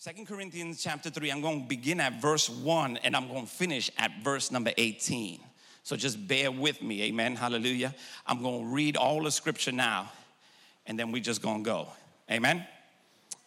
Second 0.00 0.26
Corinthians 0.26 0.82
chapter 0.82 1.10
3, 1.10 1.28
I'm 1.28 1.42
going 1.42 1.60
to 1.60 1.68
begin 1.68 2.00
at 2.00 2.22
verse 2.22 2.48
1 2.48 2.96
and 3.04 3.14
I'm 3.14 3.28
going 3.28 3.44
to 3.44 3.52
finish 3.52 3.90
at 3.98 4.10
verse 4.24 4.50
number 4.50 4.72
18. 4.78 5.40
So 5.82 5.94
just 5.94 6.26
bear 6.26 6.50
with 6.50 6.80
me, 6.80 7.02
amen, 7.02 7.36
hallelujah. 7.36 7.94
I'm 8.26 8.40
going 8.40 8.62
to 8.62 8.66
read 8.70 8.96
all 8.96 9.22
the 9.22 9.30
scripture 9.30 9.72
now 9.72 10.10
and 10.86 10.98
then 10.98 11.12
we're 11.12 11.20
just 11.20 11.42
going 11.42 11.64
to 11.64 11.70
go, 11.70 11.88
amen. 12.30 12.66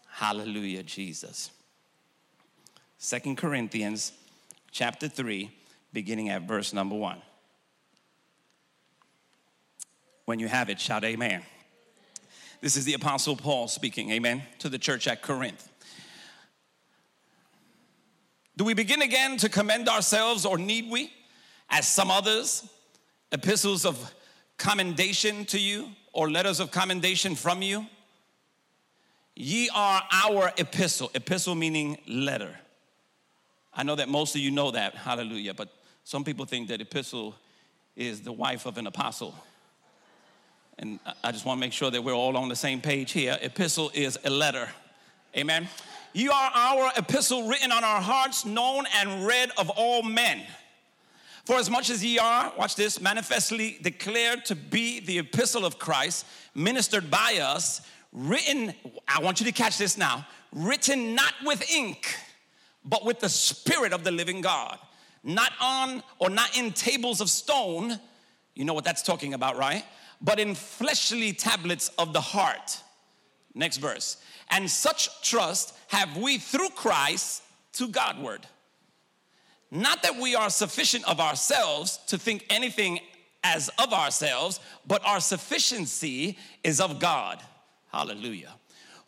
Hallelujah, 0.08 0.84
Jesus. 0.84 1.50
Second 3.00 3.38
Corinthians 3.38 4.12
chapter 4.70 5.08
3, 5.08 5.50
beginning 5.92 6.30
at 6.30 6.44
verse 6.44 6.72
number 6.72 6.96
1. 6.96 7.20
When 10.26 10.38
you 10.38 10.48
have 10.48 10.70
it, 10.70 10.80
shout 10.80 11.04
amen. 11.04 11.42
This 12.62 12.78
is 12.78 12.86
the 12.86 12.94
Apostle 12.94 13.36
Paul 13.36 13.68
speaking, 13.68 14.12
amen, 14.12 14.44
to 14.60 14.70
the 14.70 14.78
church 14.78 15.08
at 15.08 15.24
Corinth. 15.24 15.68
Do 18.56 18.64
we 18.64 18.74
begin 18.74 19.02
again 19.02 19.38
to 19.38 19.50
commend 19.50 19.90
ourselves, 19.90 20.46
or 20.46 20.58
need 20.58 20.90
we, 20.92 21.12
as 21.70 21.88
some 21.88 22.12
others, 22.12 22.68
epistles 23.32 23.86
of 23.86 24.14
commendation 24.58 25.46
to 25.46 25.60
you, 25.60 25.90
or 26.14 26.30
letters 26.30 26.60
of 26.60 26.70
commendation 26.70 27.36
from 27.36 27.62
you? 27.64 27.88
Ye 29.36 29.70
are 29.74 30.04
our 30.12 30.52
epistle, 30.58 31.10
epistle 31.16 31.56
meaning 31.56 31.98
letter. 32.08 32.56
I 33.74 33.82
know 33.82 33.96
that 33.96 34.08
most 34.08 34.36
of 34.36 34.42
you 34.42 34.52
know 34.52 34.70
that, 34.72 34.94
hallelujah, 34.94 35.56
but 35.56 35.70
some 36.04 36.24
people 36.24 36.46
think 36.46 36.68
that 36.68 36.80
epistle 36.80 37.36
is 37.96 38.22
the 38.22 38.32
wife 38.32 38.68
of 38.68 38.78
an 38.78 38.86
apostle. 38.86 39.34
And 40.78 41.00
I 41.24 41.32
just 41.32 41.46
want 41.46 41.58
to 41.58 41.60
make 41.60 41.74
sure 41.74 41.90
that 41.90 42.04
we're 42.04 42.14
all 42.14 42.38
on 42.38 42.50
the 42.50 42.56
same 42.56 42.82
page 42.82 43.12
here. 43.12 43.38
Epistle 43.42 43.92
is 43.96 44.20
a 44.24 44.30
letter. 44.30 44.70
Amen. 45.36 45.68
You 46.16 46.32
are 46.32 46.52
our 46.54 46.92
epistle 46.96 47.48
written 47.48 47.72
on 47.72 47.84
our 47.84 48.00
hearts, 48.00 48.46
known 48.46 48.86
and 48.96 49.26
read 49.26 49.50
of 49.58 49.72
all 49.72 50.04
men. 50.04 50.44
For 51.46 51.56
as 51.56 51.72
much 51.72 51.90
as 51.90 52.06
ye 52.06 52.20
are, 52.20 52.54
watch 52.56 52.76
this, 52.76 53.02
manifestly 53.02 53.80
declared 53.82 54.46
to 54.46 54.56
be 54.56 55.00
the 55.00 55.18
epistle 55.18 55.66
of 55.66 55.80
Christ, 55.80 56.28
ministered 56.54 57.10
by 57.10 57.40
us, 57.42 57.82
written, 58.12 58.76
I 59.08 59.22
want 59.22 59.40
you 59.40 59.48
to 59.48 59.52
catch 59.52 59.80
this 59.80 59.98
now, 59.98 60.28
written 60.52 61.16
not 61.16 61.34
with 61.44 61.68
ink, 61.72 62.16
but 62.86 63.04
with 63.04 63.20
the 63.20 63.30
Spirit 63.30 63.92
of 63.92 64.04
the 64.04 64.12
living 64.12 64.42
God, 64.42 64.78
not 65.24 65.52
on 65.60 66.04
or 66.20 66.30
not 66.30 66.56
in 66.56 66.74
tables 66.74 67.22
of 67.22 67.30
stone. 67.30 68.00
You 68.54 68.66
know 68.66 68.76
what 68.76 68.86
that's 68.86 69.02
talking 69.02 69.34
about, 69.34 69.58
right? 69.58 69.84
But 70.22 70.40
in 70.40 70.54
fleshly 70.54 71.34
tablets 71.34 71.90
of 71.98 72.14
the 72.14 72.22
heart. 72.22 72.84
Next 73.56 73.78
verse. 73.78 74.18
And 74.50 74.70
such 74.70 75.10
trust 75.22 75.76
have 75.88 76.18
we 76.18 76.38
through 76.38 76.70
Christ 76.70 77.44
to 77.74 77.88
Godward. 77.88 78.46
Not 79.72 80.04
that 80.04 80.18
we 80.18 80.36
are 80.36 80.50
sufficient 80.50 81.04
of 81.06 81.20
ourselves 81.20 82.00
to 82.08 82.18
think 82.18 82.46
anything 82.50 83.00
as 83.44 83.70
of 83.80 83.92
ourselves, 83.92 84.60
but 84.88 85.06
our 85.06 85.20
sufficiency 85.20 86.38
is 86.64 86.80
of 86.80 87.00
God. 87.00 87.42
Hallelujah. 87.92 88.54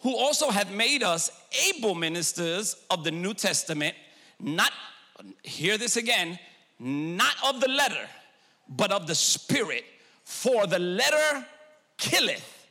Who 0.01 0.15
also 0.15 0.49
have 0.49 0.71
made 0.71 1.03
us 1.03 1.31
able 1.69 1.95
ministers 1.95 2.75
of 2.89 3.03
the 3.03 3.11
New 3.11 3.33
Testament, 3.33 3.95
not, 4.39 4.71
hear 5.43 5.77
this 5.77 5.97
again, 5.97 6.37
not 6.79 7.35
of 7.47 7.61
the 7.61 7.69
letter, 7.69 8.07
but 8.67 8.91
of 8.91 9.07
the 9.07 9.15
Spirit. 9.15 9.83
For 10.23 10.67
the 10.67 10.79
letter 10.79 11.45
killeth, 11.97 12.67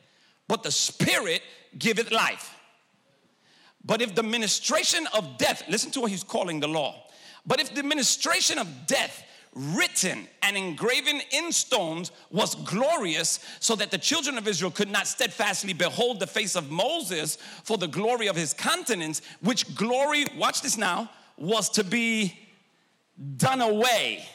but 0.47 0.63
the 0.63 0.71
Spirit 0.71 1.41
giveth 1.77 2.11
life. 2.11 2.55
But 3.83 4.01
if 4.01 4.15
the 4.15 4.23
ministration 4.23 5.07
of 5.13 5.37
death, 5.37 5.63
listen 5.69 5.91
to 5.91 6.01
what 6.01 6.11
he's 6.11 6.23
calling 6.23 6.59
the 6.59 6.67
law. 6.67 7.03
But 7.45 7.59
if 7.59 7.73
the 7.75 7.83
ministration 7.83 8.57
of 8.57 8.67
death 8.87 9.23
written 9.53 10.27
and 10.41 10.57
engraven 10.57 11.21
in 11.31 11.51
stones 11.51 12.11
was 12.29 12.55
glorious, 12.55 13.39
so 13.59 13.75
that 13.75 13.91
the 13.91 13.97
children 13.97 14.37
of 14.37 14.47
Israel 14.47 14.71
could 14.71 14.89
not 14.89 15.07
steadfastly 15.07 15.73
behold 15.73 16.19
the 16.19 16.27
face 16.27 16.55
of 16.55 16.69
Moses 16.71 17.37
for 17.63 17.77
the 17.77 17.87
glory 17.87 18.27
of 18.27 18.35
his 18.35 18.53
countenance, 18.53 19.21
which 19.41 19.75
glory, 19.75 20.25
watch 20.35 20.61
this 20.61 20.77
now, 20.77 21.09
was 21.37 21.69
to 21.69 21.83
be 21.83 22.37
done 23.37 23.61
away. 23.61 24.25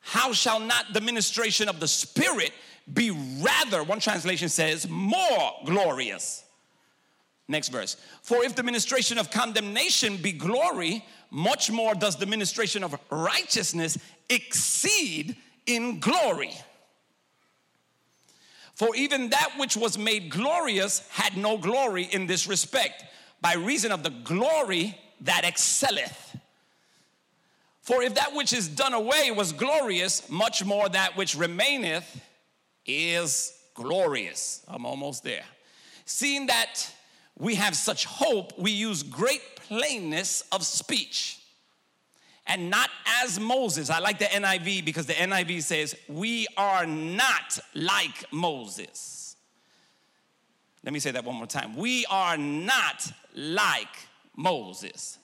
How 0.00 0.32
shall 0.32 0.60
not 0.60 0.92
the 0.92 1.00
ministration 1.00 1.68
of 1.68 1.80
the 1.80 1.88
Spirit 1.88 2.52
be 2.92 3.10
rather, 3.40 3.82
one 3.82 4.00
translation 4.00 4.48
says, 4.48 4.88
more 4.88 5.52
glorious? 5.64 6.44
Next 7.48 7.68
verse. 7.68 7.96
For 8.22 8.44
if 8.44 8.54
the 8.54 8.62
ministration 8.62 9.18
of 9.18 9.30
condemnation 9.30 10.16
be 10.16 10.32
glory, 10.32 11.04
much 11.30 11.70
more 11.70 11.94
does 11.94 12.16
the 12.16 12.26
ministration 12.26 12.84
of 12.84 12.98
righteousness 13.10 13.98
exceed 14.28 15.36
in 15.66 16.00
glory. 16.00 16.52
For 18.74 18.94
even 18.96 19.30
that 19.30 19.52
which 19.58 19.76
was 19.76 19.98
made 19.98 20.30
glorious 20.30 21.06
had 21.10 21.36
no 21.36 21.58
glory 21.58 22.04
in 22.04 22.26
this 22.26 22.46
respect, 22.46 23.04
by 23.40 23.54
reason 23.54 23.92
of 23.92 24.02
the 24.02 24.10
glory 24.10 24.98
that 25.22 25.44
excelleth. 25.44 26.36
For 27.82 28.02
if 28.02 28.14
that 28.14 28.34
which 28.34 28.52
is 28.52 28.68
done 28.68 28.94
away 28.94 29.30
was 29.30 29.52
glorious, 29.52 30.28
much 30.30 30.64
more 30.64 30.88
that 30.88 31.16
which 31.16 31.36
remaineth 31.36 32.20
is 32.86 33.52
glorious. 33.74 34.64
I'm 34.68 34.86
almost 34.86 35.24
there. 35.24 35.44
Seeing 36.04 36.46
that 36.46 36.90
we 37.38 37.54
have 37.54 37.74
such 37.74 38.04
hope, 38.04 38.58
we 38.58 38.70
use 38.70 39.02
great 39.02 39.42
plainness 39.56 40.44
of 40.52 40.64
speech. 40.64 41.38
And 42.46 42.70
not 42.70 42.90
as 43.22 43.38
Moses. 43.38 43.88
I 43.88 44.00
like 44.00 44.18
the 44.18 44.24
NIV 44.24 44.84
because 44.84 45.06
the 45.06 45.12
NIV 45.12 45.62
says, 45.62 45.94
We 46.08 46.46
are 46.56 46.84
not 46.86 47.58
like 47.74 48.24
Moses. 48.32 49.36
Let 50.84 50.92
me 50.92 50.98
say 50.98 51.12
that 51.12 51.24
one 51.24 51.36
more 51.36 51.46
time. 51.46 51.76
We 51.76 52.04
are 52.06 52.36
not 52.36 53.10
like 53.34 53.96
Moses. 54.36 55.18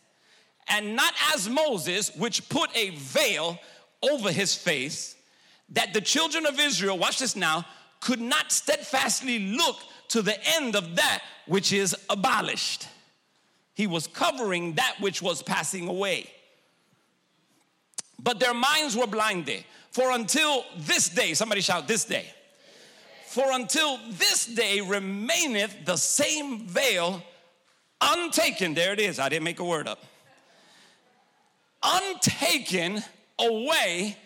And 0.68 0.94
not 0.94 1.12
as 1.34 1.48
Moses, 1.48 2.14
which 2.14 2.48
put 2.48 2.74
a 2.76 2.90
veil 2.90 3.58
over 4.02 4.30
his 4.30 4.54
face, 4.54 5.16
that 5.70 5.92
the 5.94 6.00
children 6.00 6.46
of 6.46 6.58
Israel, 6.58 6.98
watch 6.98 7.18
this 7.18 7.36
now, 7.36 7.64
could 8.00 8.20
not 8.20 8.52
steadfastly 8.52 9.38
look 9.56 9.76
to 10.08 10.22
the 10.22 10.36
end 10.56 10.76
of 10.76 10.96
that 10.96 11.22
which 11.46 11.72
is 11.72 11.94
abolished. 12.08 12.86
He 13.74 13.86
was 13.86 14.06
covering 14.06 14.74
that 14.74 14.96
which 15.00 15.22
was 15.22 15.42
passing 15.42 15.88
away. 15.88 16.30
But 18.18 18.40
their 18.40 18.54
minds 18.54 18.96
were 18.96 19.06
blinded. 19.06 19.64
For 19.90 20.10
until 20.12 20.64
this 20.76 21.08
day, 21.08 21.34
somebody 21.34 21.60
shout, 21.60 21.86
this 21.86 22.04
day. 22.04 22.26
For 23.26 23.44
until 23.52 23.98
this 24.10 24.46
day 24.46 24.80
remaineth 24.80 25.84
the 25.84 25.96
same 25.96 26.66
veil 26.66 27.22
untaken. 28.00 28.74
There 28.74 28.92
it 28.92 29.00
is. 29.00 29.18
I 29.18 29.28
didn't 29.28 29.44
make 29.44 29.60
a 29.60 29.64
word 29.64 29.86
up. 29.86 30.02
Untaken 31.82 33.02
away 33.38 34.16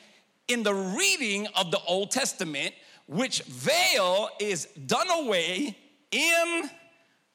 in 0.52 0.62
the 0.62 0.74
reading 0.74 1.46
of 1.56 1.70
the 1.70 1.80
Old 1.86 2.10
Testament, 2.10 2.74
which 3.06 3.42
veil 3.42 4.28
is 4.38 4.66
done 4.86 5.10
away 5.10 5.76
in 6.10 6.70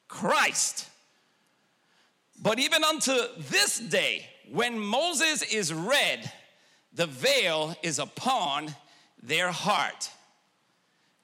Christ. 0.06 0.88
But 2.40 2.58
even 2.58 2.84
unto 2.84 3.12
this 3.50 3.78
day, 3.78 4.26
when 4.50 4.78
Moses 4.78 5.42
is 5.42 5.74
read, 5.74 6.30
the 6.92 7.06
veil 7.06 7.76
is 7.82 7.98
upon 7.98 8.74
their 9.22 9.50
heart. 9.50 10.10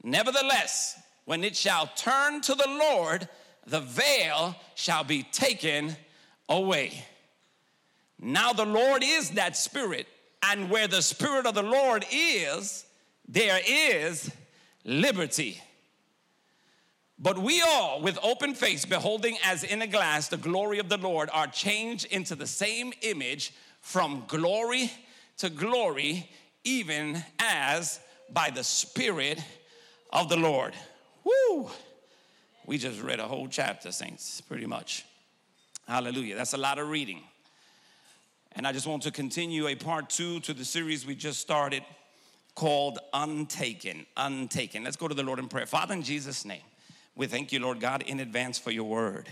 Nevertheless, 0.03 1.01
when 1.25 1.45
it 1.45 1.57
shall 1.57 1.87
turn 1.97 2.41
to 2.43 2.55
the 2.55 2.69
Lord, 2.69 3.29
the 3.67 3.81
veil 3.81 4.55
shall 4.75 5.05
be 5.05 5.23
taken 5.23 5.97
away. 6.49 7.05
Now, 8.21 8.53
the 8.53 8.67
Lord 8.67 9.03
is 9.03 9.31
that 9.31 9.57
Spirit, 9.57 10.07
and 10.51 10.71
where 10.71 10.89
the 10.89 11.03
Spirit 11.03 11.47
of 11.47 11.55
the 11.55 11.63
Lord 11.63 12.05
is, 12.13 12.85
there 13.29 13.61
is 13.67 14.31
liberty. 14.85 15.61
But 17.19 17.39
we 17.39 17.63
all, 17.63 18.01
with 18.03 18.19
open 18.23 18.55
face, 18.55 18.85
beholding 18.85 19.37
as 19.45 19.65
in 19.65 19.83
a 19.83 19.87
glass 19.87 20.29
the 20.29 20.37
glory 20.37 20.79
of 20.79 20.89
the 20.89 20.99
Lord, 20.99 21.31
are 21.33 21.47
changed 21.47 22.07
into 22.07 22.35
the 22.35 22.47
same 22.47 22.93
image 23.03 23.55
from 23.81 24.25
glory 24.27 24.91
to 25.39 25.49
glory, 25.49 26.29
even 26.65 27.23
as 27.39 28.01
by 28.31 28.51
the 28.51 28.65
Spirit 28.65 29.43
of 30.13 30.29
the 30.29 30.37
Lord. 30.37 30.75
Woo! 31.25 31.71
We 32.67 32.79
just 32.79 33.01
read 33.03 33.21
a 33.21 33.29
whole 33.29 33.49
chapter, 33.49 33.93
saints, 33.93 34.41
pretty 34.41 34.67
much. 34.67 35.05
Hallelujah. 35.87 36.35
That's 36.35 36.55
a 36.55 36.59
lot 36.59 36.79
of 36.79 36.89
reading. 36.89 37.23
And 38.57 38.69
I 38.69 38.73
just 38.73 38.87
want 38.87 39.03
to 39.03 39.11
continue 39.11 39.67
a 39.67 39.75
part 39.75 40.09
two 40.09 40.39
to 40.41 40.55
the 40.55 40.65
series 40.65 41.05
we 41.05 41.17
just 41.17 41.41
started 41.41 41.83
called 42.55 43.01
Untaken. 43.13 44.07
Untaken. 44.17 44.85
Let's 44.85 44.97
go 44.97 45.09
to 45.09 45.15
the 45.15 45.25
Lord 45.25 45.41
in 45.41 45.49
prayer. 45.49 45.67
Father, 45.67 45.95
in 45.95 46.03
Jesus' 46.03 46.45
name. 46.45 46.63
We 47.17 47.27
thank 47.27 47.53
you, 47.53 47.59
Lord 47.59 47.81
God, 47.81 48.03
in 48.03 48.21
advance 48.21 48.59
for 48.59 48.71
your 48.71 48.85
word. 48.85 49.29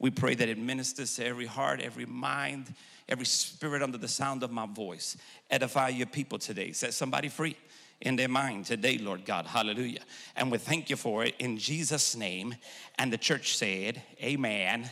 We 0.00 0.10
pray 0.10 0.34
that 0.34 0.48
it 0.48 0.58
ministers 0.58 1.14
to 1.16 1.24
every 1.24 1.46
heart, 1.46 1.80
every 1.80 2.06
mind, 2.06 2.74
every 3.08 3.26
spirit 3.26 3.80
under 3.80 3.98
the 3.98 4.08
sound 4.08 4.42
of 4.42 4.50
my 4.50 4.66
voice. 4.66 5.16
Edify 5.50 5.90
your 5.90 6.06
people 6.06 6.38
today. 6.38 6.72
Set 6.72 6.94
somebody 6.94 7.28
free 7.28 7.56
in 8.00 8.16
their 8.16 8.28
mind 8.28 8.66
today, 8.66 8.98
Lord 8.98 9.24
God. 9.24 9.46
Hallelujah. 9.46 10.00
And 10.34 10.50
we 10.50 10.58
thank 10.58 10.90
you 10.90 10.96
for 10.96 11.24
it 11.24 11.36
in 11.38 11.58
Jesus' 11.58 12.16
name. 12.16 12.56
And 12.98 13.12
the 13.12 13.18
church 13.18 13.56
said, 13.56 14.02
Amen 14.20 14.90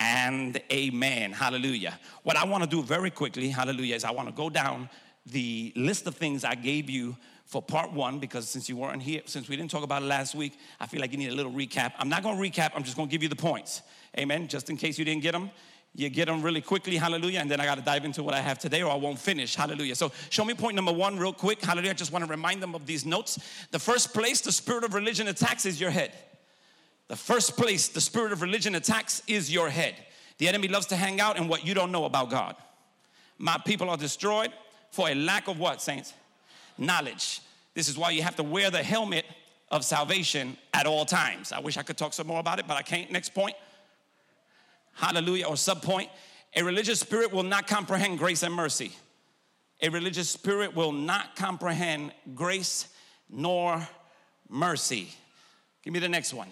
and 0.00 0.60
amen. 0.72 1.32
Hallelujah. 1.32 1.98
What 2.22 2.36
I 2.36 2.44
want 2.44 2.64
to 2.64 2.68
do 2.68 2.82
very 2.82 3.10
quickly, 3.10 3.48
hallelujah, 3.48 3.94
is 3.94 4.04
I 4.04 4.10
want 4.10 4.28
to 4.28 4.34
go 4.34 4.50
down 4.50 4.88
the 5.26 5.72
list 5.76 6.06
of 6.06 6.16
things 6.16 6.44
I 6.44 6.54
gave 6.54 6.90
you 6.90 7.16
for 7.46 7.62
part 7.62 7.92
one 7.92 8.18
because 8.18 8.48
since 8.48 8.68
you 8.68 8.76
weren't 8.76 9.02
here, 9.02 9.22
since 9.26 9.48
we 9.48 9.56
didn't 9.56 9.70
talk 9.70 9.84
about 9.84 10.02
it 10.02 10.06
last 10.06 10.34
week, 10.34 10.58
I 10.80 10.86
feel 10.86 11.00
like 11.00 11.12
you 11.12 11.18
need 11.18 11.30
a 11.30 11.34
little 11.34 11.52
recap. 11.52 11.92
I'm 11.98 12.08
not 12.08 12.22
going 12.22 12.36
to 12.36 12.42
recap, 12.42 12.72
I'm 12.74 12.84
just 12.84 12.96
going 12.96 13.08
to 13.08 13.12
give 13.12 13.22
you 13.22 13.28
the 13.28 13.36
points. 13.36 13.82
Amen. 14.18 14.48
Just 14.48 14.70
in 14.70 14.76
case 14.76 14.98
you 14.98 15.04
didn't 15.04 15.22
get 15.22 15.32
them, 15.32 15.50
you 15.96 16.08
get 16.08 16.26
them 16.26 16.42
really 16.42 16.60
quickly, 16.60 16.96
hallelujah, 16.96 17.38
and 17.38 17.48
then 17.48 17.60
I 17.60 17.64
got 17.66 17.76
to 17.76 17.84
dive 17.84 18.04
into 18.04 18.24
what 18.24 18.34
I 18.34 18.40
have 18.40 18.58
today 18.58 18.82
or 18.82 18.90
I 18.90 18.96
won't 18.96 19.18
finish, 19.18 19.54
hallelujah. 19.54 19.94
So, 19.94 20.10
show 20.28 20.44
me 20.44 20.54
point 20.54 20.74
number 20.74 20.92
one 20.92 21.16
real 21.16 21.32
quick, 21.32 21.64
hallelujah. 21.64 21.90
I 21.90 21.94
just 21.94 22.10
want 22.10 22.24
to 22.24 22.30
remind 22.30 22.60
them 22.60 22.74
of 22.74 22.84
these 22.84 23.06
notes. 23.06 23.38
The 23.70 23.78
first 23.78 24.12
place 24.12 24.40
the 24.40 24.50
spirit 24.50 24.82
of 24.82 24.94
religion 24.94 25.28
attacks 25.28 25.66
is 25.66 25.80
your 25.80 25.90
head. 25.90 26.12
The 27.08 27.16
first 27.16 27.56
place 27.56 27.88
the 27.88 28.00
spirit 28.00 28.32
of 28.32 28.42
religion 28.42 28.74
attacks 28.74 29.22
is 29.26 29.52
your 29.52 29.68
head. 29.68 29.94
The 30.38 30.48
enemy 30.48 30.68
loves 30.68 30.86
to 30.86 30.96
hang 30.96 31.20
out 31.20 31.36
in 31.36 31.48
what 31.48 31.66
you 31.66 31.74
don't 31.74 31.92
know 31.92 32.06
about 32.06 32.30
God. 32.30 32.56
My 33.38 33.58
people 33.64 33.90
are 33.90 33.96
destroyed 33.96 34.52
for 34.90 35.08
a 35.08 35.14
lack 35.14 35.48
of 35.48 35.58
what, 35.58 35.82
saints? 35.82 36.14
Knowledge. 36.78 37.40
This 37.74 37.88
is 37.88 37.98
why 37.98 38.10
you 38.10 38.22
have 38.22 38.36
to 38.36 38.42
wear 38.42 38.70
the 38.70 38.82
helmet 38.82 39.24
of 39.70 39.84
salvation 39.84 40.56
at 40.72 40.86
all 40.86 41.04
times. 41.04 41.52
I 41.52 41.60
wish 41.60 41.76
I 41.76 41.82
could 41.82 41.96
talk 41.96 42.12
some 42.12 42.26
more 42.26 42.40
about 42.40 42.58
it, 42.58 42.66
but 42.66 42.76
I 42.76 42.82
can't. 42.82 43.10
Next 43.10 43.34
point. 43.34 43.56
Hallelujah, 44.94 45.46
or 45.46 45.56
sub 45.56 45.82
point. 45.82 46.08
A 46.54 46.62
religious 46.62 47.00
spirit 47.00 47.32
will 47.32 47.42
not 47.42 47.66
comprehend 47.66 48.18
grace 48.18 48.44
and 48.44 48.54
mercy. 48.54 48.92
A 49.82 49.88
religious 49.88 50.30
spirit 50.30 50.74
will 50.74 50.92
not 50.92 51.34
comprehend 51.34 52.12
grace 52.34 52.86
nor 53.28 53.86
mercy. 54.48 55.08
Give 55.82 55.92
me 55.92 55.98
the 55.98 56.08
next 56.08 56.32
one. 56.32 56.48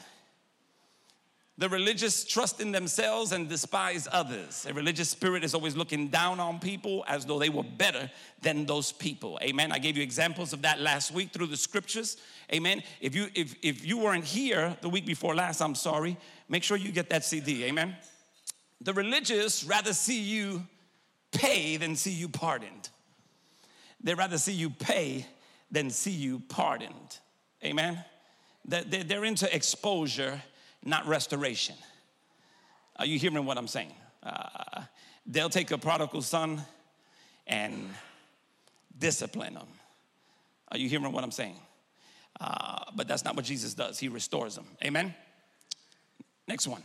The 1.59 1.69
religious 1.69 2.25
trust 2.25 2.61
in 2.61 2.73
themselves 2.73 3.33
and 3.33 3.49
despise 3.49 4.09
others. 4.11 4.67
A 4.69 4.73
religious 4.73 5.11
spirit 5.11 5.45
is 5.45 5.55
always 5.55 5.77
looking 5.77 6.09
down 6.09 6.41
on 6.41 6.59
people 6.59 7.05
as 7.07 7.27
though 7.27 7.39
they 7.39 7.51
were 7.51 7.63
better 7.63 8.11
than 8.41 8.65
those 8.65 8.91
people. 8.91 9.39
Amen. 9.43 9.71
I 9.71 9.79
gave 9.79 9.97
you 9.97 10.03
examples 10.03 10.55
of 10.55 10.63
that 10.63 10.81
last 10.81 11.13
week 11.13 11.31
through 11.31 11.49
the 11.49 11.57
scriptures. 11.57 12.17
Amen. 12.53 12.83
If 13.01 13.15
you 13.15 13.29
if 13.35 13.55
if 13.63 13.85
you 13.85 13.99
weren't 13.99 14.25
here 14.25 14.77
the 14.81 14.89
week 14.89 15.05
before 15.05 15.35
last, 15.35 15.61
I'm 15.61 15.75
sorry. 15.75 16.17
Make 16.49 16.63
sure 16.63 16.79
you 16.79 16.91
get 16.91 17.11
that 17.11 17.25
CD. 17.25 17.65
Amen. 17.65 17.97
The 18.81 18.95
religious 18.95 19.63
rather 19.63 19.93
see 19.93 20.23
you 20.23 20.67
pay 21.33 21.77
than 21.77 21.97
see 21.97 22.13
you 22.13 22.31
pardoned. 22.31 22.89
They 24.03 24.15
rather 24.15 24.39
see 24.39 24.53
you 24.53 24.71
pay 24.71 25.27
than 25.71 25.91
see 25.91 26.11
you 26.11 26.41
pardoned. 26.49 27.19
Amen. 27.63 28.03
They're 28.65 29.25
into 29.25 29.55
exposure 29.55 30.43
not 30.85 31.07
restoration. 31.07 31.77
Are 32.97 33.07
you 33.07 33.19
hearing 33.19 33.45
what 33.45 33.59
I'm 33.59 33.69
saying? 33.69 33.93
Uh, 34.23 34.83
they'll 35.27 35.51
take 35.51 35.71
a 35.71 35.79
prodigal 35.79 36.23
son 36.23 36.63
and 37.47 37.89
discipline 38.99 39.55
them. 39.55 39.67
Are 40.71 40.79
you 40.79 40.89
hearing 40.89 41.11
what 41.13 41.25
I'm 41.25 41.31
saying? 41.31 41.57
Uh, 42.41 42.85
but 42.95 43.07
that's 43.09 43.25
not 43.25 43.37
what 43.37 43.45
Jesus 43.45 43.75
does. 43.75 43.99
He 43.99 44.09
restores 44.09 44.55
them. 44.55 44.67
Amen? 44.85 45.15
Next 46.49 46.67
one. 46.67 46.83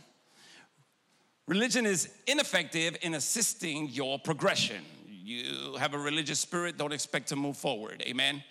Religion 1.46 1.86
is 1.86 2.10
ineffective 2.26 2.96
in 3.00 3.14
assisting 3.14 3.88
your 3.88 4.18
progression. 4.18 4.84
You 5.06 5.76
have 5.78 5.94
a 5.94 5.98
religious 5.98 6.40
spirit, 6.40 6.76
don't 6.76 6.92
expect 6.92 7.28
to 7.28 7.36
move 7.36 7.56
forward. 7.56 8.02
Amen? 8.06 8.42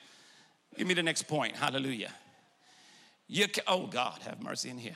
Give 0.76 0.88
me 0.88 0.94
the 0.94 1.04
next 1.04 1.24
point. 1.24 1.56
Hallelujah. 1.56 2.12
You 3.28 3.48
can, 3.48 3.64
oh, 3.68 3.88
God, 3.88 4.20
have 4.24 4.42
mercy 4.42 4.70
in 4.70 4.78
here. 4.78 4.96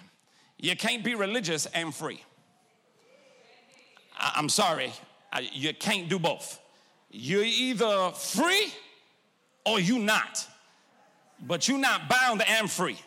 You 0.62 0.76
can't 0.76 1.04
be 1.04 1.16
religious 1.16 1.66
and 1.66 1.94
free. 1.94 2.24
I, 4.18 4.34
am 4.38 4.48
sorry, 4.48 4.94
I, 5.34 5.50
you 5.52 5.74
can't 5.74 6.08
do 6.08 6.20
both. 6.20 6.60
You're 7.10 7.44
either 7.44 8.12
free 8.12 8.72
or 9.66 9.80
you're 9.80 10.00
not. 10.00 10.48
But 11.46 11.68
you're 11.68 11.80
not 11.80 12.08
bound 12.08 12.44
and 12.48 12.70
free. 12.70 13.00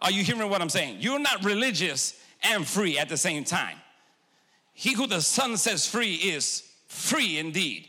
Are 0.00 0.12
you 0.12 0.22
hearing 0.22 0.48
what 0.48 0.62
I'm 0.62 0.68
saying? 0.68 0.98
You're 1.00 1.18
not 1.18 1.44
religious 1.44 2.18
and 2.42 2.64
free 2.64 2.96
at 2.98 3.08
the 3.08 3.16
same 3.16 3.42
time. 3.42 3.78
He 4.72 4.92
who 4.94 5.08
the 5.08 5.20
Son 5.20 5.56
sets 5.56 5.88
free 5.88 6.14
is 6.14 6.62
free 6.86 7.38
indeed. 7.38 7.88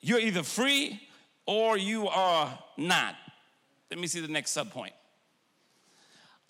You're 0.00 0.18
either 0.18 0.42
free 0.42 1.00
or 1.46 1.78
you 1.78 2.08
are 2.08 2.58
not. 2.76 3.14
Let 3.90 4.00
me 4.00 4.08
see 4.08 4.20
the 4.20 4.28
next 4.28 4.56
subpoint. 4.56 4.90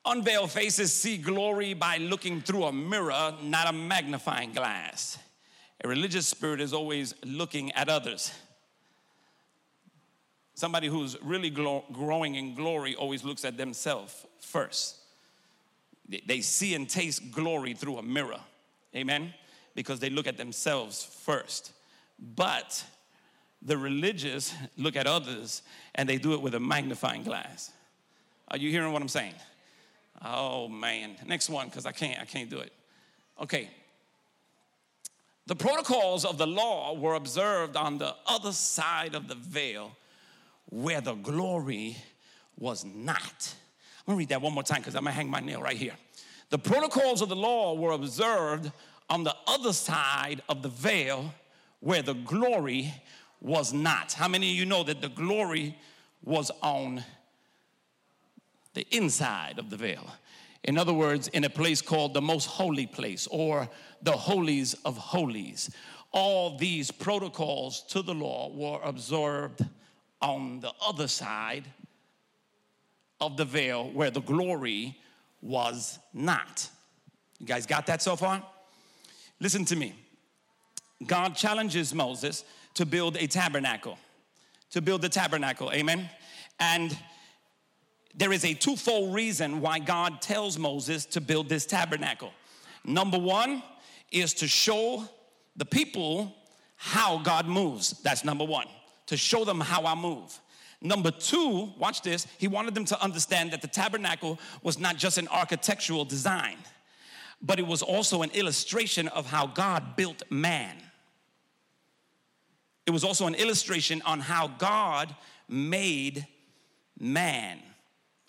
Unveiled 0.09 0.53
faces 0.53 0.93
see 0.93 1.17
glory 1.17 1.75
by 1.75 1.97
looking 1.97 2.41
through 2.41 2.65
a 2.65 2.73
mirror, 2.73 3.35
not 3.43 3.69
a 3.69 3.73
magnifying 3.73 4.53
glass. 4.53 5.19
A 5.83 5.89
religious 5.89 6.29
spirit 6.29 6.61
is 6.61 6.73
always 6.73 7.13
looking 7.25 7.73
at 7.73 7.89
others. 7.89 8.33
Somebody 10.55 10.87
who's 10.87 11.17
really 11.23 11.51
growing 11.51 12.37
in 12.37 12.55
glory 12.55 12.95
always 12.95 13.25
looks 13.25 13.45
at 13.45 13.57
themselves 13.57 14.27
first. 14.41 14.97
They 16.09 16.41
see 16.41 16.77
and 16.77 16.89
taste 16.89 17.33
glory 17.33 17.75
through 17.75 17.99
a 17.99 18.03
mirror. 18.03 18.41
Amen? 18.95 19.35
Because 19.75 19.99
they 19.99 20.09
look 20.09 20.29
at 20.29 20.37
themselves 20.37 21.05
first. 21.05 21.73
But 22.37 22.83
the 23.61 23.77
religious 23.77 24.55
look 24.79 24.95
at 24.95 25.09
others 25.09 25.63
and 25.97 26.09
they 26.09 26.17
do 26.17 26.33
it 26.33 26.41
with 26.41 26.55
a 26.55 26.61
magnifying 26.61 27.25
glass. 27.25 27.73
Are 28.49 28.57
you 28.57 28.71
hearing 28.71 28.93
what 28.93 29.03
I'm 29.03 29.09
saying? 29.09 29.35
Oh 30.25 30.69
man. 30.69 31.17
Next 31.27 31.49
one, 31.49 31.69
because 31.69 31.87
I 31.87 31.93
can't, 31.93 32.21
I 32.21 32.25
can't 32.25 32.51
do 32.51 32.59
it. 32.59 32.73
Okay. 33.43 33.71
The 35.47 35.55
protocols 35.55 36.25
of 36.25 36.39
the 36.39 36.47
law 36.47 36.95
were 36.95 37.15
observed 37.15 37.77
on 37.77 37.99
the 37.99 38.15
other 38.27 38.53
side 38.53 39.15
of 39.15 39.29
the 39.29 39.37
veil 39.37 39.93
where 40.71 41.01
the 41.01 41.15
glory 41.15 41.97
was 42.59 42.85
not. 42.85 43.55
I'm 44.07 44.13
gonna 44.13 44.19
read 44.19 44.31
that 44.31 44.43
one 44.43 44.53
more 44.53 44.65
time 44.65 44.81
because 44.81 44.97
I'm 44.97 45.05
gonna 45.05 45.15
hang 45.15 45.31
my 45.31 45.41
nail 45.41 45.63
right 45.63 45.77
here. 45.77 45.95
The 46.51 46.59
protocols 46.59 47.23
of 47.23 47.29
the 47.29 47.37
law 47.37 47.75
were 47.75 47.93
observed 47.93 48.73
on 49.09 49.25
the 49.25 49.35
other 49.47 49.73
side 49.73 50.43
of 50.49 50.63
the 50.63 50.69
veil 50.69 51.33
where 51.81 52.03
the 52.03 52.15
glory 52.15 52.93
was 53.41 53.73
not. 53.73 54.13
How 54.13 54.29
many 54.29 54.51
of 54.51 54.57
you 54.57 54.65
know 54.65 54.83
that 54.85 55.01
the 55.01 55.09
glory 55.09 55.77
was 56.25 56.51
on 56.63 57.05
the 58.77 58.87
inside 58.95 59.59
of 59.59 59.71
the 59.71 59.77
veil. 59.77 60.07
In 60.63 60.77
other 60.77 60.93
words, 60.93 61.29
in 61.29 61.45
a 61.45 61.51
place 61.51 61.81
called 61.81 62.13
the 62.13 62.21
most 62.21 62.45
holy 62.45 62.87
place 62.87 63.27
or 63.31 63.69
the 64.03 64.13
holies 64.13 64.75
of 64.85 64.99
holies. 64.99 65.71
All 66.13 66.59
these 66.59 66.91
protocols 66.91 67.83
to 67.89 68.03
the 68.03 68.15
law 68.15 68.51
were 68.51 68.81
observed 68.85 69.65
on 70.21 70.61
the 70.61 70.73
other 70.87 71.09
side 71.09 71.65
of 73.19 73.39
the 73.39 73.47
veil 73.47 73.91
where 73.91 74.11
the 74.11 74.21
glory 74.21 74.99
was 75.41 75.99
not. 76.13 76.69
You 77.39 77.47
guys 77.47 77.65
got 77.65 77.87
that 77.87 78.03
so 78.03 78.15
far? 78.15 78.43
Listen 79.41 79.65
to 79.65 79.77
me. 79.77 79.95
God 81.07 81.35
challenges 81.35 81.95
Moses 81.95 82.45
to 82.75 82.85
build 82.85 83.17
a 83.17 83.27
tabernacle, 83.27 83.99
to 84.71 84.83
build 84.83 85.01
the 85.01 85.09
tabernacle, 85.09 85.73
amen? 85.73 86.11
And 86.61 86.97
there 88.17 88.33
is 88.33 88.45
a 88.45 88.55
twofold 88.55 89.15
reason 89.15 89.61
why 89.61 89.79
God 89.79 90.23
tells 90.23 90.59
Moses 90.59 91.05
to 91.07 91.21
build 91.21 91.49
this 91.49 91.67
tabernacle. 91.67 92.33
Number 92.85 93.19
one 93.19 93.63
is 94.11 94.33
to 94.35 94.49
show 94.49 95.05
the 95.57 95.67
people 95.67 96.35
how 96.77 97.19
God 97.19 97.47
moves. 97.47 97.91
That's 98.03 98.25
number 98.25 98.45
one, 98.45 98.67
to 99.07 99.17
show 99.17 99.45
them 99.45 99.61
how 99.61 99.85
I 99.85 99.95
move. 99.95 100.41
Number 100.81 101.11
two, 101.11 101.73
watch 101.79 102.03
this, 102.03 102.27
he 102.39 102.49
wanted 102.49 102.75
them 102.75 102.85
to 102.87 103.03
understand 103.03 103.53
that 103.53 103.63
the 103.63 103.69
tabernacle 103.69 104.39
was 104.63 104.79
not 104.79 104.97
just 104.97 105.19
an 105.19 105.29
architectural 105.29 106.05
design, 106.05 106.57
but 107.43 107.59
it 107.59 107.67
was 107.67 107.83
also 107.83 108.23
an 108.23 108.31
illustration 108.31 109.09
of 109.09 109.27
how 109.27 109.47
God 109.47 109.97
built 109.97 110.23
man. 110.31 110.77
It 112.87 112.91
was 112.93 113.05
also 113.05 113.27
an 113.27 113.35
illustration 113.35 114.01
on 114.05 114.21
how 114.21 114.49
God 114.49 115.15
made 115.49 116.27
man. 116.99 117.59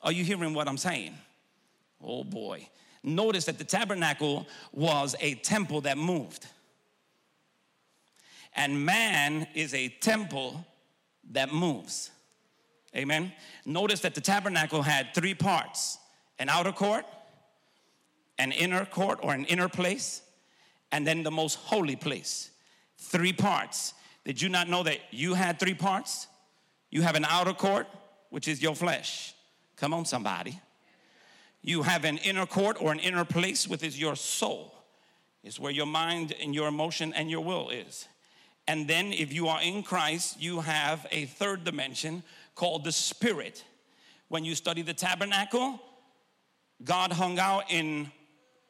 Are 0.08 0.14
you 0.14 0.24
hearing 0.24 0.54
what 0.54 0.70
I'm 0.70 0.78
saying? 0.78 1.18
Oh 2.02 2.24
boy. 2.24 2.70
Notice 3.04 3.44
that 3.44 3.58
the 3.58 3.66
tabernacle 3.66 4.48
was 4.72 5.18
a 5.20 5.36
temple 5.36 5.82
that 5.82 5.98
moved. 5.98 6.48
And 8.56 8.86
man 8.86 9.48
is 9.54 9.74
a 9.74 9.90
temple 9.90 10.66
that 11.32 11.54
moves. 11.54 12.10
Amen. 12.96 13.34
Notice 13.66 14.00
that 14.00 14.16
the 14.16 14.22
tabernacle 14.22 14.82
had 14.82 15.14
three 15.14 15.34
parts 15.34 15.98
an 16.40 16.48
outer 16.48 16.72
court, 16.72 17.04
an 18.38 18.54
inner 18.54 18.86
court 18.86 19.20
or 19.22 19.34
an 19.34 19.44
inner 19.44 19.68
place, 19.68 20.22
and 20.94 21.06
then 21.06 21.22
the 21.22 21.32
most 21.32 21.56
holy 21.56 21.98
place. 21.98 22.50
Three 22.98 23.34
parts. 23.34 23.94
Did 24.24 24.42
you 24.42 24.48
not 24.48 24.70
know 24.70 24.84
that 24.84 25.00
you 25.12 25.34
had 25.34 25.60
three 25.60 25.74
parts? 25.74 26.28
You 26.92 27.02
have 27.02 27.16
an 27.16 27.26
outer 27.26 27.54
court, 27.54 27.88
which 28.30 28.48
is 28.48 28.62
your 28.62 28.74
flesh. 28.74 29.34
Come 29.78 29.94
on, 29.94 30.06
somebody. 30.06 30.60
You 31.62 31.84
have 31.84 32.04
an 32.04 32.18
inner 32.20 32.46
court 32.46 32.78
or 32.82 32.92
an 32.92 33.00
inner 33.00 33.26
place, 33.26 33.68
which 33.68 33.84
is 33.84 34.00
your 34.00 34.16
soul. 34.16 34.74
It's 35.44 35.60
where 35.60 35.72
your 35.72 35.86
mind 35.86 36.34
and 36.42 36.54
your 36.54 36.68
emotion 36.68 37.14
and 37.14 37.30
your 37.30 37.42
will 37.42 37.70
is. 37.70 38.08
And 38.68 38.88
then, 38.88 39.14
if 39.14 39.32
you 39.32 39.48
are 39.48 39.62
in 39.62 39.82
Christ, 39.82 40.42
you 40.42 40.60
have 40.60 41.08
a 41.12 41.26
third 41.26 41.64
dimension 41.64 42.24
called 42.56 42.84
the 42.84 42.92
spirit. 42.92 43.64
When 44.28 44.44
you 44.44 44.56
study 44.56 44.82
the 44.82 44.94
tabernacle, 44.94 45.80
God 46.84 47.14
hung 47.14 47.40
out 47.40 47.64
in 47.70 48.12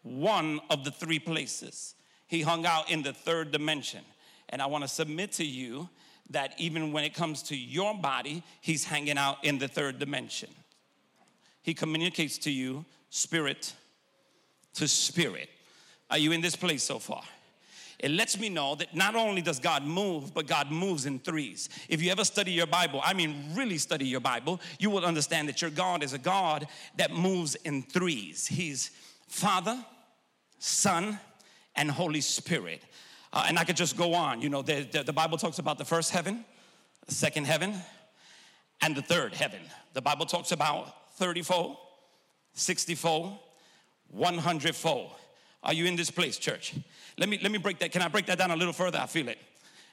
one 0.03 0.59
of 0.69 0.83
the 0.83 0.91
three 0.91 1.19
places. 1.19 1.95
He 2.27 2.41
hung 2.41 2.65
out 2.65 2.91
in 2.91 3.01
the 3.01 3.13
third 3.13 3.51
dimension. 3.51 4.01
And 4.49 4.61
I 4.61 4.67
want 4.67 4.83
to 4.83 4.87
submit 4.87 5.31
to 5.33 5.45
you 5.45 5.89
that 6.29 6.53
even 6.57 6.91
when 6.91 7.03
it 7.03 7.13
comes 7.13 7.41
to 7.43 7.57
your 7.57 7.95
body, 7.95 8.43
He's 8.61 8.83
hanging 8.83 9.17
out 9.17 9.43
in 9.43 9.57
the 9.57 9.67
third 9.67 9.97
dimension. 9.97 10.49
He 11.67 11.73
communicates 11.73 12.37
to 12.37 12.49
you 12.49 12.85
spirit 13.09 13.73
to 14.75 14.87
spirit. 14.87 15.49
Are 16.09 16.17
you 16.17 16.31
in 16.31 16.39
this 16.39 16.55
place 16.55 16.81
so 16.81 16.97
far? 16.97 17.23
It 17.99 18.11
lets 18.11 18.39
me 18.39 18.47
know 18.47 18.75
that 18.75 18.95
not 18.95 19.17
only 19.17 19.41
does 19.41 19.59
God 19.59 19.83
move, 19.83 20.33
but 20.33 20.47
God 20.47 20.71
moves 20.71 21.05
in 21.05 21.19
threes. 21.19 21.67
If 21.89 22.01
you 22.01 22.09
ever 22.09 22.23
study 22.23 22.53
your 22.53 22.67
Bible, 22.67 23.01
I 23.03 23.13
mean, 23.13 23.49
really 23.53 23.77
study 23.79 24.05
your 24.07 24.21
Bible, 24.21 24.61
you 24.79 24.89
will 24.89 25.03
understand 25.03 25.49
that 25.49 25.61
your 25.61 25.69
God 25.69 26.03
is 26.03 26.13
a 26.13 26.17
God 26.17 26.69
that 26.95 27.11
moves 27.11 27.55
in 27.55 27.83
threes. 27.83 28.47
He's 28.47 28.91
Father, 29.27 29.77
Son, 30.59 31.19
and 31.75 31.91
Holy 31.91 32.21
Spirit. 32.21 32.81
Uh, 33.33 33.43
and 33.45 33.59
I 33.59 33.65
could 33.65 33.75
just 33.75 33.97
go 33.97 34.13
on. 34.13 34.41
You 34.41 34.47
know, 34.47 34.61
the, 34.61 34.87
the, 34.89 35.03
the 35.03 35.13
Bible 35.13 35.37
talks 35.37 35.59
about 35.59 35.77
the 35.77 35.85
first 35.85 36.11
heaven, 36.11 36.45
the 37.07 37.13
second 37.13 37.45
heaven, 37.45 37.75
and 38.81 38.95
the 38.95 39.01
third 39.01 39.33
heaven. 39.33 39.59
The 39.91 40.01
Bible 40.01 40.25
talks 40.25 40.53
about 40.53 40.93
30 41.17 41.41
fold, 41.41 41.77
60 42.53 42.95
fold, 42.95 43.37
100 44.09 44.75
fold. 44.75 45.11
Are 45.63 45.73
you 45.73 45.85
in 45.85 45.95
this 45.95 46.11
place, 46.11 46.37
church? 46.37 46.75
Let 47.17 47.27
me, 47.27 47.39
let 47.41 47.51
me 47.51 47.57
break 47.57 47.79
that. 47.79 47.91
Can 47.91 48.01
I 48.01 48.07
break 48.07 48.27
that 48.27 48.37
down 48.37 48.51
a 48.51 48.55
little 48.55 48.73
further? 48.73 48.99
I 48.99 49.07
feel 49.07 49.27
it. 49.27 49.39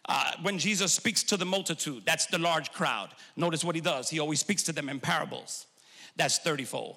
Uh, 0.06 0.32
when 0.42 0.58
Jesus 0.58 0.92
speaks 0.92 1.22
to 1.24 1.36
the 1.36 1.46
multitude, 1.46 2.02
that's 2.04 2.26
the 2.26 2.38
large 2.38 2.70
crowd. 2.72 3.10
Notice 3.36 3.64
what 3.64 3.74
he 3.74 3.80
does. 3.80 4.10
He 4.10 4.20
always 4.20 4.38
speaks 4.38 4.62
to 4.64 4.72
them 4.72 4.88
in 4.88 5.00
parables. 5.00 5.66
That's 6.16 6.38
30 6.38 6.64
fold. 6.64 6.96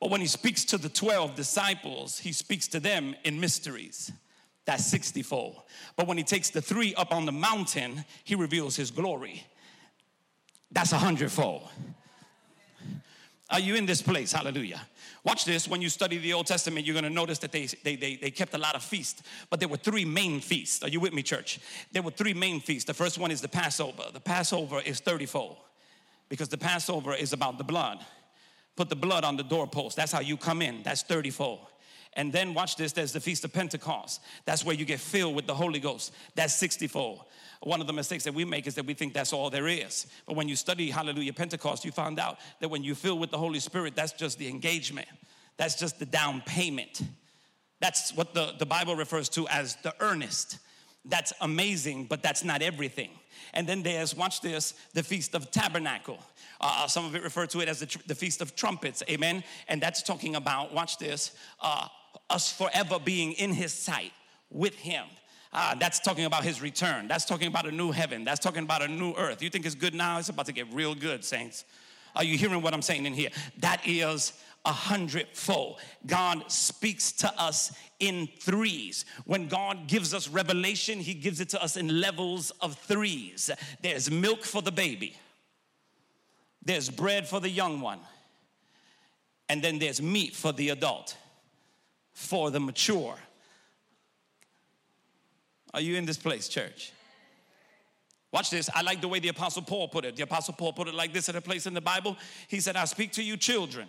But 0.00 0.10
when 0.10 0.20
he 0.20 0.26
speaks 0.26 0.64
to 0.66 0.78
the 0.78 0.90
12 0.90 1.34
disciples, 1.34 2.18
he 2.18 2.32
speaks 2.32 2.68
to 2.68 2.80
them 2.80 3.16
in 3.24 3.40
mysteries. 3.40 4.12
That's 4.66 4.86
60 4.86 5.22
fold. 5.22 5.62
But 5.96 6.06
when 6.06 6.18
he 6.18 6.24
takes 6.24 6.50
the 6.50 6.60
three 6.60 6.94
up 6.94 7.12
on 7.12 7.24
the 7.24 7.32
mountain, 7.32 8.04
he 8.24 8.34
reveals 8.34 8.76
his 8.76 8.90
glory. 8.90 9.44
That's 10.70 10.92
a 10.92 10.98
hundredfold. 10.98 11.66
Are 13.50 13.60
you 13.60 13.76
in 13.76 13.86
this 13.86 14.02
place? 14.02 14.32
Hallelujah. 14.32 14.80
Watch 15.24 15.44
this. 15.44 15.66
When 15.66 15.80
you 15.80 15.88
study 15.88 16.18
the 16.18 16.34
Old 16.34 16.46
Testament, 16.46 16.84
you're 16.84 16.94
going 16.94 17.04
to 17.04 17.10
notice 17.10 17.38
that 17.38 17.52
they, 17.52 17.66
they, 17.82 17.96
they, 17.96 18.16
they 18.16 18.30
kept 18.30 18.54
a 18.54 18.58
lot 18.58 18.74
of 18.74 18.82
feasts, 18.82 19.22
but 19.48 19.58
there 19.58 19.68
were 19.68 19.78
three 19.78 20.04
main 20.04 20.40
feasts. 20.40 20.82
Are 20.82 20.88
you 20.88 21.00
with 21.00 21.14
me, 21.14 21.22
church? 21.22 21.58
There 21.92 22.02
were 22.02 22.10
three 22.10 22.34
main 22.34 22.60
feasts. 22.60 22.84
The 22.84 22.94
first 22.94 23.18
one 23.18 23.30
is 23.30 23.40
the 23.40 23.48
Passover. 23.48 24.04
The 24.12 24.20
Passover 24.20 24.80
is 24.84 25.00
30 25.00 25.26
fold 25.26 25.56
because 26.28 26.48
the 26.48 26.58
Passover 26.58 27.14
is 27.14 27.32
about 27.32 27.58
the 27.58 27.64
blood 27.64 28.04
put 28.78 28.88
the 28.88 28.96
blood 28.96 29.24
on 29.24 29.36
the 29.36 29.42
doorpost. 29.42 29.96
That's 29.96 30.12
how 30.12 30.20
you 30.20 30.36
come 30.36 30.62
in. 30.62 30.84
That's 30.84 31.02
30 31.02 31.30
fold. 31.30 31.66
And 32.14 32.32
then 32.32 32.54
watch 32.54 32.76
this, 32.76 32.92
there's 32.92 33.12
the 33.12 33.20
Feast 33.20 33.44
of 33.44 33.52
Pentecost. 33.52 34.20
That's 34.44 34.64
where 34.64 34.74
you 34.74 34.84
get 34.84 35.00
filled 35.00 35.34
with 35.34 35.46
the 35.46 35.54
Holy 35.54 35.78
Ghost. 35.78 36.12
That's 36.34 36.54
64. 36.54 37.24
One 37.62 37.80
of 37.80 37.86
the 37.86 37.92
mistakes 37.92 38.24
that 38.24 38.34
we 38.34 38.44
make 38.44 38.66
is 38.66 38.74
that 38.76 38.86
we 38.86 38.94
think 38.94 39.14
that's 39.14 39.32
all 39.32 39.50
there 39.50 39.66
is. 39.66 40.06
But 40.26 40.36
when 40.36 40.48
you 40.48 40.56
study 40.56 40.90
Hallelujah 40.90 41.32
Pentecost, 41.32 41.84
you 41.84 41.90
find 41.90 42.18
out 42.18 42.38
that 42.60 42.68
when 42.68 42.84
you 42.84 42.94
fill 42.94 43.18
with 43.18 43.30
the 43.30 43.38
Holy 43.38 43.60
Spirit, 43.60 43.96
that's 43.96 44.12
just 44.12 44.38
the 44.38 44.48
engagement, 44.48 45.08
that's 45.56 45.74
just 45.74 45.98
the 45.98 46.06
down 46.06 46.42
payment. 46.46 47.02
That's 47.80 48.14
what 48.14 48.34
the, 48.34 48.54
the 48.58 48.66
Bible 48.66 48.96
refers 48.96 49.28
to 49.30 49.46
as 49.48 49.76
the 49.76 49.94
earnest. 50.00 50.58
That's 51.04 51.32
amazing, 51.40 52.06
but 52.06 52.22
that's 52.22 52.44
not 52.44 52.62
everything. 52.62 53.10
And 53.54 53.66
then 53.66 53.82
there's, 53.82 54.16
watch 54.16 54.40
this, 54.40 54.74
the 54.94 55.02
Feast 55.02 55.34
of 55.34 55.50
Tabernacle. 55.50 56.18
Uh, 56.60 56.82
uh, 56.84 56.86
some 56.86 57.04
of 57.04 57.14
it 57.14 57.22
refer 57.22 57.46
to 57.46 57.60
it 57.60 57.68
as 57.68 57.80
the, 57.80 57.98
the, 58.06 58.14
Feast 58.14 58.40
of 58.40 58.54
Trumpets, 58.56 59.02
amen? 59.08 59.44
And 59.68 59.80
that's 59.80 60.02
talking 60.02 60.36
about, 60.36 60.74
watch 60.74 60.98
this, 60.98 61.32
uh, 61.60 61.88
us 62.30 62.52
forever 62.52 62.98
being 62.98 63.32
in 63.32 63.52
His 63.52 63.72
sight 63.72 64.12
with 64.50 64.74
Him. 64.74 65.04
Uh, 65.52 65.74
that's 65.76 65.98
talking 65.98 66.26
about 66.26 66.44
his 66.44 66.60
return. 66.60 67.08
That's 67.08 67.24
talking 67.24 67.48
about 67.48 67.66
a 67.66 67.72
new 67.72 67.90
heaven. 67.90 68.22
That's 68.22 68.38
talking 68.38 68.64
about 68.64 68.82
a 68.82 68.88
new 68.88 69.14
earth. 69.14 69.42
You 69.42 69.48
think 69.48 69.64
it's 69.64 69.74
good 69.74 69.94
now? 69.94 70.18
It's 70.18 70.28
about 70.28 70.44
to 70.46 70.52
get 70.52 70.66
real 70.74 70.94
good, 70.94 71.24
saints. 71.24 71.64
Are 72.14 72.24
you 72.24 72.36
hearing 72.36 72.60
what 72.60 72.74
I'm 72.74 72.82
saying 72.82 73.06
in 73.06 73.14
here? 73.14 73.30
That 73.60 73.80
is 73.86 74.34
a 74.64 74.72
hundredfold. 74.72 75.78
God 76.06 76.50
speaks 76.50 77.12
to 77.12 77.40
us 77.40 77.72
in 78.00 78.28
threes. 78.40 79.04
When 79.24 79.48
God 79.48 79.86
gives 79.86 80.12
us 80.12 80.28
revelation, 80.28 80.98
He 80.98 81.14
gives 81.14 81.40
it 81.40 81.48
to 81.50 81.62
us 81.62 81.76
in 81.76 82.00
levels 82.00 82.50
of 82.60 82.76
threes. 82.76 83.50
There's 83.82 84.10
milk 84.10 84.44
for 84.44 84.60
the 84.60 84.72
baby, 84.72 85.16
there's 86.62 86.90
bread 86.90 87.26
for 87.26 87.40
the 87.40 87.48
young 87.48 87.80
one, 87.80 88.00
and 89.48 89.62
then 89.62 89.78
there's 89.78 90.02
meat 90.02 90.34
for 90.34 90.52
the 90.52 90.70
adult, 90.70 91.16
for 92.18 92.50
the 92.50 92.58
mature. 92.58 93.14
Are 95.72 95.80
you 95.80 95.94
in 95.94 96.04
this 96.04 96.16
place, 96.18 96.48
church? 96.48 96.92
Watch 98.32 98.50
this. 98.50 98.68
I 98.74 98.82
like 98.82 99.00
the 99.00 99.06
way 99.06 99.20
the 99.20 99.28
Apostle 99.28 99.62
Paul 99.62 99.86
put 99.86 100.04
it. 100.04 100.16
The 100.16 100.24
Apostle 100.24 100.54
Paul 100.54 100.72
put 100.72 100.88
it 100.88 100.94
like 100.94 101.12
this 101.12 101.28
at 101.28 101.36
a 101.36 101.40
place 101.40 101.66
in 101.66 101.74
the 101.74 101.80
Bible. 101.80 102.16
He 102.48 102.58
said, 102.58 102.74
I 102.74 102.86
speak 102.86 103.12
to 103.12 103.22
you, 103.22 103.36
children. 103.36 103.86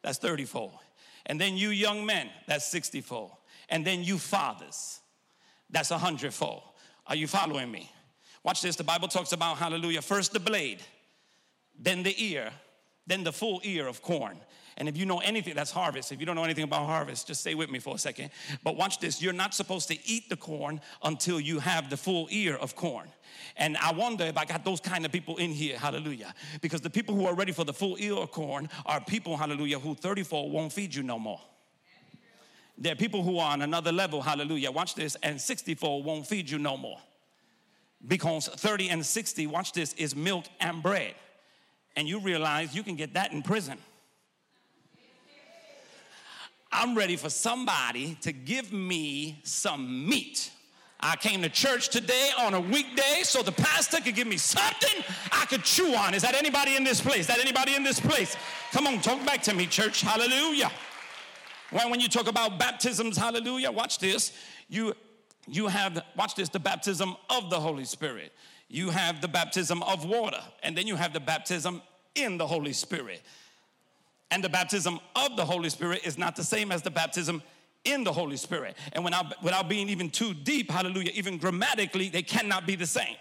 That's 0.00 0.16
30 0.18 0.44
fold. 0.44 0.74
And 1.26 1.40
then 1.40 1.56
you, 1.56 1.70
young 1.70 2.06
men. 2.06 2.30
That's 2.46 2.70
60 2.70 3.00
fold. 3.00 3.32
And 3.68 3.84
then 3.84 4.04
you, 4.04 4.16
fathers. 4.16 5.00
That's 5.68 5.90
a 5.90 5.98
hundredfold. 5.98 6.62
Are 7.08 7.16
you 7.16 7.26
following 7.26 7.70
me? 7.70 7.90
Watch 8.44 8.62
this. 8.62 8.76
The 8.76 8.84
Bible 8.84 9.08
talks 9.08 9.32
about, 9.32 9.58
hallelujah, 9.58 10.02
first 10.02 10.32
the 10.32 10.40
blade, 10.40 10.78
then 11.76 12.04
the 12.04 12.14
ear, 12.24 12.52
then 13.08 13.24
the 13.24 13.32
full 13.32 13.60
ear 13.64 13.88
of 13.88 14.02
corn. 14.02 14.38
And 14.82 14.88
if 14.88 14.96
you 14.96 15.06
know 15.06 15.20
anything, 15.20 15.54
that's 15.54 15.70
harvest. 15.70 16.10
If 16.10 16.18
you 16.18 16.26
don't 16.26 16.34
know 16.34 16.42
anything 16.42 16.64
about 16.64 16.86
harvest, 16.86 17.28
just 17.28 17.42
stay 17.42 17.54
with 17.54 17.70
me 17.70 17.78
for 17.78 17.94
a 17.94 17.98
second. 17.98 18.30
But 18.64 18.76
watch 18.76 18.98
this 18.98 19.22
you're 19.22 19.32
not 19.32 19.54
supposed 19.54 19.86
to 19.86 19.98
eat 20.04 20.28
the 20.28 20.34
corn 20.34 20.80
until 21.04 21.38
you 21.38 21.60
have 21.60 21.88
the 21.88 21.96
full 21.96 22.26
ear 22.32 22.56
of 22.56 22.74
corn. 22.74 23.06
And 23.56 23.76
I 23.76 23.92
wonder 23.92 24.24
if 24.24 24.36
I 24.36 24.44
got 24.44 24.64
those 24.64 24.80
kind 24.80 25.06
of 25.06 25.12
people 25.12 25.36
in 25.36 25.52
here, 25.52 25.78
hallelujah. 25.78 26.34
Because 26.62 26.80
the 26.80 26.90
people 26.90 27.14
who 27.14 27.26
are 27.26 27.34
ready 27.36 27.52
for 27.52 27.64
the 27.64 27.72
full 27.72 27.96
ear 28.00 28.14
of 28.14 28.32
corn 28.32 28.68
are 28.84 29.00
people, 29.00 29.36
hallelujah, 29.36 29.78
who 29.78 29.94
34 29.94 30.50
won't 30.50 30.72
feed 30.72 30.92
you 30.92 31.04
no 31.04 31.16
more. 31.16 31.40
There 32.76 32.94
are 32.94 32.96
people 32.96 33.22
who 33.22 33.38
are 33.38 33.52
on 33.52 33.62
another 33.62 33.92
level, 33.92 34.20
hallelujah. 34.20 34.72
Watch 34.72 34.96
this, 34.96 35.16
and 35.22 35.40
64 35.40 36.02
won't 36.02 36.26
feed 36.26 36.50
you 36.50 36.58
no 36.58 36.76
more. 36.76 36.98
Because 38.04 38.48
30 38.48 38.88
and 38.88 39.06
60, 39.06 39.46
watch 39.46 39.74
this, 39.74 39.92
is 39.92 40.16
milk 40.16 40.46
and 40.58 40.82
bread. 40.82 41.14
And 41.94 42.08
you 42.08 42.18
realize 42.18 42.74
you 42.74 42.82
can 42.82 42.96
get 42.96 43.14
that 43.14 43.30
in 43.30 43.42
prison. 43.42 43.78
I'm 46.72 46.96
ready 46.96 47.16
for 47.16 47.28
somebody 47.28 48.16
to 48.22 48.32
give 48.32 48.72
me 48.72 49.40
some 49.44 50.08
meat. 50.08 50.50
I 50.98 51.16
came 51.16 51.42
to 51.42 51.48
church 51.48 51.88
today 51.88 52.30
on 52.38 52.54
a 52.54 52.60
weekday 52.60 53.22
so 53.24 53.42
the 53.42 53.52
pastor 53.52 54.00
could 54.00 54.14
give 54.14 54.26
me 54.26 54.36
something 54.36 55.04
I 55.32 55.44
could 55.46 55.64
chew 55.64 55.94
on. 55.94 56.14
Is 56.14 56.22
that 56.22 56.34
anybody 56.34 56.76
in 56.76 56.84
this 56.84 57.00
place? 57.00 57.20
Is 57.20 57.26
that 57.26 57.40
anybody 57.40 57.74
in 57.74 57.82
this 57.82 58.00
place? 58.00 58.36
Come 58.70 58.86
on, 58.86 59.00
talk 59.00 59.24
back 59.26 59.42
to 59.42 59.54
me, 59.54 59.66
church. 59.66 60.00
Hallelujah. 60.00 60.70
When, 61.70 61.90
when 61.90 62.00
you 62.00 62.08
talk 62.08 62.28
about 62.28 62.58
baptisms, 62.58 63.16
hallelujah, 63.16 63.70
watch 63.70 63.98
this. 63.98 64.32
You 64.68 64.94
you 65.48 65.66
have, 65.66 66.02
watch 66.16 66.34
this, 66.34 66.48
the 66.48 66.60
baptism 66.60 67.16
of 67.28 67.50
the 67.50 67.58
Holy 67.58 67.84
Spirit. 67.84 68.32
You 68.68 68.90
have 68.90 69.20
the 69.20 69.28
baptism 69.28 69.82
of 69.82 70.04
water, 70.04 70.40
and 70.62 70.76
then 70.76 70.86
you 70.86 70.96
have 70.96 71.12
the 71.12 71.20
baptism 71.20 71.82
in 72.14 72.38
the 72.38 72.46
Holy 72.46 72.72
Spirit. 72.72 73.22
And 74.32 74.42
the 74.42 74.48
baptism 74.48 74.98
of 75.14 75.36
the 75.36 75.44
Holy 75.44 75.68
Spirit 75.68 76.00
is 76.06 76.16
not 76.16 76.36
the 76.36 76.42
same 76.42 76.72
as 76.72 76.80
the 76.80 76.90
baptism 76.90 77.42
in 77.84 78.02
the 78.02 78.12
Holy 78.12 78.38
Spirit. 78.38 78.78
And 78.94 79.04
without, 79.04 79.42
without 79.42 79.68
being 79.68 79.90
even 79.90 80.08
too 80.08 80.32
deep, 80.32 80.70
hallelujah, 80.70 81.10
even 81.14 81.36
grammatically, 81.36 82.08
they 82.08 82.22
cannot 82.22 82.66
be 82.66 82.74
the 82.74 82.86
same. 82.86 83.16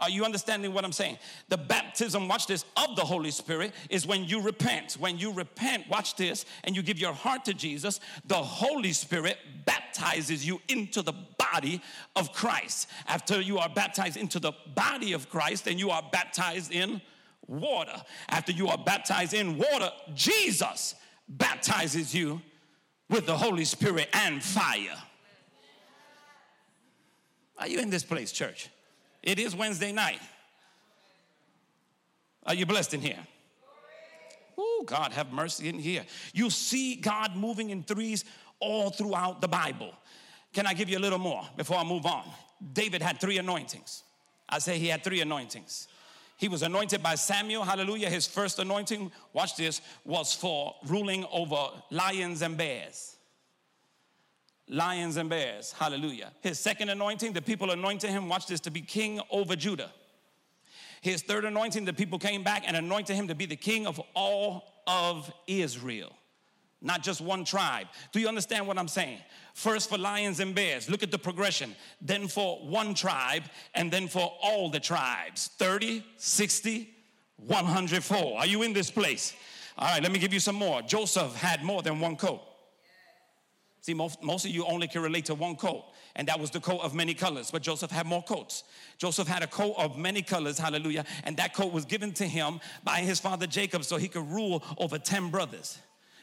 Are 0.00 0.10
you 0.10 0.24
understanding 0.24 0.74
what 0.74 0.84
I'm 0.84 0.90
saying? 0.90 1.18
The 1.48 1.56
baptism, 1.56 2.26
watch 2.26 2.48
this, 2.48 2.64
of 2.76 2.96
the 2.96 3.04
Holy 3.04 3.30
Spirit 3.30 3.72
is 3.88 4.04
when 4.04 4.24
you 4.24 4.42
repent. 4.42 4.94
When 4.94 5.16
you 5.16 5.32
repent, 5.32 5.88
watch 5.88 6.16
this, 6.16 6.44
and 6.64 6.74
you 6.74 6.82
give 6.82 6.98
your 6.98 7.12
heart 7.12 7.44
to 7.44 7.54
Jesus, 7.54 8.00
the 8.26 8.34
Holy 8.34 8.92
Spirit 8.92 9.38
baptizes 9.64 10.44
you 10.44 10.60
into 10.68 11.02
the 11.02 11.14
body 11.38 11.80
of 12.16 12.32
Christ. 12.32 12.88
After 13.06 13.40
you 13.40 13.58
are 13.58 13.68
baptized 13.68 14.16
into 14.16 14.40
the 14.40 14.52
body 14.74 15.12
of 15.12 15.30
Christ, 15.30 15.66
then 15.66 15.78
you 15.78 15.90
are 15.90 16.02
baptized 16.10 16.72
in 16.72 17.00
water. 17.46 18.02
After 18.28 18.52
you 18.52 18.68
are 18.68 18.78
baptized 18.78 19.34
in 19.34 19.56
water, 19.56 19.90
Jesus 20.14 20.94
baptizes 21.28 22.14
you 22.14 22.40
with 23.08 23.26
the 23.26 23.36
Holy 23.36 23.64
Spirit 23.64 24.08
and 24.12 24.42
fire. 24.42 24.96
Are 27.58 27.68
you 27.68 27.78
in 27.78 27.90
this 27.90 28.04
place, 28.04 28.32
church? 28.32 28.68
It 29.22 29.38
is 29.38 29.54
Wednesday 29.56 29.92
night. 29.92 30.20
Are 32.44 32.54
you 32.54 32.66
blessed 32.66 32.94
in 32.94 33.00
here? 33.00 33.18
Oh, 34.58 34.84
God, 34.86 35.12
have 35.12 35.32
mercy 35.32 35.68
in 35.68 35.78
here. 35.78 36.04
You 36.32 36.48
see 36.50 36.96
God 36.96 37.36
moving 37.36 37.70
in 37.70 37.82
threes 37.82 38.24
all 38.60 38.90
throughout 38.90 39.40
the 39.40 39.48
Bible. 39.48 39.92
Can 40.52 40.66
I 40.66 40.72
give 40.72 40.88
you 40.88 40.96
a 40.96 41.00
little 41.00 41.18
more 41.18 41.46
before 41.56 41.76
I 41.76 41.84
move 41.84 42.06
on? 42.06 42.24
David 42.72 43.02
had 43.02 43.20
three 43.20 43.38
anointings. 43.38 44.02
I 44.48 44.58
say 44.60 44.78
he 44.78 44.88
had 44.88 45.04
three 45.04 45.20
anointings. 45.20 45.88
He 46.36 46.48
was 46.48 46.62
anointed 46.62 47.02
by 47.02 47.14
Samuel, 47.14 47.64
hallelujah. 47.64 48.10
His 48.10 48.26
first 48.26 48.58
anointing, 48.58 49.10
watch 49.32 49.56
this, 49.56 49.80
was 50.04 50.34
for 50.34 50.74
ruling 50.86 51.24
over 51.32 51.68
lions 51.90 52.42
and 52.42 52.56
bears. 52.56 53.16
Lions 54.68 55.16
and 55.16 55.30
bears, 55.30 55.72
hallelujah. 55.72 56.32
His 56.42 56.58
second 56.58 56.90
anointing, 56.90 57.32
the 57.32 57.40
people 57.40 57.70
anointed 57.70 58.10
him, 58.10 58.28
watch 58.28 58.46
this, 58.46 58.60
to 58.60 58.70
be 58.70 58.82
king 58.82 59.20
over 59.30 59.56
Judah. 59.56 59.90
His 61.00 61.22
third 61.22 61.44
anointing, 61.44 61.84
the 61.84 61.92
people 61.92 62.18
came 62.18 62.42
back 62.42 62.64
and 62.66 62.76
anointed 62.76 63.16
him 63.16 63.28
to 63.28 63.34
be 63.34 63.46
the 63.46 63.56
king 63.56 63.86
of 63.86 64.00
all 64.14 64.64
of 64.86 65.32
Israel, 65.46 66.12
not 66.82 67.02
just 67.02 67.20
one 67.20 67.44
tribe. 67.44 67.86
Do 68.12 68.20
you 68.20 68.28
understand 68.28 68.66
what 68.66 68.78
I'm 68.78 68.88
saying? 68.88 69.18
First 69.54 69.88
for 69.88 69.98
lions 69.98 70.40
and 70.40 70.54
bears, 70.54 70.90
look 70.90 71.02
at 71.02 71.10
the 71.10 71.18
progression. 71.18 71.74
Then 72.00 72.28
for 72.28 72.58
one 72.58 72.94
tribe, 72.94 73.44
and 73.74 73.90
then 73.90 74.08
for 74.08 74.32
all 74.42 74.70
the 74.70 74.80
tribes 74.80 75.48
30, 75.58 76.04
60, 76.16 76.90
104. 77.38 78.38
Are 78.38 78.46
you 78.46 78.62
in 78.62 78.72
this 78.72 78.90
place? 78.90 79.34
All 79.78 79.88
right, 79.88 80.02
let 80.02 80.12
me 80.12 80.18
give 80.18 80.32
you 80.32 80.40
some 80.40 80.56
more. 80.56 80.82
Joseph 80.82 81.34
had 81.34 81.62
more 81.62 81.82
than 81.82 82.00
one 82.00 82.16
coat. 82.16 82.42
See, 83.82 83.94
most, 83.94 84.22
most 84.22 84.44
of 84.44 84.50
you 84.50 84.64
only 84.64 84.88
can 84.88 85.00
relate 85.00 85.26
to 85.26 85.34
one 85.34 85.54
coat, 85.54 85.84
and 86.16 86.26
that 86.26 86.40
was 86.40 86.50
the 86.50 86.58
coat 86.58 86.80
of 86.80 86.92
many 86.92 87.14
colors, 87.14 87.52
but 87.52 87.62
Joseph 87.62 87.90
had 87.90 88.04
more 88.04 88.22
coats. 88.22 88.64
Joseph 88.98 89.28
had 89.28 89.44
a 89.44 89.46
coat 89.46 89.74
of 89.78 89.96
many 89.96 90.22
colors, 90.22 90.58
hallelujah, 90.58 91.04
and 91.22 91.36
that 91.36 91.54
coat 91.54 91.72
was 91.72 91.84
given 91.84 92.12
to 92.14 92.24
him 92.24 92.58
by 92.82 92.98
his 92.98 93.20
father 93.20 93.46
Jacob 93.46 93.84
so 93.84 93.96
he 93.96 94.08
could 94.08 94.28
rule 94.28 94.64
over 94.78 94.98
10 94.98 95.30
brothers. 95.30 95.78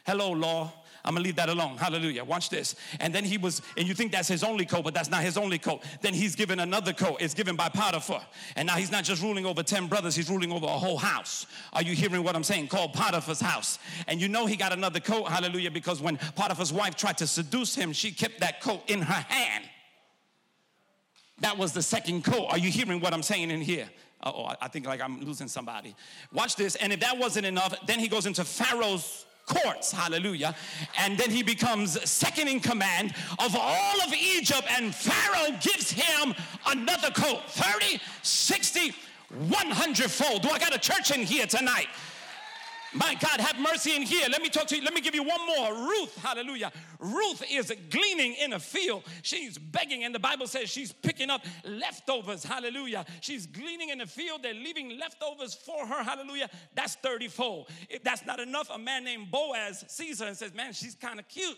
Hello, 0.05 0.31
law. 0.31 0.71
I'm 1.05 1.15
gonna 1.15 1.23
leave 1.23 1.35
that 1.35 1.49
alone. 1.49 1.77
Hallelujah. 1.77 2.23
Watch 2.23 2.49
this. 2.49 2.75
And 3.01 3.13
then 3.13 3.25
he 3.25 3.37
was, 3.37 3.61
and 3.77 3.85
you 3.85 3.93
think 3.93 4.13
that's 4.13 4.27
his 4.29 4.41
only 4.41 4.65
coat, 4.65 4.85
but 4.85 4.93
that's 4.93 5.09
not 5.09 5.21
his 5.21 5.37
only 5.37 5.59
coat. 5.59 5.83
Then 6.01 6.13
he's 6.13 6.33
given 6.33 6.61
another 6.61 6.93
coat. 6.93 7.17
It's 7.19 7.33
given 7.33 7.57
by 7.57 7.67
Potiphar. 7.67 8.21
And 8.55 8.67
now 8.67 8.75
he's 8.75 8.91
not 8.91 9.03
just 9.03 9.21
ruling 9.21 9.45
over 9.45 9.63
10 9.63 9.87
brothers, 9.87 10.15
he's 10.15 10.29
ruling 10.29 10.51
over 10.53 10.65
a 10.65 10.69
whole 10.69 10.97
house. 10.97 11.45
Are 11.73 11.81
you 11.81 11.93
hearing 11.93 12.23
what 12.23 12.37
I'm 12.37 12.43
saying? 12.43 12.69
Called 12.69 12.93
Potiphar's 12.93 13.41
house. 13.41 13.79
And 14.07 14.21
you 14.21 14.29
know 14.29 14.45
he 14.45 14.55
got 14.55 14.71
another 14.71 15.01
coat, 15.01 15.27
hallelujah, 15.27 15.71
because 15.71 16.01
when 16.01 16.15
Potiphar's 16.35 16.71
wife 16.71 16.95
tried 16.95 17.17
to 17.17 17.27
seduce 17.27 17.75
him, 17.75 17.91
she 17.91 18.11
kept 18.11 18.39
that 18.39 18.61
coat 18.61 18.83
in 18.87 19.01
her 19.01 19.25
hand. 19.27 19.65
That 21.41 21.57
was 21.57 21.73
the 21.73 21.81
second 21.81 22.23
coat. 22.23 22.45
Are 22.49 22.57
you 22.57 22.71
hearing 22.71 23.01
what 23.01 23.13
I'm 23.13 23.23
saying 23.23 23.51
in 23.51 23.59
here? 23.59 23.89
oh, 24.25 24.53
I 24.61 24.69
think 24.69 24.85
like 24.85 25.01
I'm 25.01 25.19
losing 25.21 25.49
somebody. 25.49 25.95
Watch 26.31 26.55
this. 26.55 26.75
And 26.77 26.93
if 26.93 27.01
that 27.01 27.17
wasn't 27.17 27.45
enough, 27.45 27.75
then 27.85 27.99
he 27.99 28.07
goes 28.07 28.25
into 28.25 28.45
Pharaoh's 28.45 29.25
courts, 29.45 29.91
hallelujah. 29.91 30.55
And 30.97 31.17
then 31.17 31.29
he 31.29 31.43
becomes 31.43 32.01
second 32.09 32.47
in 32.47 32.59
command 32.59 33.13
of 33.39 33.55
all 33.55 34.01
of 34.01 34.13
Egypt, 34.13 34.63
and 34.77 34.93
Pharaoh 34.93 35.57
gives 35.61 35.91
him 35.91 36.33
another 36.67 37.09
coat 37.11 37.41
30, 37.49 37.99
60, 38.21 38.93
100 39.29 40.11
fold. 40.11 40.43
Do 40.43 40.49
I 40.49 40.59
got 40.59 40.75
a 40.75 40.79
church 40.79 41.11
in 41.11 41.21
here 41.21 41.47
tonight? 41.47 41.87
My 42.93 43.15
God, 43.15 43.39
have 43.39 43.59
mercy 43.59 43.95
in 43.95 44.03
here. 44.03 44.27
Let 44.29 44.41
me 44.41 44.49
talk 44.49 44.67
to 44.67 44.75
you. 44.75 44.83
Let 44.83 44.93
me 44.93 45.01
give 45.01 45.15
you 45.15 45.23
one 45.23 45.45
more. 45.47 45.73
Ruth, 45.73 46.15
hallelujah. 46.21 46.71
Ruth 46.99 47.43
is 47.49 47.73
gleaning 47.89 48.35
in 48.35 48.53
a 48.53 48.59
field. 48.59 49.03
She's 49.23 49.57
begging, 49.57 50.03
and 50.03 50.13
the 50.13 50.19
Bible 50.19 50.45
says 50.45 50.69
she's 50.69 50.91
picking 50.91 51.29
up 51.29 51.43
leftovers, 51.63 52.43
hallelujah. 52.43 53.05
She's 53.21 53.47
gleaning 53.47 53.89
in 53.89 53.97
the 53.97 54.05
field. 54.05 54.43
They're 54.43 54.53
leaving 54.53 54.99
leftovers 54.99 55.55
for 55.55 55.85
her, 55.85 56.03
hallelujah. 56.03 56.49
That's 56.75 56.95
34. 56.95 57.65
If 57.89 58.03
that's 58.03 58.25
not 58.25 58.39
enough, 58.39 58.69
a 58.69 58.77
man 58.77 59.03
named 59.03 59.31
Boaz 59.31 59.83
sees 59.87 60.19
her 60.19 60.27
and 60.27 60.37
says, 60.37 60.53
Man, 60.53 60.73
she's 60.73 60.95
kind 60.95 61.19
of 61.19 61.27
cute. 61.27 61.57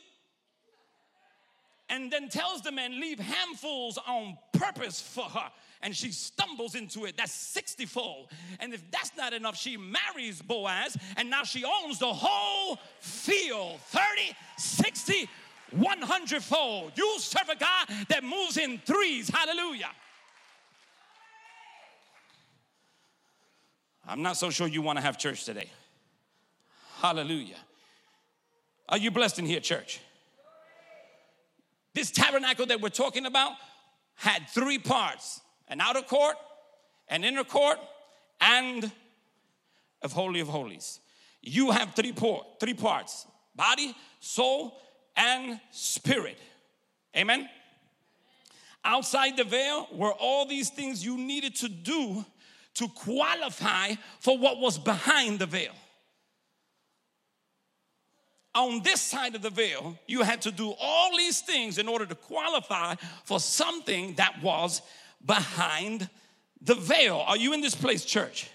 And 1.90 2.12
then 2.12 2.30
tells 2.30 2.62
the 2.62 2.72
man, 2.72 3.00
Leave 3.00 3.20
handfuls 3.20 4.00
on 4.08 4.38
purpose 4.54 5.02
for 5.02 5.26
her 5.26 5.52
and 5.82 5.96
she 5.96 6.12
stumbles 6.12 6.76
into 6.76 7.06
it. 7.06 7.18
That's 7.18 7.34
60 7.34 7.86
fold. 7.86 8.28
And 8.60 8.74
if 8.74 8.84
that's 8.92 9.12
not 9.18 9.34
enough, 9.34 9.58
she 9.58 9.78
marries 9.78 10.42
Boaz 10.42 10.98
and 11.18 11.30
now 11.30 11.44
she 11.44 11.64
owns 11.64 12.00
the 12.00 12.12
whole 12.14 12.80
field 13.00 13.80
30, 13.82 14.06
60, 14.58 15.30
100 15.72 16.44
fold. 16.44 16.92
You 16.96 17.20
serve 17.20 17.50
a 17.50 17.56
God 17.56 17.88
that 18.10 18.24
moves 18.24 18.58
in 18.58 18.80
threes. 18.80 19.30
Hallelujah. 19.30 19.92
I'm 24.08 24.22
not 24.22 24.38
so 24.38 24.50
sure 24.50 24.68
you 24.68 24.82
want 24.82 24.98
to 24.98 25.02
have 25.02 25.18
church 25.18 25.46
today. 25.46 25.70
Hallelujah. 26.98 27.58
Are 28.88 28.98
you 28.98 29.12
blessed 29.12 29.40
in 29.40 29.46
here, 29.46 29.60
church? 29.60 30.00
This 31.94 32.12
tabernacle 32.12 32.66
that 32.68 32.82
we're 32.82 32.90
talking 32.90 33.26
about 33.26 33.54
had 34.16 34.48
three 34.50 34.78
parts 34.78 35.42
an 35.68 35.82
outer 35.82 36.02
court, 36.02 36.36
an 37.08 37.24
inner 37.24 37.44
court, 37.44 37.80
and 38.42 38.92
of 40.02 40.14
Holy 40.14 40.40
of 40.40 40.48
Holies. 40.48 41.00
You 41.42 41.72
have 41.72 41.94
three, 41.94 42.12
por- 42.12 42.46
three 42.60 42.74
parts 42.74 43.28
body, 43.56 43.96
soul, 44.20 44.78
and 45.16 45.60
spirit. 45.72 46.38
Amen? 47.16 47.50
Outside 48.84 49.38
the 49.38 49.44
veil 49.44 49.88
were 49.92 50.12
all 50.12 50.46
these 50.46 50.70
things 50.70 51.04
you 51.04 51.18
needed 51.18 51.56
to 51.56 51.70
do 51.70 52.26
to 52.76 52.88
qualify 52.90 53.94
for 54.20 54.38
what 54.38 54.60
was 54.60 54.78
behind 54.78 55.40
the 55.40 55.46
veil. 55.46 55.72
On 58.54 58.82
this 58.84 59.02
side 59.02 59.36
of 59.36 59.42
the 59.42 59.50
veil, 59.50 59.98
you 60.08 60.22
had 60.22 60.42
to 60.44 60.52
do 60.52 60.74
all 60.80 61.18
these 61.18 61.42
things 61.42 61.78
in 61.78 61.88
order 61.88 62.06
to 62.06 62.16
qualify 62.16 62.96
for 63.24 63.40
something 63.40 64.14
that 64.16 64.42
was 64.42 64.82
behind 65.26 66.10
the 66.62 66.76
veil. 66.76 67.24
Are 67.28 67.38
you 67.38 67.54
in 67.54 67.62
this 67.62 67.76
place, 67.76 68.06
church? 68.06 68.50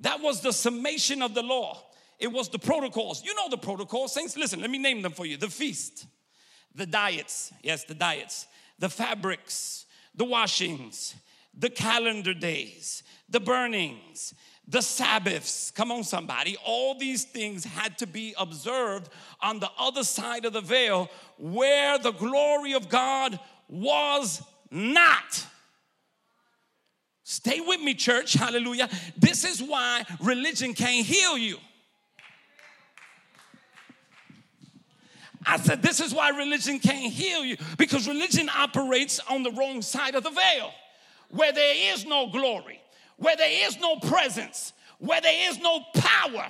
That 0.00 0.20
was 0.20 0.40
the 0.40 0.52
summation 0.52 1.22
of 1.22 1.34
the 1.34 1.42
law. 1.42 1.82
It 2.18 2.32
was 2.32 2.48
the 2.48 2.58
protocols. 2.58 3.24
You 3.24 3.34
know 3.34 3.48
the 3.48 3.58
protocols, 3.58 4.14
saints. 4.14 4.36
Listen, 4.36 4.60
let 4.60 4.70
me 4.70 4.78
name 4.78 5.02
them 5.02 5.12
for 5.12 5.26
you 5.26 5.36
the 5.36 5.48
feast, 5.48 6.06
the 6.74 6.86
diets, 6.86 7.52
yes, 7.62 7.84
the 7.84 7.94
diets, 7.94 8.46
the 8.78 8.88
fabrics, 8.88 9.86
the 10.14 10.24
washings, 10.24 11.14
the 11.54 11.70
calendar 11.70 12.34
days, 12.34 13.02
the 13.28 13.40
burnings, 13.40 14.34
the 14.66 14.82
Sabbaths. 14.82 15.70
Come 15.72 15.90
on, 15.90 16.04
somebody. 16.04 16.56
All 16.64 16.96
these 16.96 17.24
things 17.24 17.64
had 17.64 17.98
to 17.98 18.06
be 18.06 18.34
observed 18.36 19.10
on 19.40 19.60
the 19.60 19.70
other 19.78 20.04
side 20.04 20.44
of 20.44 20.52
the 20.52 20.60
veil 20.60 21.08
where 21.38 21.98
the 21.98 22.12
glory 22.12 22.74
of 22.74 22.88
God 22.88 23.38
was 23.68 24.42
not. 24.70 25.46
Stay 27.22 27.60
with 27.60 27.80
me, 27.80 27.94
church. 27.94 28.32
Hallelujah. 28.32 28.88
This 29.16 29.44
is 29.44 29.62
why 29.62 30.04
religion 30.20 30.74
can't 30.74 31.04
heal 31.04 31.36
you. 31.36 31.58
I 35.44 35.58
said, 35.58 35.82
This 35.82 36.00
is 36.00 36.14
why 36.14 36.30
religion 36.30 36.78
can't 36.78 37.12
heal 37.12 37.44
you 37.44 37.56
because 37.76 38.08
religion 38.08 38.48
operates 38.48 39.20
on 39.30 39.42
the 39.42 39.50
wrong 39.52 39.82
side 39.82 40.14
of 40.14 40.24
the 40.24 40.30
veil 40.30 40.72
where 41.30 41.52
there 41.52 41.92
is 41.92 42.06
no 42.06 42.28
glory, 42.28 42.80
where 43.16 43.36
there 43.36 43.66
is 43.68 43.78
no 43.78 43.96
presence, 43.96 44.72
where 44.98 45.20
there 45.20 45.50
is 45.50 45.58
no 45.58 45.80
power, 45.94 46.48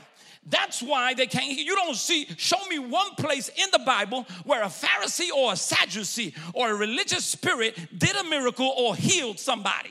that's 0.51 0.83
why 0.83 1.15
they 1.15 1.27
can't 1.27 1.59
You 1.59 1.75
don't 1.75 1.95
see, 1.95 2.27
show 2.37 2.65
me 2.69 2.79
one 2.79 3.15
place 3.17 3.51
in 3.57 3.69
the 3.73 3.79
Bible 3.81 4.27
where 4.45 4.63
a 4.63 4.67
Pharisee 4.67 5.31
or 5.31 5.53
a 5.53 5.57
Sadducee 5.57 6.35
or 6.55 6.71
a 6.71 6.75
religious 6.75 7.25
spirit 7.25 7.79
did 7.97 8.17
a 8.17 8.25
miracle 8.25 8.73
or 8.77 8.97
healed 8.97 9.39
somebody. 9.39 9.91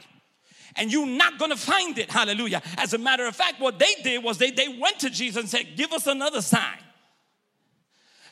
And 0.76 0.92
you're 0.92 1.08
not 1.08 1.40
gonna 1.40 1.58
find 1.58 1.98
it, 1.98 2.10
hallelujah. 2.12 2.62
As 2.78 2.94
a 2.94 2.98
matter 2.98 3.26
of 3.26 3.36
fact, 3.36 3.60
what 3.60 3.80
they 3.80 3.96
did 4.04 4.24
was 4.24 4.38
they, 4.38 4.52
they 4.52 4.68
went 4.68 5.00
to 5.00 5.10
Jesus 5.10 5.42
and 5.42 5.50
said, 5.50 5.76
Give 5.76 5.92
us 5.92 6.08
another 6.08 6.42
sign. 6.42 6.78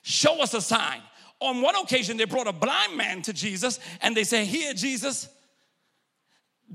Show 0.03 0.41
us 0.41 0.53
a 0.53 0.61
sign. 0.61 1.01
On 1.39 1.61
one 1.61 1.75
occasion, 1.75 2.17
they 2.17 2.25
brought 2.25 2.47
a 2.47 2.53
blind 2.53 2.95
man 2.95 3.21
to 3.23 3.33
Jesus 3.33 3.79
and 4.01 4.15
they 4.15 4.23
said, 4.23 4.45
Here, 4.45 4.73
Jesus, 4.73 5.27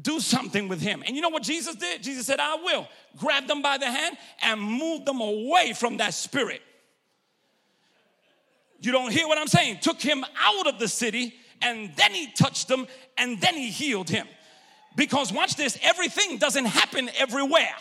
do 0.01 0.21
something 0.21 0.69
with 0.69 0.81
him. 0.81 1.03
And 1.07 1.17
you 1.17 1.23
know 1.23 1.29
what 1.29 1.43
Jesus 1.43 1.75
did? 1.75 2.03
Jesus 2.03 2.27
said, 2.27 2.41
I 2.41 2.57
will. 2.57 2.87
Grab 3.19 3.47
them 3.47 3.61
by 3.61 3.79
the 3.79 3.87
hand 3.87 4.17
and 4.43 4.61
move 4.61 5.05
them 5.05 5.21
away 5.21 5.73
from 5.73 5.97
that 5.99 6.15
spirit. 6.15 6.63
You 8.81 8.93
don't 8.93 9.13
hear 9.13 9.29
what 9.29 9.37
I'm 9.37 9.49
saying? 9.49 9.79
Took 9.81 10.01
him 10.01 10.25
out 10.41 10.67
of 10.67 10.79
the 10.79 10.89
city 10.89 11.35
and 11.61 11.95
then 11.97 12.13
he 12.13 12.29
touched 12.33 12.69
them 12.69 12.87
and 13.19 13.41
then 13.41 13.55
he 13.55 13.71
healed 13.71 14.09
him. 14.09 14.27
Because 14.97 15.33
watch 15.33 15.57
this, 15.57 15.79
everything 15.83 16.39
doesn't 16.39 16.65
happen 16.65 17.11
everywhere. 17.19 17.75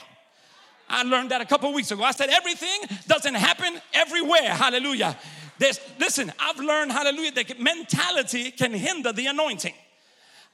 I 0.89 1.03
learned 1.03 1.31
that 1.31 1.41
a 1.41 1.45
couple 1.45 1.71
weeks 1.73 1.91
ago. 1.91 2.03
I 2.03 2.11
said 2.11 2.29
everything 2.29 2.97
doesn't 3.07 3.35
happen 3.35 3.79
everywhere. 3.93 4.49
Hallelujah. 4.49 5.17
There's, 5.59 5.79
listen, 5.99 6.31
I've 6.39 6.57
learned, 6.57 6.91
hallelujah, 6.91 7.31
that 7.33 7.59
mentality 7.59 8.51
can 8.51 8.73
hinder 8.73 9.11
the 9.11 9.27
anointing. 9.27 9.73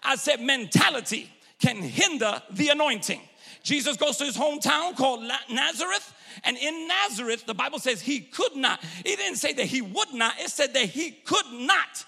I 0.03 0.15
said 0.15 0.41
mentality 0.41 1.31
can 1.59 1.77
hinder 1.77 2.41
the 2.51 2.69
anointing. 2.69 3.21
Jesus 3.63 3.97
goes 3.97 4.17
to 4.17 4.25
his 4.25 4.37
hometown 4.37 4.95
called 4.95 5.21
Nazareth. 5.49 6.13
And 6.43 6.57
in 6.57 6.87
Nazareth, 6.87 7.45
the 7.45 7.53
Bible 7.53 7.79
says 7.79 8.01
he 8.01 8.19
could 8.19 8.55
not. 8.55 8.83
It 9.03 9.17
didn't 9.17 9.37
say 9.37 9.53
that 9.53 9.65
he 9.65 9.81
would 9.81 10.13
not, 10.13 10.39
it 10.39 10.49
said 10.49 10.73
that 10.73 10.85
he 10.85 11.11
could 11.11 11.51
not 11.51 12.05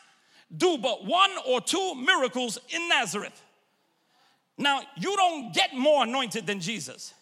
do 0.55 0.77
but 0.77 1.05
one 1.05 1.31
or 1.45 1.59
two 1.61 1.95
miracles 1.95 2.59
in 2.69 2.87
Nazareth. 2.87 3.41
Now, 4.57 4.81
you 4.97 5.15
don't 5.15 5.53
get 5.53 5.73
more 5.73 6.03
anointed 6.03 6.47
than 6.47 6.59
Jesus. 6.59 7.13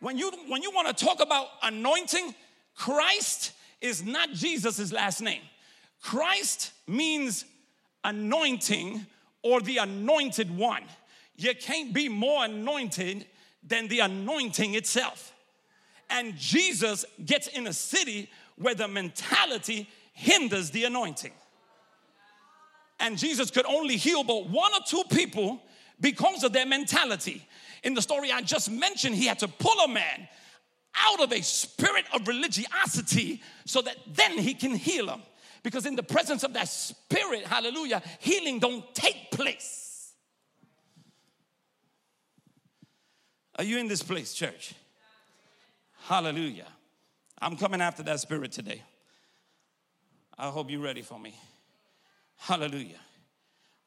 When 0.00 0.18
you 0.18 0.32
when 0.48 0.62
you 0.62 0.70
want 0.72 0.96
to 0.96 1.04
talk 1.04 1.20
about 1.20 1.46
anointing, 1.62 2.34
Christ 2.74 3.52
is 3.80 4.04
not 4.04 4.32
Jesus' 4.32 4.92
last 4.92 5.20
name. 5.20 5.42
Christ 6.02 6.72
means 6.88 7.44
anointing 8.02 9.06
or 9.42 9.60
the 9.60 9.78
anointed 9.78 10.56
one. 10.56 10.82
You 11.36 11.54
can't 11.54 11.92
be 11.92 12.08
more 12.08 12.44
anointed 12.44 13.26
than 13.66 13.88
the 13.88 14.00
anointing 14.00 14.74
itself. 14.74 15.32
And 16.10 16.36
Jesus 16.36 17.04
gets 17.24 17.48
in 17.48 17.66
a 17.66 17.72
city 17.72 18.30
where 18.56 18.74
the 18.74 18.88
mentality 18.88 19.88
hinders 20.12 20.70
the 20.70 20.84
anointing. 20.84 21.32
And 23.00 23.18
Jesus 23.18 23.50
could 23.50 23.66
only 23.66 23.96
heal 23.96 24.22
but 24.22 24.48
one 24.48 24.72
or 24.72 24.80
two 24.86 25.02
people 25.10 25.62
because 26.00 26.44
of 26.44 26.52
their 26.52 26.66
mentality. 26.66 27.46
In 27.82 27.94
the 27.94 28.02
story 28.02 28.30
I 28.30 28.42
just 28.42 28.70
mentioned, 28.70 29.16
he 29.16 29.26
had 29.26 29.40
to 29.40 29.48
pull 29.48 29.78
a 29.84 29.88
man 29.88 30.28
out 30.94 31.20
of 31.20 31.32
a 31.32 31.42
spirit 31.42 32.04
of 32.14 32.28
religiosity 32.28 33.40
so 33.64 33.82
that 33.82 33.96
then 34.06 34.38
he 34.38 34.54
can 34.54 34.74
heal 34.74 35.08
him. 35.08 35.22
Because 35.62 35.86
in 35.86 35.94
the 35.94 36.02
presence 36.02 36.42
of 36.42 36.52
that 36.54 36.68
spirit, 36.68 37.44
hallelujah, 37.44 38.02
healing 38.18 38.58
don't 38.58 38.94
take 38.94 39.30
place. 39.30 40.12
Are 43.56 43.64
you 43.64 43.78
in 43.78 43.86
this 43.86 44.02
place, 44.02 44.34
church? 44.34 44.74
Hallelujah. 46.06 46.66
I'm 47.40 47.56
coming 47.56 47.80
after 47.80 48.02
that 48.04 48.20
spirit 48.20 48.52
today. 48.52 48.82
I 50.38 50.48
hope 50.48 50.70
you're 50.70 50.80
ready 50.80 51.02
for 51.02 51.18
me. 51.18 51.34
Hallelujah. 52.38 52.98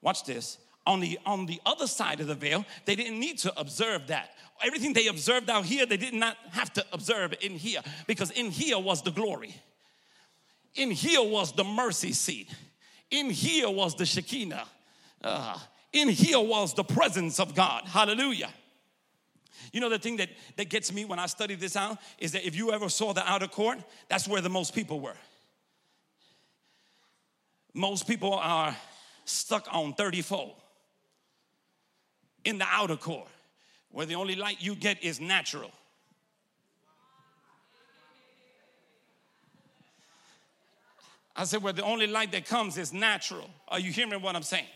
Watch 0.02 0.24
this. 0.24 0.58
On 0.86 1.00
the, 1.00 1.20
on 1.26 1.48
the 1.48 1.60
other 1.66 1.88
side 1.88 2.20
of 2.20 2.28
the 2.28 2.36
veil, 2.36 2.64
they 2.86 2.96
didn't 2.96 3.20
need 3.20 3.40
to 3.40 3.60
observe 3.60 4.08
that. 4.08 4.30
Everything 4.64 4.94
they 4.94 5.08
observed 5.08 5.50
out 5.50 5.66
here, 5.66 5.86
they 5.86 5.98
did 5.98 6.14
not 6.14 6.38
have 6.52 6.72
to 6.74 6.86
observe 6.94 7.34
in 7.42 7.54
here 7.54 7.82
because 8.08 8.30
in 8.32 8.52
here 8.52 8.80
was 8.80 9.02
the 9.02 9.12
glory. 9.12 9.56
In 10.76 10.92
here 10.92 11.24
was 11.24 11.54
the 11.54 11.64
mercy 11.64 12.12
seat. 12.12 12.50
In 13.10 13.30
here 13.30 13.70
was 13.70 13.96
the 13.96 14.06
Shekinah. 14.06 14.68
Uh, 15.24 15.58
in 15.94 16.10
here 16.10 16.40
was 16.40 16.74
the 16.74 16.84
presence 16.84 17.40
of 17.40 17.56
God. 17.56 17.86
Hallelujah. 17.86 18.50
You 19.72 19.80
know, 19.80 19.90
the 19.90 20.00
thing 20.00 20.18
that, 20.18 20.30
that 20.58 20.70
gets 20.70 20.94
me 20.94 21.06
when 21.06 21.20
I 21.20 21.26
study 21.26 21.56
this 21.56 21.76
out 21.76 21.98
is 22.18 22.34
that 22.34 22.46
if 22.46 22.56
you 22.56 22.72
ever 22.72 22.90
saw 22.90 23.14
the 23.14 23.28
outer 23.30 23.48
court, 23.48 23.80
that's 24.10 24.28
where 24.28 24.42
the 24.42 24.50
most 24.50 24.76
people 24.76 25.00
were. 25.00 25.16
Most 27.74 28.08
people 28.08 28.34
are 28.34 28.76
stuck 29.26 29.68
on 29.72 29.94
34 29.94 30.56
in 32.46 32.58
the 32.58 32.66
outer 32.70 32.96
court, 32.96 33.28
where 33.92 34.06
the 34.06 34.16
only 34.16 34.36
light 34.36 34.58
you 34.60 34.76
get 34.76 35.04
is 35.04 35.20
natural. 35.20 35.72
I 41.36 41.44
said, 41.44 41.62
where 41.62 41.74
the 41.74 41.84
only 41.84 42.08
light 42.08 42.32
that 42.32 42.46
comes 42.46 42.78
is 42.78 42.94
natural. 42.94 43.50
Are 43.68 43.80
you 43.80 43.92
hearing 43.92 44.22
what 44.22 44.36
I'm 44.36 44.44
saying? 44.44 44.68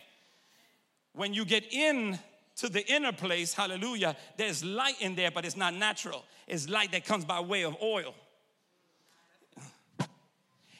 When 1.14 1.34
you 1.34 1.46
get 1.46 1.74
in 1.74 2.20
to 2.58 2.68
the 2.68 2.86
inner 2.92 3.14
place, 3.14 3.54
hallelujah, 3.54 4.18
there's 4.36 4.64
light 4.64 5.00
in 5.00 5.16
there, 5.16 5.32
but 5.32 5.46
it's 5.46 5.56
not 5.56 5.74
natural. 5.74 6.26
It's 6.48 6.68
light 6.68 6.92
that 6.92 7.06
comes 7.06 7.24
by 7.24 7.40
way 7.40 7.64
of 7.64 7.78
oil. 7.82 8.14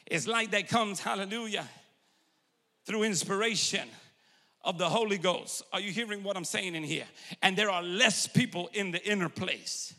It's 0.06 0.26
light 0.26 0.50
that 0.50 0.68
comes, 0.68 1.00
hallelujah, 1.00 1.66
through 2.84 3.04
inspiration 3.04 3.88
of 4.62 4.76
the 4.76 4.88
Holy 4.88 5.16
Ghost. 5.16 5.62
Are 5.72 5.80
you 5.80 5.92
hearing 5.92 6.22
what 6.22 6.36
I'm 6.36 6.44
saying 6.44 6.74
in 6.74 6.82
here? 6.82 7.06
And 7.42 7.56
there 7.56 7.70
are 7.70 7.82
less 7.82 8.26
people 8.26 8.68
in 8.74 8.90
the 8.90 9.02
inner 9.08 9.28
place. 9.28 9.94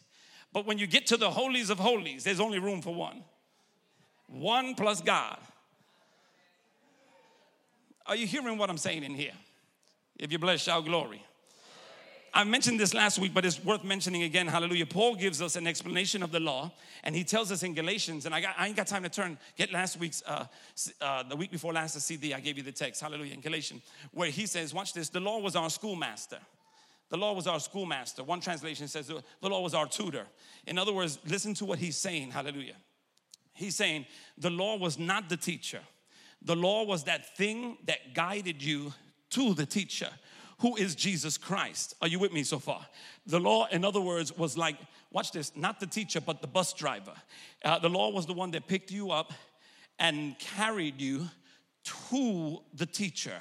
But 0.53 0.67
when 0.67 0.77
you 0.77 0.85
get 0.85 1.07
to 1.07 1.17
the 1.17 1.31
holies 1.31 1.69
of 1.69 1.79
holies, 1.79 2.25
there's 2.25 2.41
only 2.41 2.59
room 2.59 2.81
for 2.81 2.93
one. 2.93 3.23
One 4.27 4.75
plus 4.75 5.01
God. 5.01 5.39
Are 8.05 8.15
you 8.15 8.27
hearing 8.27 8.57
what 8.57 8.69
I'm 8.69 8.77
saying 8.77 9.03
in 9.03 9.13
here? 9.13 9.33
If 10.17 10.31
you 10.31 10.39
bless, 10.39 10.61
shout 10.61 10.85
glory. 10.85 11.23
I 12.33 12.45
mentioned 12.45 12.79
this 12.79 12.93
last 12.93 13.19
week, 13.19 13.33
but 13.33 13.43
it's 13.43 13.63
worth 13.63 13.83
mentioning 13.83 14.23
again. 14.23 14.47
Hallelujah. 14.47 14.85
Paul 14.85 15.15
gives 15.15 15.41
us 15.41 15.57
an 15.57 15.67
explanation 15.67 16.23
of 16.23 16.31
the 16.31 16.39
law, 16.39 16.71
and 17.03 17.13
he 17.13 17.25
tells 17.25 17.51
us 17.51 17.63
in 17.63 17.73
Galatians, 17.73 18.25
and 18.25 18.33
I, 18.33 18.39
got, 18.39 18.55
I 18.57 18.67
ain't 18.67 18.77
got 18.77 18.87
time 18.87 19.03
to 19.03 19.09
turn, 19.09 19.37
get 19.57 19.73
last 19.73 19.99
week's, 19.99 20.23
uh, 20.25 20.45
uh, 21.01 21.23
the 21.23 21.35
week 21.35 21.51
before 21.51 21.73
last, 21.73 21.95
the 21.95 21.99
CD, 21.99 22.33
I 22.33 22.39
gave 22.39 22.55
you 22.55 22.63
the 22.63 22.71
text. 22.71 23.01
Hallelujah. 23.01 23.33
In 23.33 23.41
Galatians, 23.41 23.81
where 24.13 24.29
he 24.29 24.45
says, 24.45 24.73
watch 24.73 24.93
this, 24.93 25.09
the 25.09 25.19
law 25.19 25.39
was 25.39 25.57
our 25.57 25.69
schoolmaster. 25.69 26.37
The 27.09 27.17
law 27.17 27.33
was 27.33 27.47
our 27.47 27.59
schoolmaster. 27.59 28.23
One 28.23 28.39
translation 28.39 28.87
says 28.87 29.07
the 29.07 29.49
law 29.49 29.61
was 29.61 29.73
our 29.73 29.85
tutor. 29.85 30.25
In 30.65 30.77
other 30.77 30.93
words, 30.93 31.19
listen 31.27 31.53
to 31.55 31.65
what 31.65 31.77
he's 31.77 31.97
saying. 31.97 32.31
Hallelujah. 32.31 32.75
He's 33.53 33.75
saying 33.75 34.05
the 34.37 34.49
law 34.49 34.77
was 34.77 34.97
not 34.97 35.27
the 35.27 35.35
teacher. 35.35 35.81
The 36.41 36.55
law 36.55 36.83
was 36.83 37.03
that 37.03 37.35
thing 37.37 37.77
that 37.85 38.13
guided 38.13 38.63
you 38.63 38.93
to 39.31 39.53
the 39.53 39.65
teacher, 39.65 40.09
who 40.59 40.75
is 40.75 40.95
Jesus 40.95 41.37
Christ. 41.37 41.95
Are 42.01 42.07
you 42.07 42.19
with 42.19 42.33
me 42.33 42.43
so 42.43 42.59
far? 42.59 42.85
The 43.25 43.39
law, 43.39 43.67
in 43.71 43.85
other 43.85 44.01
words, 44.01 44.35
was 44.37 44.57
like, 44.57 44.75
watch 45.11 45.31
this, 45.31 45.55
not 45.55 45.79
the 45.79 45.87
teacher, 45.87 46.21
but 46.21 46.41
the 46.41 46.47
bus 46.47 46.73
driver. 46.73 47.13
Uh, 47.63 47.79
the 47.79 47.89
law 47.89 48.09
was 48.09 48.25
the 48.25 48.33
one 48.33 48.51
that 48.51 48.67
picked 48.67 48.91
you 48.91 49.11
up 49.11 49.33
and 49.99 50.37
carried 50.39 50.99
you 50.99 51.29
to 51.83 52.59
the 52.73 52.85
teacher. 52.85 53.35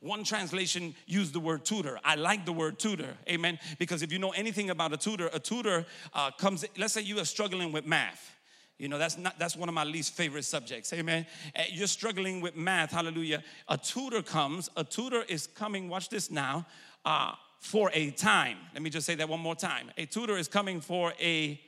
One 0.00 0.24
translation 0.24 0.94
used 1.06 1.32
the 1.32 1.40
word 1.40 1.64
tutor. 1.64 1.98
I 2.04 2.16
like 2.16 2.44
the 2.44 2.52
word 2.52 2.78
tutor, 2.78 3.16
amen. 3.28 3.58
Because 3.78 4.02
if 4.02 4.12
you 4.12 4.18
know 4.18 4.30
anything 4.30 4.70
about 4.70 4.92
a 4.92 4.96
tutor, 4.96 5.30
a 5.32 5.38
tutor 5.38 5.86
uh, 6.12 6.30
comes, 6.32 6.64
let's 6.76 6.92
say 6.92 7.02
you 7.02 7.18
are 7.20 7.24
struggling 7.24 7.72
with 7.72 7.86
math 7.86 8.34
you 8.82 8.88
know, 8.88 8.98
that's 8.98 9.16
not 9.16 9.38
that's 9.38 9.54
one 9.54 9.68
of 9.68 9.76
my 9.76 9.84
least 9.84 10.12
favorite 10.12 10.44
subjects. 10.44 10.92
Amen. 10.92 11.24
Uh, 11.54 11.62
you're 11.70 11.86
struggling 11.86 12.40
with 12.40 12.56
math, 12.56 12.90
hallelujah. 12.90 13.44
A 13.68 13.78
tutor 13.78 14.22
comes, 14.22 14.68
a 14.76 14.82
tutor 14.82 15.22
is 15.28 15.46
coming, 15.46 15.88
watch 15.88 16.08
this 16.08 16.32
now, 16.32 16.66
uh, 17.04 17.34
for 17.60 17.92
a 17.94 18.10
time. 18.10 18.58
Let 18.74 18.82
me 18.82 18.90
just 18.90 19.06
say 19.06 19.14
that 19.14 19.28
one 19.28 19.38
more 19.38 19.54
time. 19.54 19.92
A 19.96 20.04
tutor 20.04 20.36
is 20.36 20.48
coming 20.48 20.80
for 20.80 21.12
a 21.20 21.60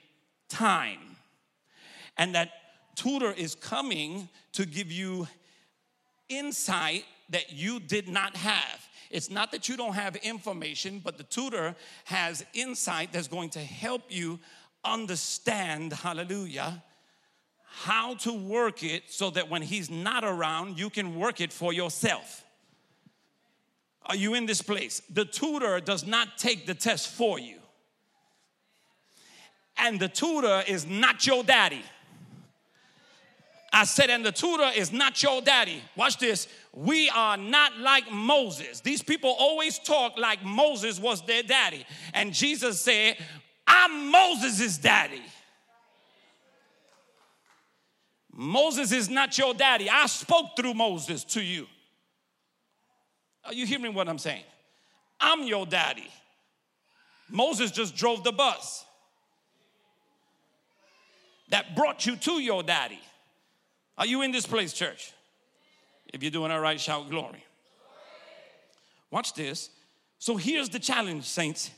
time. 0.49 0.99
And 2.19 2.35
that 2.35 2.51
tutor 2.97 3.31
is 3.31 3.55
coming 3.55 4.29
to 4.55 4.67
give 4.67 4.91
you 4.91 5.29
insight 6.29 7.05
that 7.29 7.53
you 7.53 7.79
did 7.79 8.09
not 8.09 8.35
have. 8.35 8.89
It's 9.13 9.31
not 9.31 9.53
that 9.53 9.69
you 9.69 9.77
don't 9.77 9.95
have 9.95 10.17
information, 10.17 10.99
but 10.99 11.17
the 11.17 11.23
tutor 11.23 11.77
has 12.07 12.45
insight 12.55 13.13
that's 13.13 13.29
going 13.29 13.51
to 13.51 13.61
help 13.61 14.03
you 14.09 14.41
understand, 14.85 15.93
hallelujah, 15.93 16.83
how 17.83 18.15
to 18.15 18.33
work 18.33 18.83
it 18.83 19.05
so 19.09 19.31
that 19.31 19.51
when 19.51 19.63
he's 19.63 19.91
not 19.91 20.25
around, 20.25 20.79
you 20.79 20.91
can 20.91 21.17
work 21.17 21.41
it 21.41 21.53
for 21.53 21.73
yourself. 21.73 22.45
Are 24.07 24.17
you 24.17 24.35
in 24.35 24.47
this 24.47 24.63
place? 24.63 25.03
The 25.11 25.25
tutor 25.25 25.81
does 25.81 26.07
not 26.07 26.39
take 26.39 26.67
the 26.67 26.75
test 26.75 27.09
for 27.09 27.39
you. 27.39 27.59
And 29.77 29.99
the 29.99 30.09
tutor 30.09 30.63
is 30.69 30.87
not 30.87 31.27
your 31.27 31.43
daddy. 31.43 31.83
I 33.73 33.85
said, 33.85 34.09
and 34.09 34.25
the 34.25 34.31
tutor 34.31 34.71
is 34.77 34.93
not 34.93 35.21
your 35.21 35.43
daddy. 35.43 35.83
Watch 35.97 36.19
this. 36.19 36.47
We 36.73 37.09
are 37.09 37.37
not 37.37 37.77
like 37.79 38.09
Moses. 38.13 38.81
These 38.81 39.03
people 39.03 39.35
always 39.37 39.81
talk 39.81 40.17
like 40.17 40.45
Moses 40.45 41.01
was 41.01 41.23
their 41.23 41.43
daddy. 41.43 41.85
And 42.13 42.33
Jesus 42.33 42.81
said, 42.81 43.17
I'm 43.67 44.13
Moses' 44.13 44.79
daddy. 44.79 45.23
Moses 48.37 48.91
is 48.91 49.09
not 49.09 49.39
your 49.39 49.55
daddy. 49.55 49.89
I 49.89 50.07
spoke 50.07 50.57
through 50.57 50.75
Moses 50.75 51.23
to 51.25 51.43
you. 51.43 51.69
Are 53.45 53.55
you 53.55 53.65
hearing 53.65 53.95
what 53.95 54.09
I'm 54.09 54.19
saying? 54.19 54.43
I'm 55.21 55.45
your 55.45 55.67
daddy. 55.67 56.11
Moses 57.31 57.71
just 57.71 57.95
drove 57.95 58.25
the 58.25 58.33
bus 58.33 58.85
that 61.51 61.77
brought 61.77 62.07
you 62.07 62.17
to 62.17 62.33
your 62.33 62.63
daddy. 62.63 62.99
Are 63.97 64.07
you 64.07 64.23
in 64.23 64.33
this 64.33 64.47
place, 64.47 64.73
church? 64.73 65.13
If 66.13 66.23
you're 66.23 66.33
doing 66.33 66.51
all 66.51 66.61
right, 66.61 66.81
shout 66.81 67.09
glory. 67.09 67.45
Watch 69.11 69.35
this. 69.35 69.71
So 70.19 70.37
here's 70.37 70.69
the 70.69 70.81
challenge, 70.81 71.25
saints. 71.25 71.71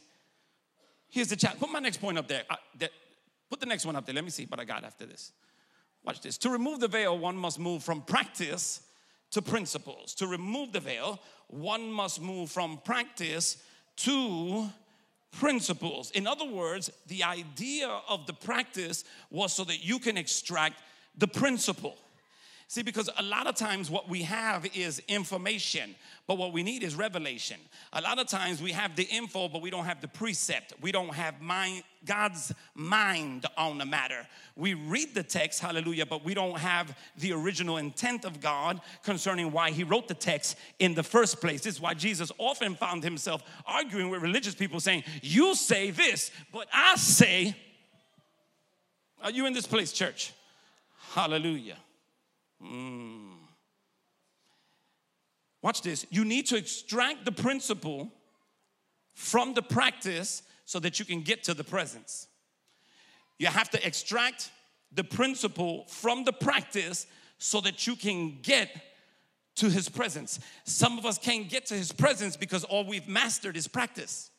Here's 1.11 1.29
the 1.29 1.37
challenge. 1.37 1.61
Put 1.61 1.71
my 1.71 1.81
next 1.81 1.99
point 1.99 2.16
up 2.16 2.29
there. 2.29 2.45
Put 3.51 3.61
the 3.61 3.66
next 3.66 3.85
one 3.85 3.95
up 3.95 4.07
there. 4.07 4.14
Let 4.14 4.25
me 4.25 4.31
see 4.31 4.47
what 4.47 4.59
I 4.59 4.64
got 4.64 4.85
after 4.85 5.05
this. 5.05 5.33
Watch 6.07 6.21
this. 6.21 6.38
To 6.38 6.51
remove 6.51 6.79
the 6.79 6.88
veil, 6.88 7.19
one 7.19 7.37
must 7.37 7.59
move 7.59 7.83
from 7.83 8.01
practice 8.01 8.81
to 9.33 9.42
principles. 9.42 10.14
To 10.14 10.29
remove 10.29 10.73
the 10.73 10.79
veil, 10.79 11.21
one 11.49 11.90
must 11.90 12.23
move 12.23 12.51
from 12.51 12.79
practice 12.85 13.57
to 13.97 14.69
principles. 15.33 16.12
In 16.12 16.29
other 16.29 16.45
words, 16.45 16.92
the 17.09 17.25
idea 17.25 17.88
of 18.09 18.27
the 18.27 18.33
practice 18.33 19.03
was 19.31 19.53
so 19.53 19.64
that 19.64 19.85
you 19.85 19.99
can 19.99 20.16
extract 20.16 20.81
the 21.19 21.27
principle. 21.27 21.97
See, 22.68 22.83
because 22.83 23.09
a 23.16 23.22
lot 23.22 23.46
of 23.46 23.55
times 23.55 23.92
what 23.92 24.09
we 24.09 24.22
have 24.22 24.66
is 24.76 25.00
information, 25.07 25.94
but 26.26 26.37
what 26.37 26.52
we 26.52 26.64
need 26.64 26.83
is 26.83 26.96
revelation. 26.96 27.59
A 27.92 28.00
lot 28.00 28.18
of 28.18 28.26
times 28.26 28.61
we 28.61 28.72
have 28.72 28.96
the 28.96 29.05
info, 29.05 29.48
but 29.48 29.62
we 29.62 29.70
don't 29.70 29.85
have 29.85 30.00
the 30.00 30.09
precept. 30.09 30.74
We 30.81 30.90
don't 30.90 31.14
have 31.14 31.40
mind, 31.40 31.85
God's 32.05 32.52
mind 32.74 33.46
on 33.57 33.79
the 33.79 33.87
matter. 33.87 34.26
We 34.57 34.74
read 34.74 35.14
the 35.14 35.22
text, 35.22 35.61
hallelujah, 35.61 36.07
but 36.07 36.24
we 36.24 36.35
don't 36.35 36.59
have 36.59 36.98
the 37.16 37.33
original 37.35 37.76
intent 37.76 38.24
of 38.24 38.40
God 38.40 38.81
concerning 39.05 39.52
why 39.52 39.70
He 39.70 39.85
wrote 39.85 40.09
the 40.09 40.14
text 40.14 40.57
in 40.81 40.94
the 40.94 41.05
first 41.05 41.40
place. 41.40 41.61
This 41.61 41.76
is 41.76 41.81
why 41.81 41.94
Jesus 41.94 42.33
often 42.37 42.74
found 42.74 43.05
Himself 43.05 43.44
arguing 43.64 44.11
with 44.11 44.22
religious 44.22 44.57
people 44.57 44.81
saying, 44.81 45.05
You 45.22 45.55
say 45.55 45.92
this, 45.92 46.33
but 46.52 46.66
I 46.74 46.96
say, 46.96 47.55
Are 49.22 49.31
you 49.31 49.46
in 49.46 49.52
this 49.52 49.68
place, 49.68 49.92
church? 49.92 50.33
Hallelujah. 51.12 51.76
Mm. 52.66 53.33
Watch 55.62 55.83
this. 55.83 56.07
You 56.11 56.24
need 56.24 56.46
to 56.46 56.57
extract 56.57 57.24
the 57.24 57.33
principle 57.33 58.12
from 59.14 59.55
the 59.55 59.62
practice 59.62 60.42
so 60.64 60.79
that 60.81 60.98
you 60.98 61.05
can 61.05 61.22
get 61.22 61.44
to 61.44 61.55
the 61.55 61.64
presence. 61.64 62.29
You 63.38 63.48
have 63.48 63.70
to 63.70 63.87
extract 63.87 64.50
the 64.92 65.05
principle 65.05 65.85
from 65.88 66.24
the 66.24 66.33
practice 66.33 67.07
so 67.38 67.61
that 67.61 67.87
you 67.87 67.96
can 67.96 68.38
get 68.42 68.70
to 69.57 69.68
his 69.70 69.88
presence. 69.88 70.38
Some 70.64 70.98
of 70.98 71.07
us 71.07 71.18
can't 71.18 71.48
get 71.48 71.66
to 71.66 71.74
his 71.74 71.92
presence 71.92 72.37
because 72.37 72.64
all 72.64 72.87
we've 72.87 73.09
mastered 73.09 73.57
is 73.57 73.66
practice. 73.66 74.31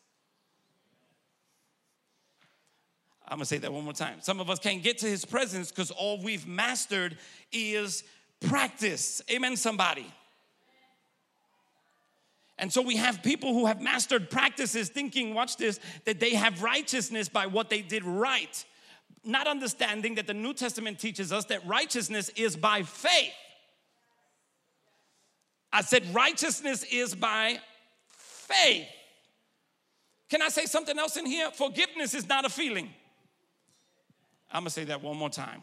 I'm 3.26 3.36
gonna 3.36 3.44
say 3.44 3.58
that 3.58 3.72
one 3.72 3.84
more 3.84 3.92
time. 3.92 4.20
Some 4.22 4.40
of 4.40 4.48
us 4.48 4.58
can't 4.58 4.82
get 4.82 4.98
to 4.98 5.06
his 5.06 5.24
presence 5.24 5.70
because 5.70 5.90
all 5.90 6.22
we've 6.22 6.46
mastered 6.46 7.18
is 7.52 8.04
practice. 8.40 9.22
Amen, 9.30 9.56
somebody. 9.56 10.06
And 12.58 12.72
so 12.72 12.82
we 12.82 12.96
have 12.96 13.22
people 13.22 13.52
who 13.52 13.66
have 13.66 13.80
mastered 13.80 14.30
practices 14.30 14.88
thinking, 14.88 15.32
watch 15.32 15.56
this, 15.56 15.78
that 16.04 16.18
they 16.18 16.34
have 16.34 16.62
righteousness 16.62 17.28
by 17.28 17.46
what 17.46 17.70
they 17.70 17.82
did 17.82 18.04
right, 18.04 18.64
not 19.24 19.46
understanding 19.46 20.16
that 20.16 20.26
the 20.26 20.34
New 20.34 20.54
Testament 20.54 20.98
teaches 20.98 21.32
us 21.32 21.44
that 21.46 21.64
righteousness 21.66 22.30
is 22.30 22.56
by 22.56 22.82
faith. 22.82 23.32
I 25.72 25.82
said, 25.82 26.02
righteousness 26.12 26.84
is 26.90 27.14
by 27.14 27.58
faith. 28.08 28.88
Can 30.28 30.42
I 30.42 30.48
say 30.48 30.66
something 30.66 30.98
else 30.98 31.16
in 31.16 31.26
here? 31.26 31.50
Forgiveness 31.52 32.14
is 32.14 32.28
not 32.28 32.44
a 32.44 32.48
feeling. 32.48 32.90
I'm 34.50 34.62
gonna 34.62 34.70
say 34.70 34.84
that 34.84 35.02
one 35.02 35.16
more 35.16 35.30
time. 35.30 35.62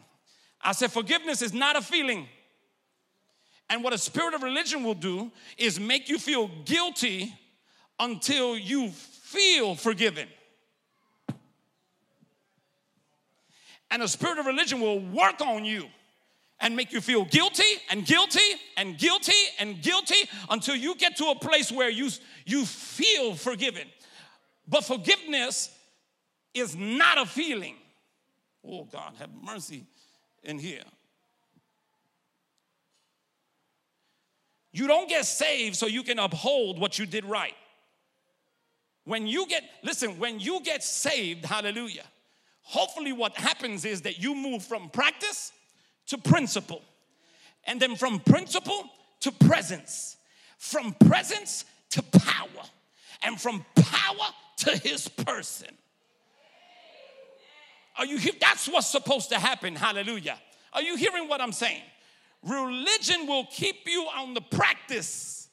I 0.60 0.72
said, 0.72 0.92
forgiveness 0.92 1.42
is 1.42 1.52
not 1.52 1.76
a 1.76 1.82
feeling. 1.82 2.28
And 3.68 3.82
what 3.82 3.92
a 3.92 3.98
spirit 3.98 4.34
of 4.34 4.42
religion 4.42 4.84
will 4.84 4.94
do 4.94 5.32
is 5.58 5.80
make 5.80 6.08
you 6.08 6.18
feel 6.18 6.48
guilty 6.64 7.34
until 7.98 8.56
you 8.56 8.90
feel 8.90 9.74
forgiven. 9.74 10.28
And 13.90 14.02
a 14.02 14.08
spirit 14.08 14.38
of 14.38 14.46
religion 14.46 14.80
will 14.80 15.00
work 15.00 15.40
on 15.40 15.64
you 15.64 15.86
and 16.60 16.74
make 16.74 16.92
you 16.92 17.00
feel 17.00 17.24
guilty 17.24 17.62
and 17.90 18.04
guilty 18.04 18.40
and 18.76 18.98
guilty 18.98 19.32
and 19.58 19.82
guilty 19.82 20.28
until 20.50 20.74
you 20.74 20.94
get 20.96 21.16
to 21.16 21.26
a 21.26 21.34
place 21.34 21.70
where 21.70 21.90
you, 21.90 22.10
you 22.44 22.64
feel 22.64 23.34
forgiven. 23.34 23.86
But 24.66 24.84
forgiveness 24.84 25.70
is 26.54 26.74
not 26.74 27.18
a 27.18 27.26
feeling. 27.26 27.76
Oh, 28.64 28.84
God, 28.84 29.14
have 29.18 29.30
mercy 29.42 29.84
in 30.42 30.58
here. 30.58 30.82
You 34.76 34.86
don't 34.86 35.08
get 35.08 35.24
saved 35.24 35.74
so 35.74 35.86
you 35.86 36.02
can 36.02 36.18
uphold 36.18 36.78
what 36.78 36.98
you 36.98 37.06
did 37.06 37.24
right. 37.24 37.54
When 39.04 39.26
you 39.26 39.46
get, 39.46 39.62
listen, 39.82 40.18
when 40.18 40.38
you 40.38 40.60
get 40.60 40.84
saved, 40.84 41.46
hallelujah, 41.46 42.04
hopefully 42.60 43.14
what 43.14 43.34
happens 43.38 43.86
is 43.86 44.02
that 44.02 44.18
you 44.18 44.34
move 44.34 44.62
from 44.62 44.90
practice 44.90 45.50
to 46.08 46.18
principle, 46.18 46.82
and 47.64 47.80
then 47.80 47.96
from 47.96 48.20
principle 48.20 48.84
to 49.20 49.32
presence, 49.32 50.18
from 50.58 50.92
presence 50.92 51.64
to 51.92 52.02
power, 52.02 52.64
and 53.22 53.40
from 53.40 53.64
power 53.76 54.28
to 54.58 54.76
his 54.76 55.08
person. 55.08 55.70
Are 57.96 58.04
you 58.04 58.18
here? 58.18 58.34
That's 58.38 58.68
what's 58.68 58.88
supposed 58.88 59.30
to 59.30 59.38
happen. 59.38 59.74
Hallelujah. 59.74 60.38
Are 60.74 60.82
you 60.82 60.96
hearing 60.96 61.28
what 61.28 61.40
I'm 61.40 61.52
saying? 61.52 61.82
Religion 62.46 63.26
will 63.26 63.46
keep 63.46 63.86
you 63.86 64.06
on 64.16 64.34
the 64.34 64.40
practice. 64.40 65.48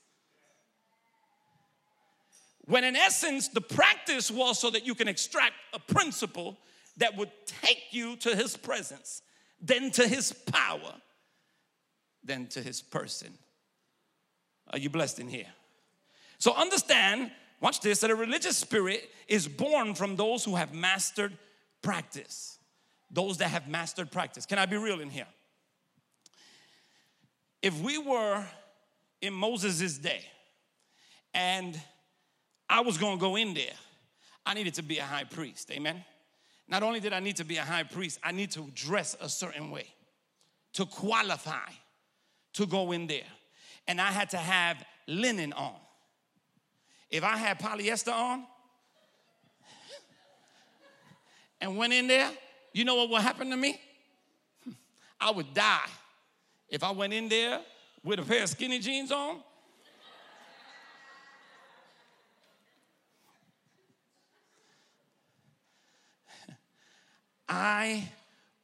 When 2.66 2.84
in 2.84 2.96
essence, 2.96 3.48
the 3.48 3.62
practice 3.62 4.30
was 4.30 4.60
so 4.60 4.70
that 4.70 4.86
you 4.86 4.94
can 4.96 5.08
extract 5.08 5.54
a 5.74 5.80
principle 5.80 6.58
that 6.98 7.18
would 7.18 7.32
take 7.46 7.86
you 7.92 8.16
to 8.18 8.36
his 8.36 8.56
presence, 8.56 9.24
then 9.60 9.90
to 9.92 10.08
his 10.08 10.32
power, 10.32 10.94
then 12.24 12.48
to 12.48 12.62
his 12.62 12.82
person. 12.82 13.34
Are 14.70 14.78
you 14.78 14.90
blessed 14.90 15.20
in 15.20 15.28
here? 15.28 15.52
So 16.38 16.54
understand, 16.54 17.32
watch 17.60 17.82
this, 17.82 18.00
that 18.02 18.12
a 18.12 18.16
religious 18.16 18.56
spirit 18.56 19.10
is 19.28 19.48
born 19.48 19.96
from 19.96 20.16
those 20.16 20.46
who 20.46 20.56
have 20.56 20.74
mastered 20.74 21.38
practice. 21.82 22.60
Those 23.10 23.38
that 23.40 23.50
have 23.50 23.68
mastered 23.68 24.12
practice. 24.12 24.46
Can 24.46 24.60
I 24.60 24.66
be 24.68 24.78
real 24.78 25.02
in 25.02 25.10
here? 25.10 25.28
If 27.64 27.80
we 27.80 27.98
were 27.98 28.46
in 29.22 29.34
Moses' 29.34 29.98
day 29.98 30.22
and 31.34 31.80
I 32.70 32.82
was 32.82 32.98
gonna 32.98 33.18
go 33.18 33.38
in 33.38 33.54
there, 33.54 33.74
I 34.46 34.54
needed 34.54 34.74
to 34.74 34.84
be 34.84 34.98
a 34.98 35.04
high 35.04 35.24
priest. 35.24 35.72
Amen. 35.72 36.04
Not 36.68 36.84
only 36.84 37.00
did 37.00 37.14
I 37.14 37.22
need 37.22 37.38
to 37.38 37.46
be 37.46 37.56
a 37.56 37.64
high 37.64 37.84
priest, 37.84 38.20
I 38.22 38.34
need 38.34 38.52
to 38.52 38.70
dress 38.76 39.16
a 39.22 39.30
certain 39.30 39.72
way 39.72 39.88
to 40.74 40.86
qualify 40.86 41.70
to 42.54 42.66
go 42.66 42.92
in 42.92 43.08
there. 43.08 43.32
And 43.88 44.02
I 44.02 44.12
had 44.12 44.30
to 44.32 44.38
have 44.38 44.84
linen 45.08 45.54
on. 45.54 45.76
If 47.10 47.24
I 47.24 47.38
had 47.38 47.60
polyester 47.60 48.12
on, 48.12 48.46
and 51.62 51.78
went 51.78 51.94
in 51.94 52.08
there, 52.08 52.30
you 52.74 52.84
know 52.84 52.96
what 52.96 53.10
would 53.10 53.22
happen 53.22 53.50
to 53.52 53.56
me? 53.56 53.80
I 55.22 55.32
would 55.32 55.54
die. 55.54 55.88
If 56.74 56.84
I 56.84 56.90
went 56.90 57.14
in 57.14 57.30
there 57.30 57.62
with 58.04 58.18
a 58.18 58.24
pair 58.24 58.42
of 58.42 58.50
skinny 58.50 58.80
jeans 58.80 59.12
on, 59.12 59.38
I 67.48 68.10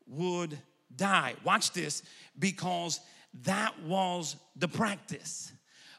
would 0.07 0.57
die. 0.95 1.35
Watch 1.43 1.71
this, 1.71 2.01
because 2.39 2.99
that 3.43 3.79
was 3.83 4.37
the 4.55 4.67
practice. 4.67 5.51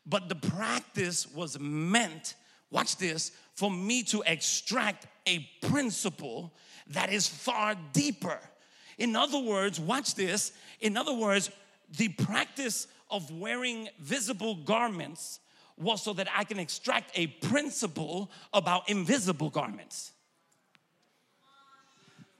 But 0.05 0.29
the 0.29 0.35
practice 0.35 1.33
was 1.33 1.61
meant, 1.61 2.35
watch 2.73 2.97
this, 2.97 3.31
for 3.55 3.71
me 3.71 4.03
to 4.03 4.25
extract 4.27 5.07
a 5.29 5.49
principle 5.63 6.53
that 6.89 7.13
is 7.13 7.29
far 7.29 7.77
deeper. 7.93 8.41
In 8.99 9.15
other 9.15 9.39
words, 9.39 9.79
watch 9.79 10.17
this. 10.17 10.51
In 10.81 10.97
other 10.97 11.15
words, 11.15 11.51
the 11.97 12.09
practice 12.09 12.87
of 13.11 13.31
wearing 13.31 13.89
visible 13.99 14.55
garments 14.55 15.41
was 15.77 16.03
so 16.03 16.13
that 16.13 16.29
I 16.35 16.45
can 16.45 16.59
extract 16.59 17.11
a 17.19 17.27
principle 17.27 18.31
about 18.53 18.89
invisible 18.89 19.51
garments. 19.51 20.13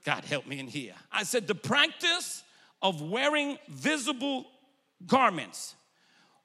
God 0.03 0.23
help 0.25 0.47
me 0.47 0.59
in 0.59 0.67
here. 0.67 0.93
I 1.11 1.23
said 1.23 1.47
the 1.47 1.55
practice 1.55 2.43
of 2.81 3.01
wearing 3.01 3.57
visible 3.67 4.45
garments 5.05 5.75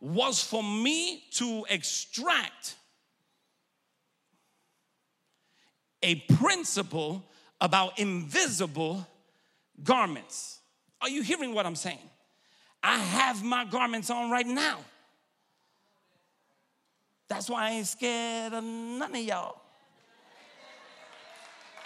was 0.01 0.43
for 0.43 0.63
me 0.63 1.23
to 1.33 1.65
extract 1.71 2.77
a 6.03 6.17
principle 6.17 7.25
about 7.61 7.99
invisible 7.99 9.07
garments. 9.83 10.61
Are 11.01 11.09
you 11.09 11.23
hearing 11.23 11.55
what 11.55 11.67
I'm 11.67 11.77
saying? 11.77 12.11
I 12.87 12.99
have 12.99 13.43
my 13.43 13.65
garments 13.65 14.11
on 14.11 14.31
right 14.31 14.47
now. 14.47 14.79
That's 17.29 17.51
why 17.51 17.67
I 17.67 17.71
ain't 17.73 17.87
scared 17.89 18.53
of 18.53 18.63
none 18.63 19.13
of 19.13 19.21
y'all. 19.21 19.61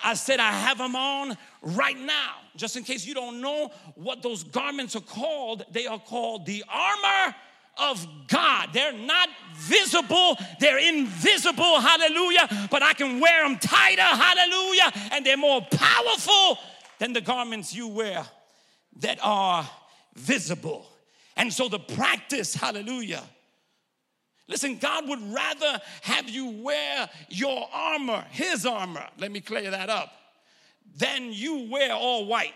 I 0.05 0.13
said, 0.13 0.41
I 0.41 0.51
have 0.51 0.77
them 0.77 0.95
on 0.95 1.39
right 1.63 1.99
now. 1.99 2.33
Just 2.55 2.77
in 2.77 2.85
case 2.85 3.07
you 3.07 3.15
don't 3.15 3.41
know 3.41 3.71
what 3.95 4.23
those 4.23 4.45
garments 4.45 4.95
are 4.95 5.01
called, 5.01 5.65
they 5.73 5.87
are 5.87 5.99
called 5.99 6.45
the 6.45 6.63
armor 6.69 7.35
of 7.79 8.07
God. 8.29 8.69
They're 8.75 8.93
not 8.93 9.31
visible, 9.57 10.37
they're 10.59 10.79
invisible, 10.79 11.81
hallelujah, 11.81 12.69
but 12.71 12.83
I 12.83 12.93
can 12.93 13.21
wear 13.21 13.43
them 13.49 13.59
tighter, 13.59 14.03
hallelujah, 14.03 14.93
and 15.13 15.25
they're 15.25 15.39
more 15.39 15.67
powerful 15.71 16.59
than 16.99 17.15
the 17.15 17.23
garments 17.23 17.75
you 17.75 17.89
wear 17.89 18.23
that 18.99 19.19
are 19.23 19.67
visible. 20.15 20.87
And 21.37 21.53
so 21.53 21.69
the 21.69 21.79
practice, 21.79 22.55
hallelujah. 22.55 23.23
Listen, 24.49 24.79
God 24.79 25.09
would 25.09 25.33
rather 25.33 25.81
have 26.03 26.29
you 26.29 26.63
wear 26.63 27.09
your 27.29 27.69
armor, 27.73 28.25
his 28.31 28.67
armor, 28.67 29.07
let 29.19 29.31
me 29.31 29.41
clear 29.41 29.71
that 29.71 29.89
up, 29.89 30.13
than 30.97 31.33
you 31.33 31.69
wear 31.71 31.93
all 31.93 32.27
white. 32.27 32.55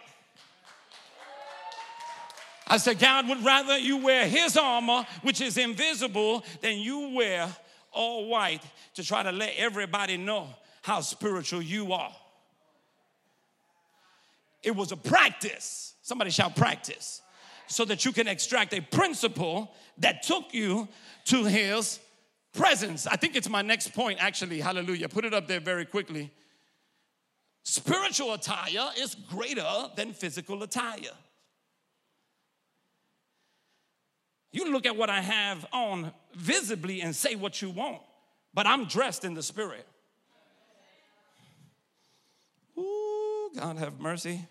I 2.67 2.79
said, 2.79 2.99
God 2.99 3.29
would 3.29 3.45
rather 3.45 3.79
you 3.79 3.99
wear 3.99 4.27
his 4.27 4.57
armor, 4.57 5.07
which 5.23 5.41
is 5.41 5.57
invisible, 5.57 6.45
than 6.63 6.79
you 6.79 7.11
wear 7.15 7.49
all 7.93 8.27
white 8.29 8.63
to 8.95 9.05
try 9.05 9.23
to 9.23 9.31
let 9.31 9.53
everybody 9.57 10.17
know 10.17 10.49
how 10.83 11.01
spiritual 11.01 11.63
you 11.63 11.93
are. 11.93 12.13
It 14.63 14.75
was 14.75 14.93
a 14.93 14.97
practice. 14.97 15.95
Somebody 16.03 16.31
shout 16.31 16.57
practice. 16.57 17.23
So 17.67 17.85
that 17.87 18.05
you 18.05 18.13
can 18.13 18.29
extract 18.29 18.75
a 18.75 18.81
principle 18.81 19.73
that 19.99 20.23
took 20.23 20.53
you 20.53 20.89
to 21.27 21.45
his 21.45 21.99
presence. 22.53 23.07
I 23.07 23.17
think 23.17 23.37
it's 23.37 23.49
my 23.49 23.63
next 23.63 23.95
point, 23.95 24.23
actually. 24.23 24.61
Hallelujah. 24.61 25.09
Put 25.09 25.25
it 25.25 25.35
up 25.35 25.47
there 25.47 25.61
very 25.61 25.85
quickly. 25.85 26.31
Spiritual 27.63 28.35
attire 28.35 28.91
is 28.99 29.15
greater 29.15 29.89
than 29.97 30.13
physical 30.13 30.63
attire. 30.63 31.15
You 34.53 34.71
look 34.71 34.87
at 34.87 34.97
what 34.97 35.11
I 35.11 35.21
have 35.21 35.67
on 35.73 36.13
visibly 36.35 37.01
and 37.01 37.17
say 37.17 37.35
what 37.35 37.61
you 37.61 37.71
want, 37.71 38.01
but 38.53 38.67
I'm 38.67 38.85
dressed 38.85 39.25
in 39.25 39.35
the 39.35 39.43
spirit. 39.43 39.87
Ooh, 42.79 43.51
God 43.57 43.79
have 43.79 43.99
mercy 43.99 44.47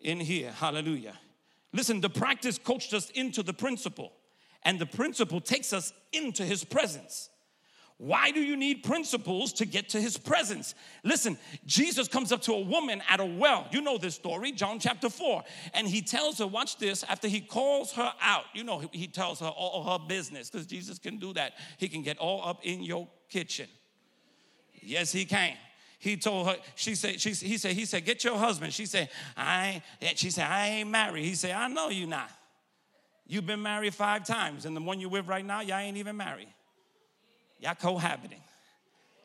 in 0.00 0.18
here. 0.18 0.50
Hallelujah. 0.50 1.16
Listen, 1.74 2.00
the 2.00 2.08
practice 2.08 2.56
coached 2.56 2.94
us 2.94 3.10
into 3.10 3.42
the 3.42 3.52
principle, 3.52 4.12
and 4.62 4.78
the 4.78 4.86
principle 4.86 5.40
takes 5.40 5.72
us 5.72 5.92
into 6.12 6.44
his 6.44 6.62
presence. 6.62 7.28
Why 7.96 8.30
do 8.30 8.40
you 8.40 8.56
need 8.56 8.84
principles 8.84 9.52
to 9.54 9.66
get 9.66 9.88
to 9.90 10.00
his 10.00 10.16
presence? 10.16 10.74
Listen, 11.02 11.36
Jesus 11.66 12.06
comes 12.06 12.30
up 12.30 12.42
to 12.42 12.52
a 12.52 12.60
woman 12.60 13.02
at 13.08 13.18
a 13.18 13.24
well. 13.24 13.66
You 13.72 13.80
know 13.80 13.98
this 13.98 14.14
story, 14.14 14.52
John 14.52 14.78
chapter 14.78 15.08
4. 15.08 15.42
And 15.74 15.88
he 15.88 16.00
tells 16.00 16.38
her, 16.38 16.46
watch 16.46 16.78
this, 16.78 17.04
after 17.04 17.28
he 17.28 17.40
calls 17.40 17.92
her 17.92 18.12
out, 18.20 18.44
you 18.52 18.64
know, 18.64 18.82
he 18.92 19.06
tells 19.06 19.40
her 19.40 19.46
all 19.46 19.84
her 19.84 20.04
business 20.06 20.50
because 20.50 20.66
Jesus 20.66 20.98
can 20.98 21.18
do 21.18 21.32
that. 21.34 21.54
He 21.78 21.88
can 21.88 22.02
get 22.02 22.18
all 22.18 22.48
up 22.48 22.60
in 22.64 22.82
your 22.82 23.08
kitchen. 23.28 23.68
Yes, 24.72 25.12
he 25.12 25.24
can. 25.24 25.56
He 26.04 26.18
told 26.18 26.48
her, 26.48 26.56
she 26.74 26.94
said, 26.94 27.18
she, 27.18 27.30
he 27.30 27.56
said, 27.56 27.72
he 27.72 27.86
said, 27.86 28.04
get 28.04 28.24
your 28.24 28.36
husband. 28.36 28.74
She 28.74 28.84
said, 28.84 29.08
I 29.38 29.82
ain't, 30.02 30.18
she 30.18 30.28
said, 30.28 30.46
I 30.46 30.68
ain't 30.68 30.90
married. 30.90 31.24
He 31.24 31.34
said, 31.34 31.52
I 31.52 31.66
know 31.68 31.88
you 31.88 32.06
not. 32.06 32.30
You've 33.26 33.46
been 33.46 33.62
married 33.62 33.94
five 33.94 34.26
times, 34.26 34.66
and 34.66 34.76
the 34.76 34.82
one 34.82 35.00
you 35.00 35.08
with 35.08 35.26
right 35.26 35.42
now, 35.42 35.62
y'all 35.62 35.78
ain't 35.78 35.96
even 35.96 36.18
married. 36.18 36.48
Y'all 37.58 37.74
cohabiting, 37.74 38.42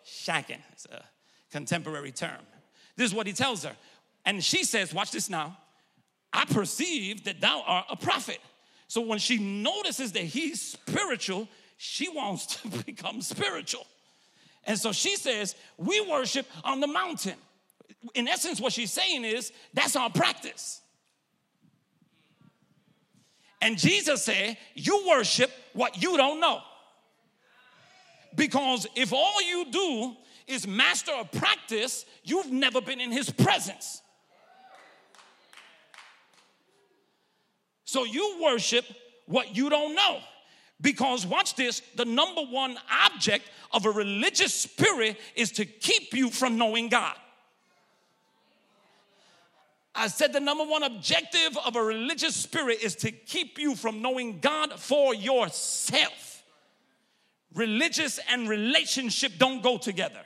shacking. 0.08 0.62
It's 0.72 0.86
a 0.86 1.04
contemporary 1.52 2.14
term. 2.14 2.40
This 2.96 3.10
is 3.10 3.14
what 3.14 3.28
he 3.28 3.34
tells 3.34 3.66
her. 3.66 3.76
And 4.24 4.42
she 4.42 4.64
says, 4.64 4.94
Watch 4.94 5.12
this 5.12 5.30
now. 5.30 5.58
I 6.32 6.46
perceive 6.46 7.26
that 7.26 7.42
thou 7.42 7.62
art 7.68 7.88
a 7.90 7.98
prophet. 7.98 8.40
So 8.88 9.02
when 9.02 9.20
she 9.20 9.38
notices 9.38 10.14
that 10.14 10.24
he's 10.24 10.62
spiritual, 10.62 11.50
she 11.76 12.08
wants 12.08 12.46
to 12.46 12.70
become 12.86 13.22
spiritual. 13.22 13.86
And 14.66 14.78
so 14.78 14.92
she 14.92 15.16
says, 15.16 15.56
We 15.78 16.02
worship 16.02 16.46
on 16.64 16.80
the 16.80 16.88
mountain. 16.88 17.36
In 18.14 18.28
essence, 18.28 18.62
what 18.62 18.74
she's 18.74 18.92
saying 18.92 19.26
is, 19.26 19.52
That's 19.74 19.96
our 19.96 20.10
practice. 20.10 20.82
And 23.62 23.78
Jesus 23.78 24.24
said, 24.24 24.58
You 24.76 25.06
worship 25.08 25.52
what 25.74 26.02
you 26.02 26.18
don't 26.18 26.40
know. 26.40 26.62
Because 28.36 28.88
if 28.96 29.12
all 29.12 29.42
you 29.42 29.66
do 29.72 30.16
is 30.48 30.68
master 30.68 31.12
a 31.20 31.26
practice, 31.26 32.06
you've 32.24 32.52
never 32.52 32.82
been 32.82 33.00
in 33.00 33.12
his 33.12 33.30
presence. 33.30 34.02
So 37.86 38.04
you 38.04 38.40
worship 38.44 38.86
what 39.26 39.56
you 39.56 39.70
don't 39.70 39.96
know. 39.96 40.20
Because 40.82 41.26
watch 41.26 41.56
this, 41.56 41.82
the 41.96 42.06
number 42.06 42.42
one 42.42 42.78
object 43.06 43.50
of 43.72 43.86
a 43.86 43.92
religious 43.92 44.54
spirit 44.54 45.18
is 45.36 45.52
to 45.54 45.66
keep 45.66 46.14
you 46.14 46.30
from 46.30 46.58
knowing 46.58 46.90
God. 46.90 47.16
I 49.94 50.08
said 50.08 50.32
the 50.32 50.40
number 50.40 50.64
one 50.64 50.84
objective 50.84 51.58
of 51.66 51.76
a 51.76 51.84
religious 51.84 52.36
spirit 52.36 52.80
is 52.82 52.96
to 52.98 53.12
keep 53.12 53.60
you 53.60 53.76
from 53.76 54.02
knowing 54.02 54.40
God 54.40 54.80
for 54.80 55.14
yourself. 55.14 56.44
Religious 57.54 58.20
and 58.30 58.48
relationship 58.48 59.34
don't 59.38 59.62
go 59.62 59.78
together. 59.78 60.22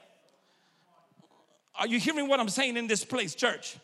Are 1.75 1.87
you 1.87 1.99
hearing 1.99 2.27
what 2.27 2.39
I'm 2.39 2.49
saying 2.49 2.77
in 2.77 2.85
this 2.85 3.03
place, 3.03 3.33
church? 3.33 3.77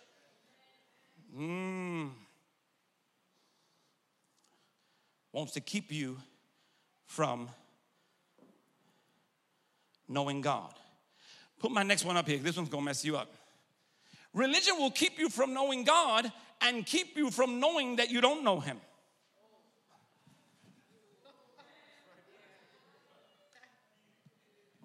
Mm. 1.36 2.12
Wants 5.32 5.54
to 5.54 5.62
keep 5.62 5.92
you 5.92 6.18
from 7.10 7.50
knowing 10.08 10.42
God. 10.42 10.72
Put 11.60 11.72
my 11.72 11.82
next 11.82 12.06
one 12.06 12.16
up 12.16 12.28
here. 12.28 12.38
This 12.38 12.56
one's 12.56 12.70
gonna 12.70 12.86
mess 12.86 13.04
you 13.04 13.18
up. 13.18 13.34
Religion 14.32 14.76
will 14.78 14.92
keep 14.92 15.18
you 15.18 15.28
from 15.28 15.54
knowing 15.54 15.84
God 15.84 16.32
and 16.62 16.86
keep 16.86 17.18
you 17.18 17.32
from 17.32 17.60
knowing 17.60 17.96
that 17.96 18.12
you 18.12 18.22
don't 18.22 18.44
know 18.44 18.60
Him. 18.60 18.80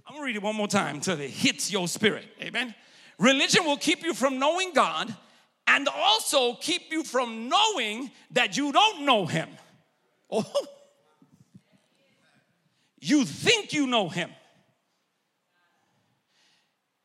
I'm 0.06 0.14
gonna 0.14 0.24
read 0.24 0.36
it 0.36 0.42
one 0.42 0.56
more 0.56 0.66
time 0.66 0.96
until 0.96 1.20
it 1.20 1.30
hits 1.30 1.70
your 1.70 1.86
spirit. 1.88 2.24
Amen. 2.40 2.74
Religion 3.18 3.66
will 3.66 3.76
keep 3.76 4.02
you 4.02 4.14
from 4.14 4.38
knowing 4.38 4.72
God 4.72 5.14
and 5.66 5.88
also 5.88 6.54
keep 6.54 6.90
you 6.90 7.04
from 7.04 7.50
knowing 7.50 8.10
that 8.30 8.56
you 8.56 8.72
don't 8.72 9.04
know 9.04 9.26
Him. 9.26 9.50
Oh, 10.30 10.42
you 13.04 13.26
think 13.26 13.74
you 13.74 13.86
know 13.86 14.08
Him 14.08 14.30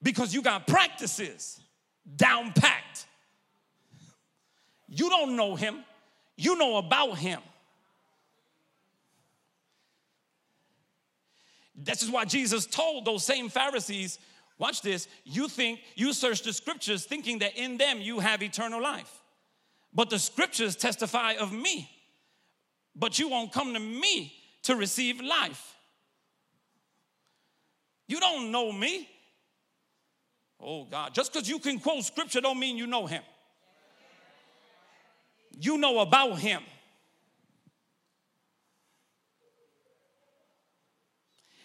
because 0.02 0.34
you 0.34 0.42
got 0.42 0.66
practices 0.66 1.60
down 2.16 2.54
packed. 2.54 3.06
You 4.88 5.10
don't 5.10 5.36
know 5.36 5.56
Him, 5.56 5.84
you 6.38 6.56
know 6.56 6.78
about 6.78 7.18
Him. 7.18 7.42
This 11.76 12.02
is 12.02 12.10
why 12.10 12.24
Jesus 12.24 12.66
told 12.66 13.04
those 13.04 13.26
same 13.26 13.50
Pharisees, 13.50 14.20
watch 14.58 14.82
this, 14.82 15.10
you 15.26 15.50
think, 15.50 15.82
you 15.96 16.14
search 16.14 16.44
the 16.44 16.54
scriptures 16.54 17.04
thinking 17.06 17.40
that 17.40 17.58
in 17.58 17.78
them 17.78 18.00
you 18.00 18.20
have 18.20 18.42
eternal 18.42 18.82
life. 18.82 19.22
But 19.94 20.10
the 20.10 20.20
scriptures 20.20 20.78
testify 20.78 21.34
of 21.34 21.52
me. 21.52 21.90
But 22.96 23.20
you 23.20 23.28
won't 23.28 23.52
come 23.52 23.74
to 23.74 23.80
me 23.82 24.34
to 24.64 24.78
receive 24.78 25.20
life. 25.20 25.76
You 28.10 28.20
don't 28.20 28.52
know 28.52 28.72
me. 28.72 29.08
Oh 30.60 30.84
God, 30.84 31.14
just 31.14 31.32
because 31.32 31.48
you 31.48 31.60
can 31.60 31.80
quote 31.80 32.04
scripture 32.04 32.42
don't 32.42 32.60
mean 32.60 32.76
you 32.76 32.88
know 32.88 33.06
him. 33.06 33.22
You 35.62 35.78
know 35.78 36.00
about 36.00 36.40
him. 36.40 36.64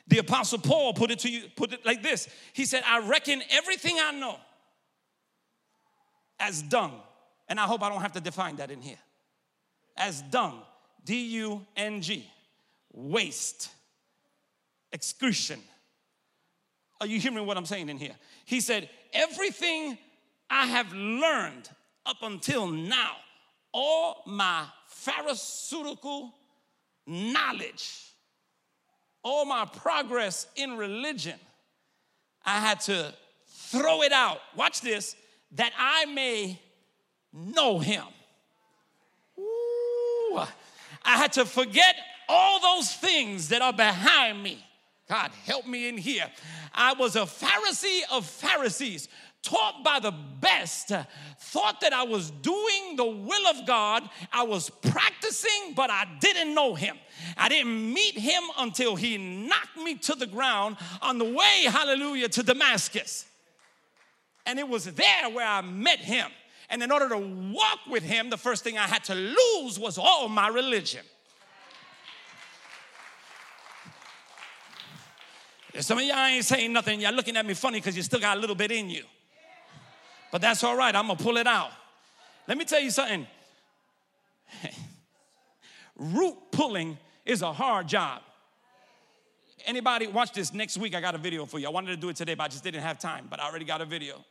The 0.06 0.18
apostle 0.18 0.58
Paul 0.58 0.92
put 0.92 1.10
it 1.10 1.20
to 1.20 1.30
you, 1.30 1.44
put 1.56 1.72
it 1.72 1.84
like 1.86 2.02
this. 2.02 2.28
He 2.52 2.66
said, 2.66 2.82
I 2.86 2.98
reckon 3.08 3.42
everything 3.50 3.96
I 3.98 4.12
know 4.12 4.36
as 6.38 6.60
dung. 6.60 7.00
And 7.48 7.58
I 7.58 7.64
hope 7.64 7.82
I 7.82 7.88
don't 7.88 8.02
have 8.02 8.12
to 8.12 8.20
define 8.20 8.56
that 8.56 8.70
in 8.70 8.82
here. 8.82 8.98
As 9.96 10.20
dung, 10.22 10.60
D 11.04 11.24
U 11.38 11.64
N 11.74 12.02
G, 12.02 12.30
waste, 12.92 13.70
excretion. 14.92 15.60
Are 17.04 17.06
you 17.06 17.20
hearing 17.20 17.44
what 17.44 17.58
I'm 17.58 17.66
saying 17.66 17.90
in 17.90 17.98
here? 17.98 18.14
He 18.46 18.62
said, 18.62 18.88
Everything 19.12 19.98
I 20.48 20.64
have 20.64 20.90
learned 20.94 21.68
up 22.06 22.16
until 22.22 22.66
now, 22.66 23.10
all 23.74 24.22
my 24.24 24.64
Pharisaical 24.88 26.32
knowledge, 27.06 28.14
all 29.22 29.44
my 29.44 29.66
progress 29.66 30.46
in 30.56 30.78
religion, 30.78 31.38
I 32.42 32.60
had 32.60 32.80
to 32.82 33.12
throw 33.48 34.00
it 34.00 34.12
out. 34.12 34.38
Watch 34.56 34.80
this, 34.80 35.14
that 35.56 35.74
I 35.78 36.06
may 36.06 36.58
know 37.34 37.80
him. 37.80 38.04
Ooh, 39.38 40.38
I 40.38 41.18
had 41.18 41.34
to 41.34 41.44
forget 41.44 41.96
all 42.30 42.60
those 42.62 42.94
things 42.94 43.50
that 43.50 43.60
are 43.60 43.74
behind 43.74 44.42
me. 44.42 44.64
God, 45.08 45.30
help 45.44 45.66
me 45.66 45.88
in 45.88 45.98
here. 45.98 46.30
I 46.72 46.94
was 46.94 47.14
a 47.16 47.20
Pharisee 47.20 48.00
of 48.10 48.24
Pharisees, 48.24 49.08
taught 49.42 49.84
by 49.84 50.00
the 50.00 50.14
best, 50.40 50.90
thought 51.38 51.80
that 51.82 51.92
I 51.92 52.04
was 52.04 52.30
doing 52.30 52.96
the 52.96 53.04
will 53.04 53.46
of 53.48 53.66
God. 53.66 54.08
I 54.32 54.44
was 54.44 54.70
practicing, 54.70 55.74
but 55.76 55.90
I 55.90 56.06
didn't 56.20 56.54
know 56.54 56.74
Him. 56.74 56.96
I 57.36 57.50
didn't 57.50 57.92
meet 57.92 58.16
Him 58.16 58.42
until 58.58 58.96
He 58.96 59.18
knocked 59.18 59.76
me 59.76 59.96
to 59.96 60.14
the 60.14 60.26
ground 60.26 60.78
on 61.02 61.18
the 61.18 61.26
way, 61.26 61.64
hallelujah, 61.68 62.30
to 62.30 62.42
Damascus. 62.42 63.26
And 64.46 64.58
it 64.58 64.68
was 64.68 64.86
there 64.86 65.30
where 65.30 65.46
I 65.46 65.60
met 65.60 65.98
Him. 65.98 66.30
And 66.70 66.82
in 66.82 66.90
order 66.90 67.10
to 67.10 67.18
walk 67.18 67.80
with 67.90 68.02
Him, 68.02 68.30
the 68.30 68.38
first 68.38 68.64
thing 68.64 68.78
I 68.78 68.86
had 68.86 69.04
to 69.04 69.14
lose 69.14 69.78
was 69.78 69.98
all 69.98 70.28
my 70.28 70.48
religion. 70.48 71.04
Some 75.80 75.98
of 75.98 76.04
y'all 76.04 76.16
ain't 76.18 76.44
saying 76.44 76.72
nothing. 76.72 77.00
Y'all 77.00 77.12
looking 77.12 77.36
at 77.36 77.44
me 77.44 77.54
funny 77.54 77.78
because 77.78 77.96
you 77.96 78.02
still 78.02 78.20
got 78.20 78.36
a 78.36 78.40
little 78.40 78.54
bit 78.54 78.70
in 78.70 78.88
you. 78.88 79.04
But 80.30 80.40
that's 80.40 80.62
all 80.62 80.76
right. 80.76 80.94
I'm 80.94 81.06
going 81.06 81.16
to 81.16 81.22
pull 81.22 81.36
it 81.36 81.46
out. 81.46 81.70
Let 82.46 82.58
me 82.58 82.64
tell 82.64 82.80
you 82.80 82.90
something. 82.90 83.26
Root 85.96 86.36
pulling 86.52 86.98
is 87.24 87.42
a 87.42 87.52
hard 87.52 87.88
job. 87.88 88.22
Anybody 89.66 90.06
watch 90.06 90.32
this 90.32 90.52
next 90.52 90.76
week? 90.76 90.94
I 90.94 91.00
got 91.00 91.14
a 91.14 91.18
video 91.18 91.46
for 91.46 91.58
you. 91.58 91.66
I 91.66 91.70
wanted 91.70 91.88
to 91.88 91.96
do 91.96 92.08
it 92.08 92.16
today, 92.16 92.34
but 92.34 92.44
I 92.44 92.48
just 92.48 92.62
didn't 92.62 92.82
have 92.82 92.98
time. 92.98 93.26
But 93.30 93.40
I 93.40 93.48
already 93.48 93.64
got 93.64 93.80
a 93.80 93.84
video. 93.84 94.24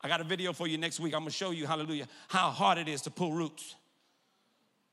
I 0.00 0.08
got 0.08 0.20
a 0.20 0.24
video 0.24 0.52
for 0.52 0.66
you 0.66 0.76
next 0.76 1.00
week. 1.00 1.14
I'm 1.14 1.20
gonna 1.20 1.30
show 1.30 1.50
you, 1.50 1.66
hallelujah, 1.66 2.06
how 2.28 2.50
hard 2.50 2.76
it 2.76 2.88
is 2.88 3.00
to 3.02 3.10
pull 3.10 3.32
roots. 3.32 3.74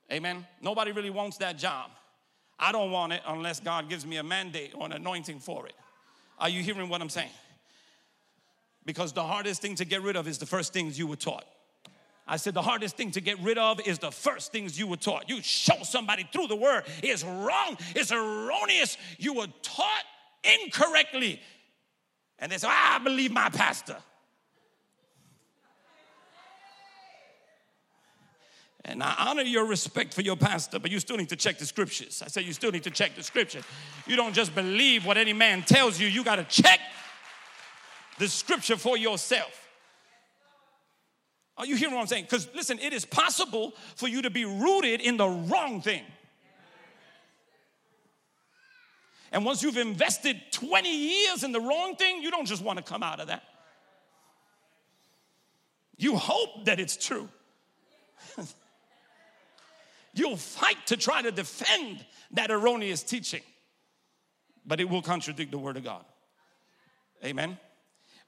Amen. 0.10 0.46
Nobody 0.62 0.94
really 0.94 1.10
wants 1.10 1.38
that 1.38 1.58
job. 1.58 1.92
I 2.58 2.72
don't 2.72 2.92
want 2.92 3.12
it 3.14 3.22
unless 3.28 3.60
God 3.60 3.90
gives 3.90 4.06
me 4.06 4.18
a 4.18 4.24
mandate 4.24 4.72
or 4.74 4.86
an 4.86 4.94
anointing 4.94 5.40
for 5.40 5.68
it. 5.68 5.74
Are 6.42 6.50
you 6.50 6.64
hearing 6.64 6.90
what 6.90 7.02
I'm 7.02 7.10
saying? 7.10 7.30
Because 8.84 9.14
the 9.14 9.24
hardest 9.24 9.62
thing 9.62 9.76
to 9.76 9.86
get 9.86 10.02
rid 10.02 10.16
of 10.16 10.28
is 10.28 10.40
the 10.40 10.48
first 10.48 10.74
things 10.74 10.98
you 10.98 11.06
were 11.06 11.16
taught. 11.16 11.46
I 12.28 12.38
said 12.38 12.56
the 12.56 12.62
hardest 12.62 12.98
thing 12.98 13.12
to 13.12 13.22
get 13.22 13.40
rid 13.40 13.60
of 13.60 13.80
is 13.86 14.00
the 14.00 14.12
first 14.12 14.52
things 14.52 14.78
you 14.80 14.88
were 14.88 14.98
taught. 14.98 15.30
You 15.30 15.42
show 15.42 15.84
somebody 15.84 16.28
through 16.34 16.48
the 16.48 16.56
word 16.56 16.84
is 17.04 17.24
wrong, 17.24 17.78
it's 17.96 18.12
erroneous. 18.12 18.98
You 19.20 19.36
were 19.36 19.48
taught 19.62 20.04
incorrectly. 20.44 21.40
And 22.40 22.52
they 22.52 22.58
say, 22.58 22.68
ah, 22.70 22.96
I 22.96 23.04
believe 23.04 23.32
my 23.32 23.50
pastor. 23.50 23.98
And 28.86 29.04
I 29.04 29.14
honor 29.20 29.44
your 29.44 29.66
respect 29.66 30.14
for 30.14 30.22
your 30.22 30.36
pastor, 30.36 30.80
but 30.80 30.90
you 30.90 31.00
still 31.00 31.18
need 31.18 31.30
to 31.30 31.36
check 31.36 31.60
the 31.60 31.66
scriptures. 31.66 32.24
I 32.26 32.30
say 32.30 32.42
you 32.42 32.54
still 32.54 32.72
need 32.72 32.84
to 32.84 32.90
check 32.90 33.16
the 33.16 33.22
scripture. 33.22 33.62
You 34.08 34.16
don't 34.16 34.34
just 34.34 34.56
believe 34.56 35.06
what 35.06 35.18
any 35.18 35.34
man 35.34 35.62
tells 35.62 36.00
you, 36.00 36.08
you 36.08 36.24
got 36.24 36.38
to 36.38 36.44
check 36.46 36.80
the 38.18 38.28
scripture 38.28 38.78
for 38.78 38.98
yourself. 38.98 39.70
Are 41.58 41.66
you 41.66 41.76
hearing 41.76 41.94
what 41.94 42.02
I'm 42.02 42.08
saying? 42.08 42.24
Because 42.24 42.50
listen, 42.56 42.80
it 42.80 42.92
is 42.92 43.06
possible 43.06 43.74
for 43.96 44.08
you 44.08 44.24
to 44.24 44.32
be 44.32 44.46
rooted 44.46 45.00
in 45.00 45.18
the 45.18 45.28
wrong 45.28 45.82
thing. 45.82 46.04
And 49.32 49.46
once 49.46 49.62
you've 49.62 49.78
invested 49.78 50.42
20 50.52 50.90
years 50.90 51.44
in 51.44 51.52
the 51.52 51.62
wrong 51.62 51.96
thing, 51.96 52.22
you 52.22 52.32
don't 52.32 52.46
just 52.46 52.64
want 52.64 52.78
to 52.78 52.84
come 52.84 53.04
out 53.04 53.20
of 53.20 53.28
that. 53.28 53.44
You 55.98 56.18
hope 56.18 56.66
that 56.66 56.80
it's 56.80 56.98
true. 56.98 57.30
You'll 60.14 60.38
fight 60.38 60.88
to 60.88 60.98
try 60.98 61.22
to 61.22 61.32
defend 61.32 62.06
that 62.32 62.52
erroneous 62.52 63.04
teaching, 63.04 63.42
but 64.66 64.80
it 64.80 64.90
will 64.90 65.02
contradict 65.02 65.52
the 65.52 65.58
Word 65.58 65.78
of 65.78 65.84
God. 65.84 66.04
Amen. 67.24 67.58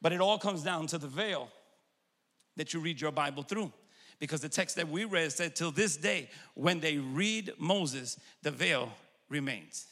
But 0.01 0.13
it 0.13 0.21
all 0.21 0.37
comes 0.37 0.63
down 0.63 0.87
to 0.87 0.97
the 0.97 1.07
veil 1.07 1.49
that 2.55 2.73
you 2.73 2.79
read 2.79 3.01
your 3.01 3.11
Bible 3.11 3.43
through. 3.43 3.71
Because 4.19 4.41
the 4.41 4.49
text 4.49 4.75
that 4.75 4.87
we 4.87 5.05
read 5.05 5.31
said, 5.31 5.55
till 5.55 5.71
this 5.71 5.97
day, 5.97 6.29
when 6.53 6.79
they 6.79 6.97
read 6.97 7.51
Moses, 7.57 8.17
the 8.41 8.51
veil 8.51 8.91
remains. 9.27 9.87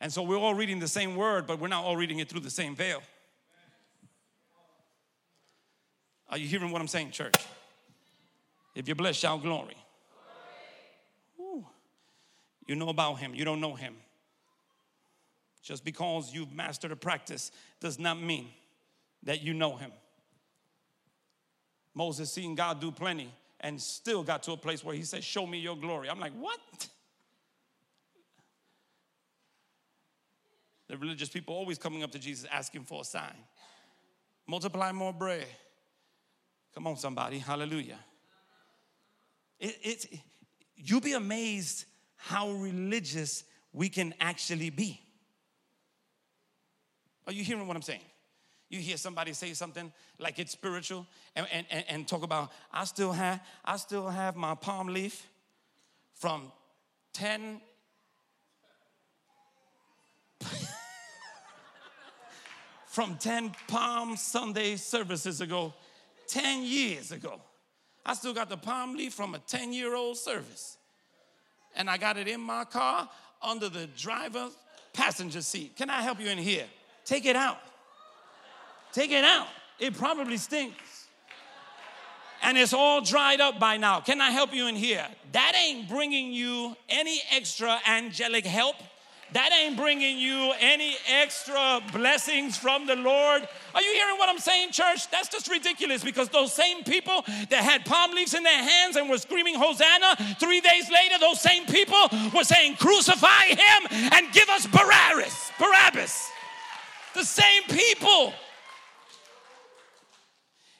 And 0.00 0.12
so 0.12 0.22
we're 0.22 0.38
all 0.38 0.54
reading 0.54 0.78
the 0.78 0.88
same 0.88 1.16
word, 1.16 1.46
but 1.46 1.58
we're 1.58 1.68
not 1.68 1.84
all 1.84 1.96
reading 1.96 2.18
it 2.18 2.28
through 2.28 2.40
the 2.40 2.50
same 2.50 2.76
veil. 2.76 3.02
Are 6.28 6.38
you 6.38 6.46
hearing 6.46 6.70
what 6.70 6.80
I'm 6.80 6.88
saying, 6.88 7.12
church? 7.12 7.34
If 8.74 8.86
you're 8.86 8.96
blessed, 8.96 9.20
shout 9.20 9.42
glory. 9.42 9.76
You 12.66 12.76
know 12.76 12.88
about 12.88 13.14
him, 13.14 13.34
you 13.34 13.44
don't 13.44 13.60
know 13.60 13.74
him. 13.74 13.94
Just 15.62 15.84
because 15.84 16.32
you've 16.32 16.52
mastered 16.52 16.92
a 16.92 16.96
practice 16.96 17.50
does 17.80 17.98
not 17.98 18.20
mean 18.20 18.48
that 19.22 19.42
you 19.42 19.54
know 19.54 19.76
him. 19.76 19.92
Moses 21.94 22.30
seen 22.30 22.54
God 22.54 22.80
do 22.80 22.90
plenty 22.90 23.32
and 23.60 23.80
still 23.80 24.22
got 24.22 24.42
to 24.42 24.52
a 24.52 24.56
place 24.56 24.84
where 24.84 24.94
he 24.94 25.02
said, 25.02 25.24
Show 25.24 25.46
me 25.46 25.58
your 25.58 25.76
glory. 25.76 26.10
I'm 26.10 26.20
like, 26.20 26.32
What? 26.32 26.60
The 30.88 30.98
religious 30.98 31.30
people 31.30 31.54
always 31.54 31.78
coming 31.78 32.02
up 32.02 32.12
to 32.12 32.18
Jesus 32.18 32.46
asking 32.52 32.84
for 32.84 33.00
a 33.00 33.04
sign. 33.04 33.34
Multiply 34.46 34.92
more 34.92 35.12
bread. 35.12 35.46
Come 36.74 36.86
on, 36.86 36.96
somebody. 36.96 37.38
Hallelujah. 37.38 37.98
It, 39.58 39.78
it's, 39.82 40.06
you'll 40.76 41.00
be 41.00 41.14
amazed 41.14 41.86
how 42.26 42.50
religious 42.52 43.44
we 43.74 43.90
can 43.90 44.14
actually 44.18 44.70
be. 44.70 44.98
Are 47.26 47.34
you 47.34 47.44
hearing 47.44 47.66
what 47.66 47.76
I'm 47.76 47.82
saying? 47.82 48.00
You 48.70 48.80
hear 48.80 48.96
somebody 48.96 49.34
say 49.34 49.52
something 49.52 49.92
like 50.18 50.38
it's 50.38 50.52
spiritual 50.52 51.06
and, 51.36 51.46
and, 51.52 51.84
and, 51.86 52.08
talk 52.08 52.22
about, 52.22 52.50
I 52.72 52.86
still 52.86 53.12
have, 53.12 53.40
I 53.62 53.76
still 53.76 54.08
have 54.08 54.36
my 54.36 54.54
palm 54.54 54.88
leaf 54.88 55.28
from 56.14 56.50
10 57.12 57.60
from 62.86 63.18
10 63.18 63.52
Palm 63.68 64.16
Sunday 64.16 64.76
services 64.76 65.42
ago, 65.42 65.74
10 66.28 66.64
years 66.64 67.12
ago. 67.12 67.38
I 68.06 68.14
still 68.14 68.32
got 68.32 68.48
the 68.48 68.56
palm 68.56 68.96
leaf 68.96 69.12
from 69.12 69.34
a 69.34 69.38
10 69.40 69.74
year 69.74 69.94
old 69.94 70.16
service 70.16 70.78
and 71.76 71.90
I 71.90 71.96
got 71.96 72.16
it 72.16 72.28
in 72.28 72.40
my 72.40 72.64
car 72.64 73.08
under 73.42 73.68
the 73.68 73.86
driver's 73.86 74.56
passenger 74.92 75.42
seat. 75.42 75.76
Can 75.76 75.90
I 75.90 76.02
help 76.02 76.20
you 76.20 76.28
in 76.28 76.38
here? 76.38 76.66
Take 77.04 77.26
it 77.26 77.36
out. 77.36 77.58
Take 78.92 79.10
it 79.10 79.24
out. 79.24 79.48
It 79.78 79.94
probably 79.94 80.36
stinks. 80.36 81.08
And 82.42 82.58
it's 82.58 82.72
all 82.72 83.00
dried 83.00 83.40
up 83.40 83.58
by 83.58 83.76
now. 83.76 84.00
Can 84.00 84.20
I 84.20 84.30
help 84.30 84.54
you 84.54 84.66
in 84.66 84.76
here? 84.76 85.06
That 85.32 85.52
ain't 85.56 85.88
bringing 85.88 86.32
you 86.32 86.76
any 86.88 87.20
extra 87.32 87.78
angelic 87.86 88.44
help 88.44 88.76
that 89.32 89.50
ain't 89.52 89.76
bringing 89.76 90.18
you 90.18 90.52
any 90.60 90.96
extra 91.08 91.80
blessings 91.92 92.56
from 92.56 92.86
the 92.86 92.94
Lord. 92.94 93.48
Are 93.74 93.82
you 93.82 93.92
hearing 93.92 94.18
what 94.18 94.28
I'm 94.28 94.38
saying, 94.38 94.70
church? 94.70 95.10
That's 95.10 95.28
just 95.28 95.50
ridiculous 95.50 96.04
because 96.04 96.28
those 96.28 96.52
same 96.52 96.84
people 96.84 97.24
that 97.50 97.64
had 97.64 97.84
palm 97.84 98.12
leaves 98.12 98.34
in 98.34 98.42
their 98.42 98.62
hands 98.62 98.96
and 98.96 99.08
were 99.08 99.18
screaming, 99.18 99.54
Hosanna, 99.56 100.16
three 100.38 100.60
days 100.60 100.90
later, 100.90 101.18
those 101.18 101.40
same 101.40 101.66
people 101.66 102.08
were 102.34 102.44
saying, 102.44 102.76
Crucify 102.76 103.46
him 103.46 104.10
and 104.12 104.32
give 104.32 104.48
us 104.50 104.66
Barabbas. 104.66 105.50
Barabbas. 105.58 106.30
The 107.14 107.24
same 107.24 107.62
people. 107.64 108.32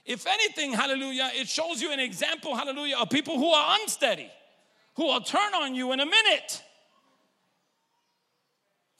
If 0.04 0.26
anything, 0.26 0.74
hallelujah, 0.74 1.30
it 1.34 1.48
shows 1.48 1.80
you 1.80 1.90
an 1.90 2.00
example, 2.00 2.54
hallelujah, 2.54 2.98
of 2.98 3.08
people 3.08 3.38
who 3.38 3.48
are 3.48 3.78
unsteady, 3.80 4.30
who 4.96 5.06
will 5.06 5.22
turn 5.22 5.54
on 5.54 5.74
you 5.74 5.92
in 5.92 6.00
a 6.00 6.06
minute 6.06 6.62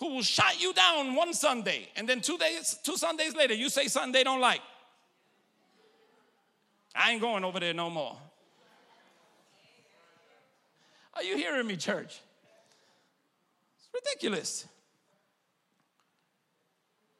who 0.00 0.14
will 0.14 0.22
shut 0.22 0.60
you 0.60 0.72
down 0.72 1.14
one 1.14 1.32
Sunday 1.32 1.88
and 1.96 2.08
then 2.08 2.20
two 2.20 2.38
days, 2.38 2.78
two 2.82 2.96
Sundays 2.96 3.34
later, 3.34 3.54
you 3.54 3.68
say 3.68 3.86
something 3.86 4.12
they 4.12 4.24
don't 4.24 4.40
like. 4.40 4.60
I 6.94 7.12
ain't 7.12 7.20
going 7.20 7.44
over 7.44 7.58
there 7.58 7.74
no 7.74 7.90
more. 7.90 8.16
Are 11.14 11.22
you 11.22 11.36
hearing 11.36 11.66
me, 11.66 11.76
church? 11.76 12.20
It's 13.78 13.88
ridiculous. 13.92 14.66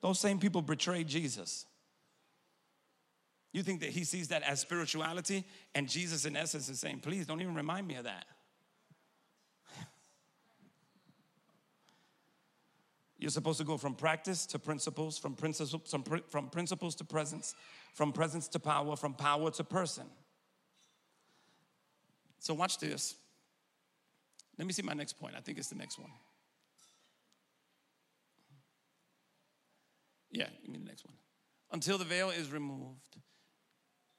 Those 0.00 0.18
same 0.18 0.38
people 0.38 0.62
betrayed 0.62 1.08
Jesus. 1.08 1.66
You 3.52 3.62
think 3.62 3.80
that 3.80 3.90
he 3.90 4.02
sees 4.02 4.28
that 4.28 4.42
as 4.42 4.60
spirituality, 4.60 5.44
and 5.76 5.88
Jesus, 5.88 6.24
in 6.24 6.36
essence, 6.36 6.68
is 6.68 6.80
saying, 6.80 7.00
Please 7.00 7.24
don't 7.24 7.40
even 7.40 7.54
remind 7.54 7.86
me 7.86 7.94
of 7.94 8.04
that. 8.04 8.26
You're 13.24 13.30
supposed 13.30 13.56
to 13.56 13.64
go 13.64 13.78
from 13.78 13.94
practice 13.94 14.44
to 14.44 14.58
principles, 14.58 15.16
from 15.16 15.34
principles, 15.34 15.82
from, 15.88 16.04
from 16.28 16.50
principles 16.50 16.94
to 16.96 17.04
presence, 17.04 17.54
from 17.94 18.12
presence 18.12 18.48
to 18.48 18.58
power, 18.58 18.96
from 18.96 19.14
power 19.14 19.50
to 19.52 19.64
person. 19.64 20.04
So 22.38 22.52
watch 22.52 22.76
this. 22.76 23.14
Let 24.58 24.66
me 24.66 24.74
see 24.74 24.82
my 24.82 24.92
next 24.92 25.14
point. 25.14 25.36
I 25.38 25.40
think 25.40 25.56
it's 25.56 25.70
the 25.70 25.74
next 25.74 25.98
one. 25.98 26.10
Yeah, 30.30 30.48
give 30.60 30.70
me 30.70 30.78
the 30.78 30.84
next 30.84 31.06
one. 31.06 31.14
Until 31.72 31.96
the 31.96 32.04
veil 32.04 32.28
is 32.28 32.52
removed, 32.52 33.16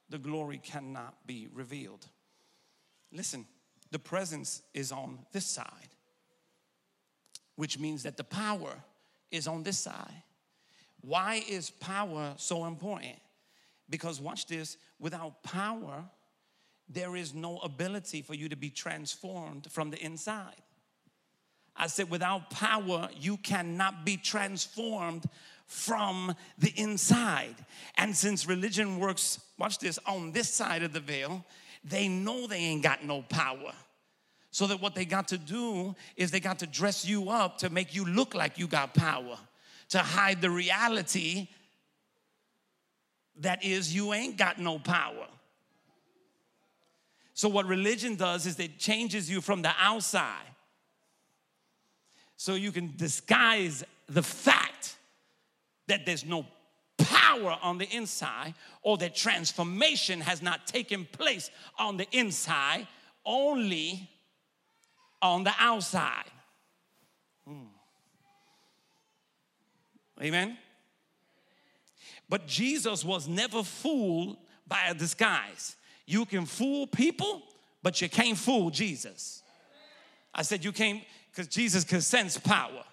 the 0.10 0.18
glory 0.18 0.58
cannot 0.58 1.28
be 1.28 1.48
revealed. 1.54 2.08
Listen, 3.14 3.46
the 3.92 4.00
presence 4.00 4.64
is 4.74 4.92
on 4.92 5.20
this 5.32 5.46
side, 5.46 5.94
which 7.56 7.78
means 7.78 8.02
that 8.02 8.18
the 8.18 8.24
power 8.24 8.82
is 9.32 9.48
on 9.48 9.64
this 9.64 9.78
side. 9.78 10.24
Why 11.02 11.44
is 11.48 11.70
power 11.70 12.34
so 12.38 12.66
important? 12.66 13.18
Because 13.90 14.20
watch 14.20 14.48
this 14.48 14.78
without 15.00 15.44
power, 15.44 16.04
there 16.90 17.16
is 17.16 17.34
no 17.34 17.58
ability 17.60 18.22
for 18.22 18.34
you 18.34 18.50
to 18.50 18.56
be 18.56 18.70
transformed 18.70 19.72
from 19.72 19.92
the 19.92 20.04
inside. 20.04 20.56
I 21.76 21.88
said, 21.88 22.10
without 22.10 22.50
power, 22.50 23.10
you 23.20 23.38
cannot 23.38 24.06
be 24.06 24.18
transformed 24.18 25.26
from 25.68 26.36
the 26.58 26.72
inside. 26.76 27.56
And 27.98 28.16
since 28.16 28.48
religion 28.48 29.00
works, 29.00 29.40
watch 29.58 29.80
this, 29.80 30.00
on 30.06 30.32
this 30.32 30.50
side 30.50 30.84
of 30.84 30.94
the 30.94 31.00
veil, 31.00 31.44
they 31.84 32.08
know 32.08 32.48
they 32.48 32.58
ain't 32.58 32.84
got 32.84 33.04
no 33.04 33.24
power. 33.24 33.74
So 34.56 34.68
that 34.68 34.80
what 34.80 34.96
they 34.96 35.04
got 35.04 35.28
to 35.28 35.38
do 35.38 35.94
is 36.16 36.32
they 36.32 36.40
got 36.40 36.60
to 36.60 36.66
dress 36.66 37.04
you 37.04 37.30
up 37.30 37.58
to 37.58 37.70
make 37.70 37.94
you 37.94 38.06
look 38.06 38.34
like 38.34 38.58
you 38.58 38.68
got 38.68 38.94
power, 38.94 39.38
to 39.90 39.98
hide 39.98 40.40
the 40.40 40.50
reality 40.50 41.50
that 43.42 43.66
is 43.66 43.94
you 43.94 44.14
ain't 44.14 44.38
got 44.38 44.58
no 44.58 44.80
power. 44.80 45.28
So, 47.34 47.50
what 47.50 47.66
religion 47.66 48.16
does 48.16 48.46
is 48.46 48.58
it 48.58 48.80
changes 48.80 49.30
you 49.30 49.42
from 49.42 49.62
the 49.62 49.74
outside 49.78 50.48
so 52.38 52.56
you 52.56 52.72
can 52.72 52.94
disguise 52.96 53.84
the 54.08 54.24
fact 54.24 54.96
that 55.88 56.06
there's 56.06 56.24
no 56.24 56.46
power 56.98 57.58
on 57.62 57.78
the 57.78 57.94
inside 57.94 58.54
or 58.84 58.96
that 59.00 59.16
transformation 59.16 60.22
has 60.22 60.42
not 60.42 60.66
taken 60.66 61.04
place 61.12 61.52
on 61.78 61.98
the 61.98 62.08
inside, 62.14 62.88
only 63.26 64.10
on 65.22 65.44
the 65.44 65.54
outside. 65.60 66.32
Hmm. 67.48 67.66
Amen? 70.22 70.58
But 72.30 72.48
Jesus 72.48 73.04
was 73.04 73.28
never 73.28 73.64
fooled 73.64 74.38
by 74.68 74.88
a 74.90 74.94
disguise. 74.94 75.76
You 76.06 76.26
can 76.26 76.46
fool 76.46 76.88
people, 76.88 77.44
but 77.84 78.02
you 78.02 78.10
can't 78.10 78.38
fool 78.38 78.70
Jesus. 78.70 79.44
I 80.34 80.42
said 80.42 80.64
you 80.64 80.72
can't, 80.72 81.02
because 81.32 81.48
Jesus 81.48 81.84
can 81.84 82.02
sense 82.02 82.38
power. 82.38 82.84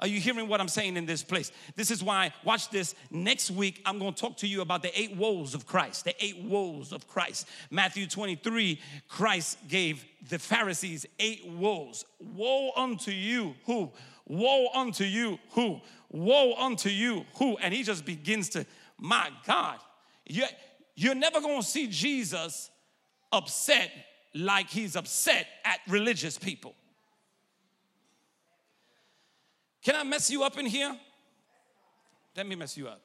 Are 0.00 0.06
you 0.06 0.18
hearing 0.18 0.48
what 0.48 0.62
I'm 0.62 0.68
saying 0.68 0.96
in 0.96 1.04
this 1.04 1.22
place? 1.22 1.52
This 1.76 1.90
is 1.90 2.02
why, 2.02 2.32
watch 2.42 2.70
this. 2.70 2.94
Next 3.10 3.50
week, 3.50 3.82
I'm 3.84 3.98
going 3.98 4.14
to 4.14 4.20
talk 4.20 4.38
to 4.38 4.46
you 4.46 4.62
about 4.62 4.82
the 4.82 4.98
eight 4.98 5.14
woes 5.14 5.54
of 5.54 5.66
Christ. 5.66 6.06
The 6.06 6.24
eight 6.24 6.42
woes 6.42 6.92
of 6.92 7.06
Christ. 7.06 7.46
Matthew 7.70 8.06
23, 8.06 8.80
Christ 9.08 9.58
gave 9.68 10.06
the 10.30 10.38
Pharisees 10.38 11.04
eight 11.18 11.46
woes. 11.46 12.06
Woe 12.18 12.70
unto 12.76 13.10
you 13.10 13.54
who? 13.66 13.92
Woe 14.26 14.68
unto 14.74 15.04
you 15.04 15.38
who? 15.50 15.82
Woe 16.08 16.54
unto 16.54 16.88
you 16.88 17.26
who? 17.34 17.58
And 17.58 17.74
he 17.74 17.82
just 17.82 18.06
begins 18.06 18.48
to, 18.50 18.64
my 18.98 19.28
God, 19.46 19.80
you're, 20.26 21.14
never 21.14 21.42
going 21.42 21.60
to 21.60 21.66
see 21.66 21.88
Jesus 21.88 22.70
upset 23.32 23.90
like 24.34 24.70
he's 24.70 24.96
upset 24.96 25.46
at 25.64 25.80
religious 25.88 26.38
people. 26.38 26.74
Can 29.82 29.96
I 29.96 30.02
mess 30.02 30.30
you 30.30 30.42
up 30.42 30.58
in 30.58 30.66
here? 30.66 30.96
Let 32.36 32.46
me 32.46 32.54
mess 32.54 32.76
you 32.76 32.88
up. 32.88 33.00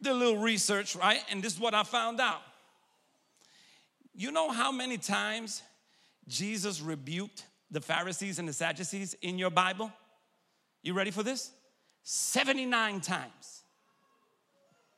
Did 0.00 0.12
a 0.12 0.14
little 0.14 0.38
research, 0.38 0.94
right? 0.96 1.20
And 1.30 1.42
this 1.42 1.54
is 1.54 1.60
what 1.60 1.74
I 1.74 1.82
found 1.82 2.20
out. 2.20 2.42
You 4.14 4.30
know 4.30 4.50
how 4.50 4.70
many 4.70 4.98
times 4.98 5.62
Jesus 6.28 6.80
rebuked 6.80 7.46
the 7.70 7.80
Pharisees 7.80 8.38
and 8.38 8.48
the 8.48 8.52
Sadducees 8.52 9.14
in 9.22 9.38
your 9.38 9.50
Bible? 9.50 9.92
You 10.82 10.94
ready 10.94 11.10
for 11.10 11.22
this? 11.22 11.50
79 12.02 13.00
times. 13.00 13.62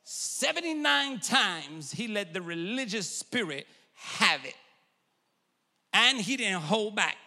79 0.03 1.19
times 1.19 1.91
he 1.91 2.07
let 2.07 2.33
the 2.33 2.41
religious 2.41 3.09
spirit 3.09 3.65
have 3.93 4.43
it. 4.45 4.55
And 5.93 6.19
he 6.19 6.37
didn't 6.37 6.61
hold 6.61 6.95
back. 6.95 7.17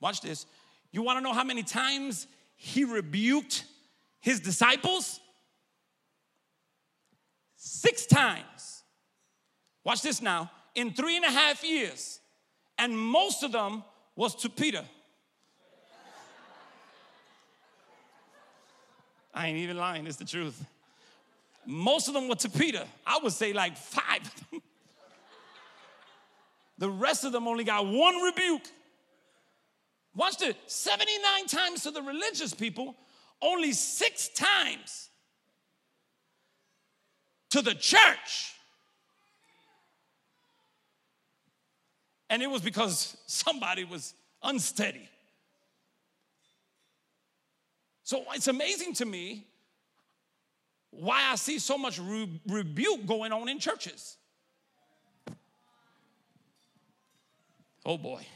Watch 0.00 0.20
this. 0.20 0.46
You 0.92 1.02
want 1.02 1.18
to 1.18 1.20
know 1.22 1.32
how 1.32 1.44
many 1.44 1.62
times 1.62 2.26
he 2.56 2.84
rebuked 2.84 3.64
his 4.20 4.40
disciples? 4.40 5.20
Six 7.56 8.06
times. 8.06 8.82
Watch 9.84 10.02
this 10.02 10.22
now. 10.22 10.50
In 10.74 10.92
three 10.92 11.16
and 11.16 11.24
a 11.24 11.30
half 11.30 11.64
years. 11.64 12.20
And 12.78 12.96
most 12.96 13.42
of 13.42 13.52
them 13.52 13.82
was 14.14 14.34
to 14.36 14.48
Peter. 14.48 14.84
I 19.34 19.48
ain't 19.48 19.58
even 19.58 19.76
lying, 19.76 20.06
it's 20.06 20.16
the 20.16 20.24
truth. 20.24 20.64
Most 21.64 22.08
of 22.08 22.14
them 22.14 22.28
were 22.28 22.34
to 22.36 22.48
Peter. 22.48 22.84
I 23.06 23.18
would 23.22 23.32
say 23.32 23.52
like 23.52 23.76
five. 23.76 24.22
the 26.78 26.88
rest 26.90 27.24
of 27.24 27.32
them 27.32 27.46
only 27.46 27.64
got 27.64 27.86
one 27.86 28.16
rebuke. 28.22 28.62
Watch 30.18 30.38
this 30.38 30.56
79 30.66 31.46
times 31.46 31.84
to 31.84 31.92
the 31.92 32.02
religious 32.02 32.52
people, 32.52 32.96
only 33.40 33.70
six 33.70 34.28
times 34.30 35.10
to 37.50 37.62
the 37.62 37.72
church. 37.72 38.52
And 42.28 42.42
it 42.42 42.50
was 42.50 42.62
because 42.62 43.16
somebody 43.26 43.84
was 43.84 44.12
unsteady. 44.42 45.08
So 48.02 48.24
it's 48.34 48.48
amazing 48.48 48.94
to 48.94 49.04
me 49.04 49.46
why 50.90 51.28
I 51.30 51.36
see 51.36 51.60
so 51.60 51.78
much 51.78 52.00
re- 52.00 52.40
rebuke 52.48 53.06
going 53.06 53.30
on 53.30 53.48
in 53.48 53.60
churches. 53.60 54.16
Oh 57.86 57.96
boy. 57.96 58.26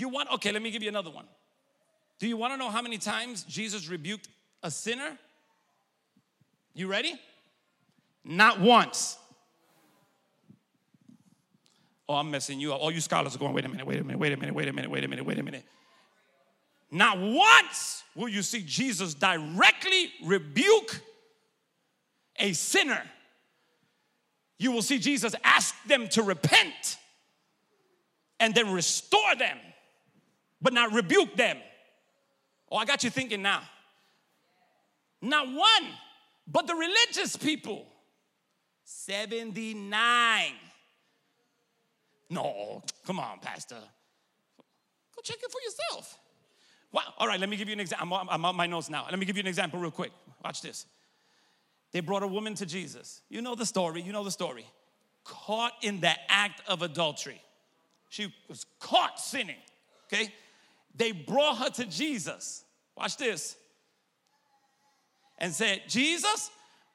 You 0.00 0.08
want, 0.08 0.30
okay, 0.32 0.50
let 0.50 0.62
me 0.62 0.70
give 0.70 0.82
you 0.82 0.88
another 0.88 1.10
one. 1.10 1.26
Do 2.18 2.26
you 2.26 2.38
want 2.38 2.54
to 2.54 2.56
know 2.56 2.70
how 2.70 2.80
many 2.80 2.96
times 2.96 3.42
Jesus 3.42 3.88
rebuked 3.88 4.28
a 4.62 4.70
sinner? 4.70 5.18
You 6.74 6.86
ready? 6.86 7.20
Not 8.24 8.60
once. 8.60 9.18
Oh, 12.08 12.14
I'm 12.14 12.30
messing 12.30 12.58
you 12.58 12.72
up. 12.72 12.80
All 12.80 12.90
you 12.90 13.00
scholars 13.00 13.36
are 13.36 13.38
going, 13.38 13.52
wait 13.52 13.66
a 13.66 13.68
minute, 13.68 13.86
wait 13.86 14.00
a 14.00 14.04
minute, 14.04 14.18
wait 14.18 14.32
a 14.32 14.36
minute, 14.38 14.54
wait 14.54 14.68
a 14.68 14.72
minute, 14.72 14.90
wait 14.90 15.04
a 15.04 15.08
minute, 15.08 15.26
wait 15.26 15.38
a 15.38 15.42
minute. 15.42 15.64
Not 16.90 17.18
once 17.18 18.02
will 18.16 18.28
you 18.28 18.42
see 18.42 18.62
Jesus 18.62 19.12
directly 19.12 20.10
rebuke 20.24 20.98
a 22.38 22.54
sinner. 22.54 23.02
You 24.58 24.72
will 24.72 24.82
see 24.82 24.98
Jesus 24.98 25.34
ask 25.44 25.74
them 25.86 26.08
to 26.08 26.22
repent 26.22 26.96
and 28.40 28.54
then 28.54 28.72
restore 28.72 29.36
them 29.36 29.58
but 30.60 30.72
not 30.72 30.92
rebuke 30.92 31.36
them. 31.36 31.58
Oh, 32.70 32.76
I 32.76 32.84
got 32.84 33.02
you 33.02 33.10
thinking 33.10 33.42
now. 33.42 33.62
Not 35.22 35.46
one, 35.46 35.90
but 36.46 36.66
the 36.66 36.74
religious 36.74 37.36
people. 37.36 37.86
79. 38.84 40.52
No, 42.30 42.82
come 43.06 43.20
on, 43.20 43.38
Pastor. 43.40 43.76
Go 43.76 45.22
check 45.22 45.38
it 45.42 45.50
for 45.50 45.60
yourself. 45.64 46.18
Wow. 46.92 47.02
All 47.18 47.26
right, 47.26 47.38
let 47.38 47.48
me 47.48 47.56
give 47.56 47.68
you 47.68 47.74
an 47.74 47.80
example. 47.80 48.16
I'm, 48.16 48.28
I'm 48.28 48.44
on 48.44 48.56
my 48.56 48.66
notes 48.66 48.90
now. 48.90 49.06
Let 49.08 49.18
me 49.18 49.26
give 49.26 49.36
you 49.36 49.42
an 49.42 49.46
example 49.46 49.78
real 49.78 49.90
quick. 49.90 50.12
Watch 50.44 50.62
this. 50.62 50.86
They 51.92 52.00
brought 52.00 52.22
a 52.22 52.26
woman 52.26 52.54
to 52.54 52.66
Jesus. 52.66 53.22
You 53.28 53.42
know 53.42 53.54
the 53.54 53.66
story. 53.66 54.02
You 54.02 54.12
know 54.12 54.24
the 54.24 54.30
story. 54.30 54.64
Caught 55.24 55.72
in 55.82 56.00
the 56.00 56.12
act 56.28 56.62
of 56.68 56.82
adultery. 56.82 57.40
She 58.08 58.32
was 58.48 58.64
caught 58.78 59.20
sinning. 59.20 59.56
Okay? 60.12 60.32
They 60.94 61.12
brought 61.12 61.58
her 61.58 61.70
to 61.70 61.84
Jesus. 61.86 62.64
Watch 62.96 63.16
this. 63.16 63.56
And 65.38 65.52
said, 65.52 65.82
Jesus, 65.88 66.50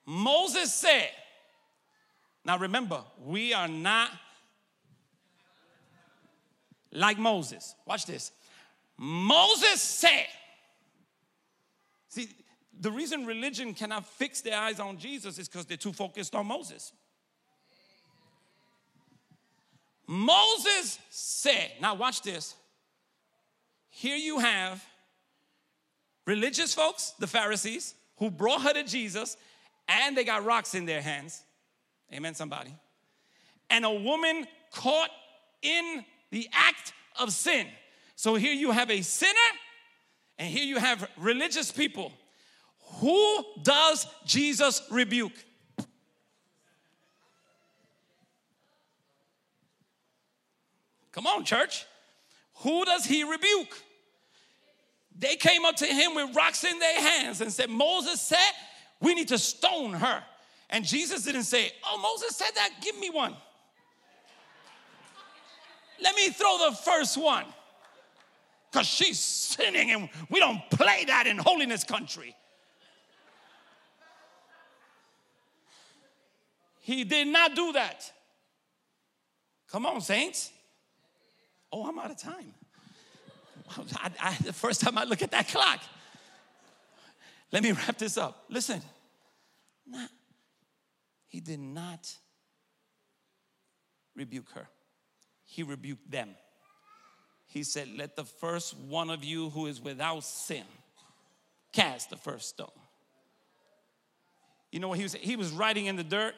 Moses 0.05 0.73
said, 0.73 1.09
now 2.43 2.59
remember, 2.59 3.03
we 3.23 3.53
are 3.53 3.67
not 3.67 4.11
like 6.91 7.17
Moses. 7.17 7.75
Watch 7.85 8.05
this. 8.05 8.31
Moses 8.97 9.81
said, 9.81 10.27
see, 12.07 12.29
the 12.79 12.91
reason 12.91 13.25
religion 13.25 13.73
cannot 13.73 14.05
fix 14.05 14.41
their 14.41 14.57
eyes 14.57 14.79
on 14.79 14.97
Jesus 14.97 15.39
is 15.39 15.49
because 15.49 15.65
they're 15.65 15.75
too 15.75 15.93
focused 15.93 16.35
on 16.35 16.45
Moses. 16.45 16.93
Moses 20.07 20.99
said, 21.09 21.71
now 21.81 21.95
watch 21.95 22.21
this. 22.21 22.55
Here 23.97 24.17
you 24.17 24.39
have 24.39 24.85
religious 26.25 26.73
folks, 26.73 27.13
the 27.17 27.27
Pharisees, 27.27 27.95
who 28.17 28.29
brought 28.29 28.61
her 28.63 28.73
to 28.73 28.83
Jesus, 28.83 29.37
and 29.87 30.17
they 30.17 30.25
got 30.25 30.43
rocks 30.43 30.75
in 30.75 30.85
their 30.85 31.01
hands. 31.01 31.41
Amen, 32.13 32.35
somebody. 32.35 32.75
And 33.69 33.85
a 33.85 33.91
woman 33.93 34.47
caught 34.73 35.11
in 35.61 36.03
the 36.29 36.45
act 36.51 36.91
of 37.17 37.31
sin. 37.31 37.67
So 38.17 38.35
here 38.35 38.53
you 38.53 38.71
have 38.71 38.91
a 38.91 39.01
sinner, 39.01 39.31
and 40.37 40.49
here 40.49 40.65
you 40.65 40.77
have 40.77 41.09
religious 41.17 41.71
people. 41.71 42.11
Who 42.99 43.45
does 43.63 44.07
Jesus 44.25 44.81
rebuke? 44.91 45.45
Come 51.13 51.27
on, 51.27 51.45
church. 51.45 51.85
Who 52.55 52.83
does 52.83 53.05
he 53.05 53.23
rebuke? 53.23 53.83
They 55.17 55.35
came 55.35 55.65
up 55.65 55.77
to 55.77 55.85
him 55.85 56.15
with 56.15 56.35
rocks 56.35 56.63
in 56.63 56.77
their 56.79 57.01
hands 57.01 57.41
and 57.41 57.51
said, 57.51 57.69
Moses 57.69 58.19
said, 58.19 58.51
we 58.99 59.13
need 59.13 59.29
to 59.29 59.37
stone 59.37 59.93
her. 59.93 60.23
And 60.69 60.83
Jesus 60.85 61.23
didn't 61.23 61.43
say, 61.43 61.71
Oh, 61.85 61.97
Moses 61.97 62.35
said 62.35 62.51
that, 62.55 62.71
give 62.81 62.97
me 62.97 63.09
one. 63.09 63.35
Let 66.01 66.15
me 66.15 66.29
throw 66.29 66.69
the 66.69 66.75
first 66.75 67.17
one. 67.17 67.45
Because 68.71 68.87
she's 68.87 69.19
sinning 69.19 69.91
and 69.91 70.09
we 70.29 70.39
don't 70.39 70.61
play 70.69 71.05
that 71.05 71.27
in 71.27 71.37
holiness 71.37 71.83
country. 71.85 72.35
He 76.81 77.03
did 77.03 77.27
not 77.27 77.55
do 77.55 77.71
that. 77.71 78.11
Come 79.71 79.85
on, 79.85 80.01
saints. 80.01 80.51
Oh, 81.71 81.87
I'm 81.87 81.97
out 81.97 82.11
of 82.11 82.17
time. 82.17 82.53
I, 83.95 84.11
I, 84.19 84.37
the 84.43 84.53
first 84.53 84.81
time 84.81 84.97
I 84.97 85.03
look 85.03 85.21
at 85.21 85.31
that 85.31 85.47
clock. 85.47 85.79
Let 87.51 87.63
me 87.63 87.71
wrap 87.71 87.97
this 87.97 88.17
up. 88.17 88.45
Listen, 88.49 88.81
nah, 89.87 90.07
he 91.27 91.39
did 91.39 91.59
not 91.59 92.13
rebuke 94.15 94.49
her, 94.55 94.67
he 95.43 95.63
rebuked 95.63 96.09
them. 96.09 96.29
He 97.47 97.63
said, 97.63 97.87
Let 97.95 98.15
the 98.15 98.25
first 98.25 98.75
one 98.77 99.09
of 99.09 99.23
you 99.23 99.49
who 99.49 99.67
is 99.67 99.79
without 99.81 100.23
sin 100.23 100.63
cast 101.71 102.09
the 102.09 102.17
first 102.17 102.49
stone. 102.49 102.67
You 104.71 104.79
know 104.79 104.89
what 104.89 104.97
he 104.97 105.03
was? 105.03 105.13
He 105.13 105.35
was 105.35 105.51
writing 105.51 105.85
in 105.85 105.95
the 105.95 106.03
dirt 106.03 106.33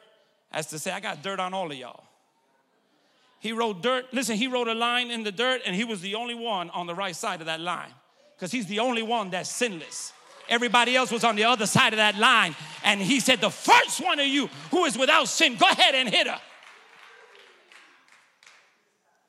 as 0.52 0.68
to 0.68 0.78
say, 0.78 0.92
I 0.92 1.00
got 1.00 1.22
dirt 1.22 1.40
on 1.40 1.54
all 1.54 1.70
of 1.70 1.76
y'all. 1.76 2.04
He 3.40 3.52
wrote 3.52 3.82
dirt. 3.82 4.06
Listen, 4.12 4.36
he 4.36 4.46
wrote 4.46 4.68
a 4.68 4.74
line 4.74 5.10
in 5.10 5.22
the 5.22 5.32
dirt, 5.32 5.62
and 5.64 5.74
he 5.74 5.84
was 5.84 6.00
the 6.00 6.14
only 6.14 6.34
one 6.34 6.70
on 6.70 6.86
the 6.86 6.94
right 6.94 7.14
side 7.14 7.40
of 7.40 7.46
that 7.46 7.60
line 7.60 7.92
because 8.36 8.50
he's 8.52 8.66
the 8.66 8.80
only 8.80 9.02
one 9.02 9.30
that's 9.30 9.50
sinless. 9.50 10.12
Everybody 10.48 10.96
else 10.96 11.10
was 11.10 11.24
on 11.24 11.36
the 11.36 11.44
other 11.44 11.66
side 11.66 11.92
of 11.92 11.98
that 11.98 12.16
line. 12.16 12.56
And 12.82 13.00
he 13.00 13.20
said, 13.20 13.40
The 13.40 13.50
first 13.50 14.02
one 14.02 14.18
of 14.18 14.26
you 14.26 14.48
who 14.70 14.84
is 14.86 14.96
without 14.96 15.28
sin, 15.28 15.56
go 15.56 15.66
ahead 15.68 15.94
and 15.94 16.08
hit 16.08 16.26
her. 16.26 16.40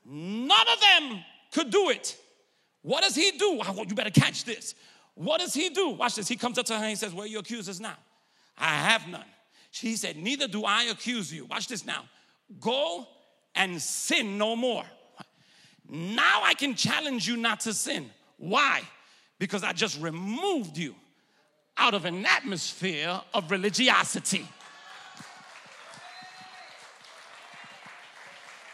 None 0.06 0.68
of 0.74 0.80
them 0.80 1.24
could 1.52 1.70
do 1.70 1.90
it. 1.90 2.18
What 2.82 3.04
does 3.04 3.16
he 3.16 3.32
do? 3.32 3.62
You 3.88 3.96
better 3.96 4.10
catch 4.10 4.46
this. 4.46 4.76
What 5.14 5.42
does 5.42 5.54
he 5.54 5.70
do? 5.70 5.90
Watch 5.90 6.16
this. 6.16 6.28
He 6.28 6.38
comes 6.38 6.58
up 6.58 6.66
to 6.68 6.74
her 6.74 6.80
and 6.80 6.90
he 6.90 6.96
says, 6.96 7.14
Where 7.14 7.26
are 7.26 7.28
your 7.28 7.42
accusers 7.42 7.82
now? 7.82 7.98
I 8.58 8.70
have 8.70 9.08
none. 9.08 9.26
She 9.72 9.98
said, 9.98 10.16
Neither 10.16 10.48
do 10.48 10.64
I 10.64 10.84
accuse 10.84 11.34
you. 11.34 11.46
Watch 11.46 11.68
this 11.68 11.86
now. 11.86 12.06
Go 12.60 13.08
and 13.56 13.82
sin 13.82 14.38
no 14.38 14.56
more. 14.56 14.86
Now 15.90 16.42
I 16.44 16.54
can 16.54 16.76
challenge 16.76 17.28
you 17.28 17.36
not 17.36 17.62
to 17.62 17.74
sin. 17.74 18.10
Why? 18.38 18.82
Because 19.40 19.64
I 19.64 19.74
just 19.74 20.00
removed 20.00 20.78
you 20.78 20.96
out 21.78 21.94
of 21.94 22.06
an 22.06 22.26
atmosphere 22.26 23.20
of 23.34 23.50
religiosity. 23.52 24.46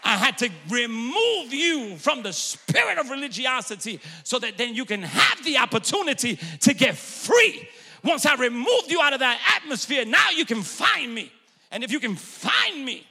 I 0.03 0.17
had 0.17 0.37
to 0.39 0.49
remove 0.69 1.51
you 1.51 1.97
from 1.97 2.21
the 2.21 2.31
spirit 2.31 2.99
of 2.99 3.09
religiosity 3.09 3.99
so 4.23 4.37
that 4.39 4.55
then 4.57 4.75
you 4.75 4.85
can 4.85 5.01
have 5.01 5.43
the 5.43 5.57
opportunity 5.57 6.37
to 6.61 6.73
get 6.75 6.95
free. 6.95 7.67
Once 8.03 8.25
I 8.25 8.35
removed 8.35 8.89
you 8.91 9.01
out 9.01 9.13
of 9.13 9.19
that 9.19 9.39
atmosphere, 9.57 10.05
now 10.05 10.29
you 10.29 10.45
can 10.45 10.61
find 10.61 11.13
me. 11.13 11.31
And 11.71 11.83
if 11.83 11.91
you 11.91 11.99
can 11.99 12.15
find 12.15 12.85
me, 12.85 13.05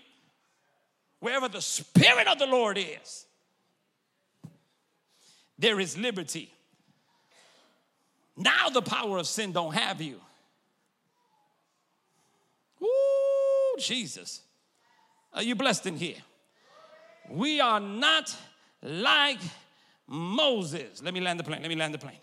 wherever 1.25 1.49
the 1.49 1.63
Spirit 1.63 2.29
of 2.29 2.39
the 2.39 2.45
Lord 2.45 2.77
is, 2.77 3.25
there 5.59 5.81
is 5.81 5.97
liberty. 5.97 6.53
Now 8.37 8.69
the 8.69 8.83
power 8.83 9.17
of 9.17 9.27
sin 9.27 9.51
don't 9.51 9.73
have 9.73 10.03
you. 10.03 10.21
Ooh, 12.83 13.77
Jesus. 13.79 14.43
Are 15.33 15.43
you 15.43 15.55
blessed 15.55 15.87
in 15.87 15.97
here? 15.97 16.19
We 17.31 17.59
are 17.59 17.81
not 17.81 18.37
like 18.83 19.41
Moses. 20.07 21.03
Let 21.03 21.15
me 21.15 21.23
land 21.23 21.41
the 21.41 21.45
plane. 21.45 21.63
Let 21.63 21.71
me 21.71 21.77
land 21.77 21.95
the 21.95 21.99
plane. 21.99 22.21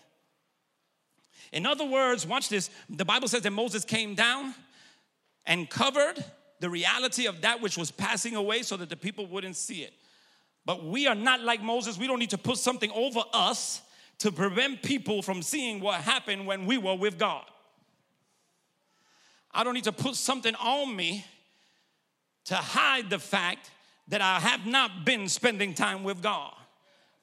In 1.51 1.65
other 1.65 1.85
words, 1.85 2.27
watch 2.27 2.49
this. 2.49 2.69
The 2.87 3.03
Bible 3.03 3.27
says 3.27 3.41
that 3.41 3.51
Moses 3.51 3.83
came 3.83 4.13
down 4.13 4.53
and 5.47 5.67
covered 5.67 6.23
the 6.61 6.69
reality 6.69 7.25
of 7.25 7.41
that 7.41 7.59
which 7.59 7.75
was 7.75 7.89
passing 7.91 8.35
away 8.35 8.61
so 8.61 8.77
that 8.77 8.89
the 8.89 8.95
people 8.95 9.25
wouldn't 9.25 9.55
see 9.55 9.81
it. 9.81 9.93
But 10.63 10.85
we 10.85 11.07
are 11.07 11.15
not 11.15 11.41
like 11.41 11.61
Moses. 11.61 11.97
We 11.97 12.05
don't 12.05 12.19
need 12.19 12.29
to 12.29 12.37
put 12.37 12.57
something 12.57 12.91
over 12.91 13.21
us 13.33 13.81
to 14.19 14.31
prevent 14.31 14.83
people 14.83 15.23
from 15.23 15.41
seeing 15.41 15.81
what 15.81 16.01
happened 16.01 16.45
when 16.45 16.67
we 16.67 16.77
were 16.77 16.95
with 16.95 17.17
God. 17.17 17.43
I 19.51 19.63
don't 19.63 19.73
need 19.73 19.85
to 19.85 19.91
put 19.91 20.15
something 20.15 20.53
on 20.55 20.95
me 20.95 21.25
to 22.45 22.55
hide 22.55 23.09
the 23.09 23.17
fact 23.17 23.71
that 24.09 24.21
I 24.21 24.39
have 24.39 24.67
not 24.67 25.03
been 25.03 25.27
spending 25.27 25.73
time 25.73 26.03
with 26.03 26.21
God. 26.21 26.53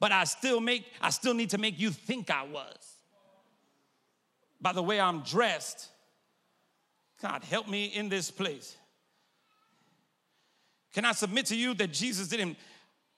But 0.01 0.11
I 0.11 0.25
still 0.25 0.61
make 0.61 0.85
I 1.01 1.11
still 1.11 1.35
need 1.35 1.51
to 1.51 1.59
make 1.59 1.79
you 1.79 1.91
think 1.91 2.31
I 2.31 2.43
was. 2.43 2.77
By 4.61 4.73
the 4.73 4.83
way 4.83 5.01
I'm 5.01 5.21
dressed. 5.21 5.89
God, 7.23 7.45
help 7.45 7.69
me 7.69 7.87
in 7.87 8.09
this 8.09 8.31
place. 8.31 8.77
Can 10.93 11.05
I 11.05 11.13
submit 11.13 11.47
to 11.47 11.57
you 11.57 11.75
that 11.75 11.93
Jesus 11.93 12.29
didn't 12.29 12.57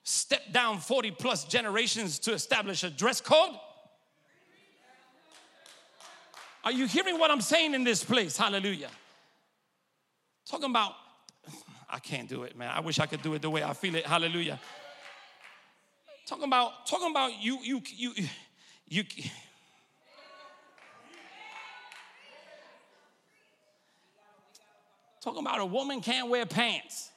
step 0.03 0.51
down 0.51 0.79
40 0.79 1.11
plus 1.11 1.45
generations 1.45 2.19
to 2.19 2.33
establish 2.33 2.83
a 2.83 2.89
dress 2.89 3.21
code? 3.21 3.55
Are 6.63 6.71
you 6.71 6.85
hearing 6.85 7.17
what 7.17 7.31
I'm 7.31 7.41
saying 7.41 7.73
in 7.73 7.83
this 7.83 8.03
place? 8.03 8.37
Hallelujah. 8.37 8.89
Talking 10.47 10.69
about, 10.69 10.93
I 11.89 11.99
can't 11.99 12.29
do 12.29 12.43
it, 12.43 12.55
man. 12.55 12.69
I 12.71 12.81
wish 12.81 12.99
I 12.99 13.05
could 13.05 13.21
do 13.21 13.33
it 13.33 13.41
the 13.41 13.49
way 13.49 13.63
I 13.63 13.73
feel 13.73 13.95
it. 13.95 14.05
Hallelujah. 14.05 14.59
Talking 16.27 16.45
about, 16.45 16.85
talking 16.85 17.09
about 17.09 17.41
you, 17.41 17.59
you, 17.63 17.81
you, 17.95 18.13
you. 18.87 19.03
Talking 25.21 25.41
about 25.41 25.59
a 25.59 25.65
woman 25.65 26.01
can't 26.01 26.29
wear 26.29 26.45
pants. 26.45 27.11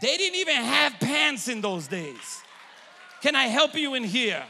They 0.00 0.16
didn't 0.16 0.38
even 0.38 0.56
have 0.56 0.98
pants 1.00 1.48
in 1.48 1.60
those 1.60 1.86
days. 1.86 2.42
Can 3.22 3.34
I 3.34 3.44
help 3.44 3.74
you 3.74 3.94
in 3.94 4.04
here? 4.04 4.44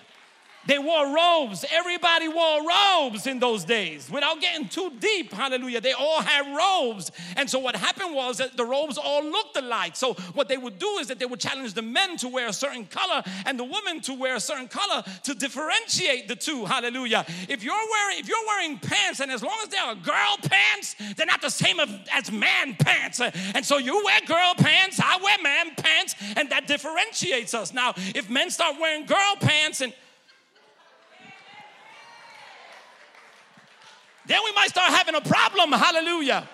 They 0.66 0.78
wore 0.78 1.14
robes. 1.14 1.64
Everybody 1.70 2.28
wore 2.28 2.60
robes 2.66 3.26
in 3.26 3.38
those 3.38 3.64
days. 3.64 4.10
Without 4.10 4.40
getting 4.40 4.68
too 4.68 4.92
deep, 4.98 5.32
hallelujah, 5.32 5.80
they 5.80 5.92
all 5.92 6.20
had 6.20 6.56
robes. 6.56 7.10
And 7.36 7.48
so 7.48 7.58
what 7.58 7.76
happened 7.76 8.14
was 8.14 8.38
that 8.38 8.56
the 8.56 8.64
robes 8.64 8.98
all 8.98 9.24
looked 9.24 9.56
alike. 9.56 9.96
So 9.96 10.14
what 10.34 10.48
they 10.48 10.56
would 10.56 10.78
do 10.78 10.98
is 11.00 11.08
that 11.08 11.18
they 11.18 11.26
would 11.26 11.40
challenge 11.40 11.74
the 11.74 11.82
men 11.82 12.16
to 12.18 12.28
wear 12.28 12.48
a 12.48 12.52
certain 12.52 12.86
color 12.86 13.22
and 13.44 13.58
the 13.58 13.64
women 13.64 14.00
to 14.02 14.14
wear 14.14 14.36
a 14.36 14.40
certain 14.40 14.68
color 14.68 15.02
to 15.24 15.34
differentiate 15.34 16.28
the 16.28 16.36
two. 16.36 16.64
Hallelujah. 16.64 17.24
If 17.48 17.62
you're 17.62 17.74
wearing 17.74 18.18
if 18.18 18.28
you're 18.28 18.46
wearing 18.46 18.78
pants 18.78 19.20
and 19.20 19.30
as 19.30 19.42
long 19.42 19.58
as 19.62 19.68
they 19.68 19.78
are 19.78 19.94
girl 19.94 20.36
pants, 20.42 20.96
they're 21.16 21.26
not 21.26 21.42
the 21.42 21.50
same 21.50 21.78
as 22.12 22.32
man 22.32 22.74
pants. 22.74 23.20
And 23.20 23.64
so 23.64 23.78
you 23.78 24.02
wear 24.04 24.20
girl 24.26 24.54
pants, 24.56 25.00
I 25.02 25.18
wear 25.22 25.36
man 25.42 25.74
pants, 25.76 26.14
and 26.36 26.50
that 26.50 26.66
differentiates 26.66 27.54
us. 27.54 27.72
Now, 27.72 27.94
if 27.96 28.28
men 28.30 28.50
start 28.50 28.76
wearing 28.80 29.06
girl 29.06 29.36
pants 29.40 29.80
and 29.80 29.92
then 34.26 34.40
we 34.44 34.52
might 34.52 34.68
start 34.68 34.90
having 34.90 35.14
a 35.14 35.20
problem. 35.20 35.72
Hallelujah. 35.72 36.48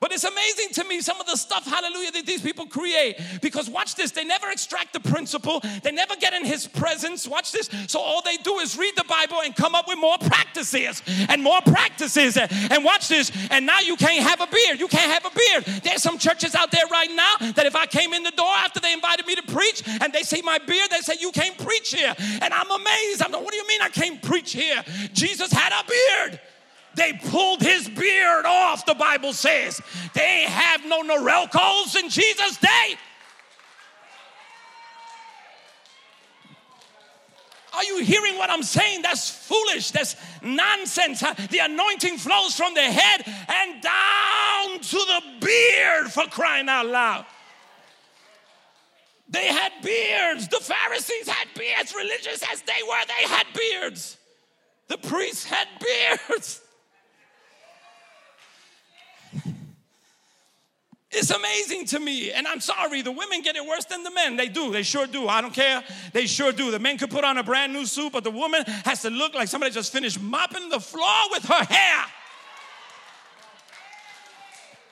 But 0.00 0.12
it's 0.12 0.24
amazing 0.24 0.70
to 0.72 0.84
me 0.84 1.02
some 1.02 1.20
of 1.20 1.26
the 1.26 1.36
stuff, 1.36 1.66
hallelujah, 1.66 2.10
that 2.12 2.24
these 2.24 2.40
people 2.40 2.64
create. 2.66 3.20
Because 3.42 3.68
watch 3.68 3.96
this, 3.96 4.10
they 4.10 4.24
never 4.24 4.50
extract 4.50 4.94
the 4.94 5.00
principle, 5.00 5.60
they 5.82 5.92
never 5.92 6.16
get 6.16 6.32
in 6.32 6.44
his 6.44 6.66
presence. 6.66 7.28
Watch 7.28 7.52
this. 7.52 7.68
So 7.86 8.00
all 8.00 8.22
they 8.22 8.38
do 8.38 8.58
is 8.60 8.78
read 8.78 8.96
the 8.96 9.04
Bible 9.04 9.42
and 9.44 9.54
come 9.54 9.74
up 9.74 9.86
with 9.86 9.98
more 9.98 10.16
practices 10.16 11.02
and 11.28 11.42
more 11.42 11.60
practices. 11.62 12.38
And 12.38 12.82
watch 12.82 13.08
this, 13.08 13.30
and 13.50 13.66
now 13.66 13.80
you 13.80 13.96
can't 13.96 14.26
have 14.26 14.40
a 14.40 14.46
beard. 14.46 14.80
You 14.80 14.88
can't 14.88 15.12
have 15.12 15.30
a 15.30 15.36
beard. 15.36 15.82
There's 15.82 16.02
some 16.02 16.16
churches 16.16 16.54
out 16.54 16.70
there 16.70 16.86
right 16.90 17.10
now 17.14 17.52
that 17.52 17.66
if 17.66 17.76
I 17.76 17.84
came 17.84 18.14
in 18.14 18.22
the 18.22 18.30
door 18.30 18.46
after 18.46 18.80
they 18.80 18.94
invited 18.94 19.26
me 19.26 19.34
to 19.34 19.42
preach 19.42 19.82
and 20.00 20.12
they 20.12 20.22
see 20.22 20.40
my 20.40 20.58
beard, 20.58 20.88
they 20.90 21.00
say, 21.00 21.16
You 21.20 21.30
can't 21.30 21.58
preach 21.58 21.94
here. 21.94 22.14
And 22.40 22.54
I'm 22.54 22.70
amazed. 22.70 23.22
I'm 23.22 23.32
like, 23.32 23.42
What 23.42 23.52
do 23.52 23.58
you 23.58 23.68
mean 23.68 23.82
I 23.82 23.90
can't 23.90 24.22
preach 24.22 24.52
here? 24.52 24.82
Jesus 25.12 25.52
had 25.52 25.72
a 25.72 25.84
beard. 25.86 26.40
They 26.94 27.12
pulled 27.12 27.60
his 27.60 27.88
beard 27.88 28.44
off, 28.46 28.84
the 28.84 28.94
Bible 28.94 29.32
says. 29.32 29.80
They 30.14 30.42
have 30.42 30.84
no 30.84 31.02
Norelcos 31.02 31.96
in 31.96 32.08
Jesus' 32.08 32.56
day. 32.58 32.96
Are 37.72 37.84
you 37.84 38.02
hearing 38.02 38.36
what 38.36 38.50
I'm 38.50 38.64
saying? 38.64 39.02
That's 39.02 39.30
foolish. 39.30 39.92
That's 39.92 40.16
nonsense. 40.42 41.20
The 41.20 41.58
anointing 41.60 42.18
flows 42.18 42.54
from 42.54 42.74
the 42.74 42.82
head 42.82 43.22
and 43.26 43.80
down 43.80 44.80
to 44.80 44.96
the 44.96 45.22
beard 45.40 46.10
for 46.10 46.24
crying 46.24 46.68
out 46.68 46.86
loud. 46.86 47.26
They 49.28 49.46
had 49.46 49.72
beards. 49.82 50.48
The 50.48 50.58
Pharisees 50.58 51.28
had 51.28 51.46
beards, 51.56 51.94
religious 51.94 52.42
as 52.52 52.62
they 52.62 52.82
were, 52.86 53.06
they 53.06 53.28
had 53.28 53.46
beards. 53.54 54.16
The 54.88 54.98
priests 54.98 55.44
had 55.44 55.68
beards. 56.28 56.60
It's 61.12 61.30
amazing 61.30 61.86
to 61.86 61.98
me. 61.98 62.30
And 62.30 62.46
I'm 62.46 62.60
sorry, 62.60 63.02
the 63.02 63.10
women 63.10 63.42
get 63.42 63.56
it 63.56 63.66
worse 63.66 63.84
than 63.84 64.04
the 64.04 64.12
men. 64.12 64.36
They 64.36 64.48
do. 64.48 64.70
They 64.70 64.84
sure 64.84 65.08
do. 65.08 65.26
I 65.26 65.40
don't 65.40 65.52
care. 65.52 65.82
They 66.12 66.26
sure 66.26 66.52
do. 66.52 66.70
The 66.70 66.78
men 66.78 66.98
could 66.98 67.10
put 67.10 67.24
on 67.24 67.36
a 67.36 67.42
brand 67.42 67.72
new 67.72 67.84
suit, 67.84 68.12
but 68.12 68.22
the 68.22 68.30
woman 68.30 68.62
has 68.84 69.02
to 69.02 69.10
look 69.10 69.34
like 69.34 69.48
somebody 69.48 69.72
just 69.72 69.92
finished 69.92 70.20
mopping 70.20 70.68
the 70.68 70.78
floor 70.78 71.30
with 71.32 71.44
her 71.46 71.64
hair. 71.64 72.04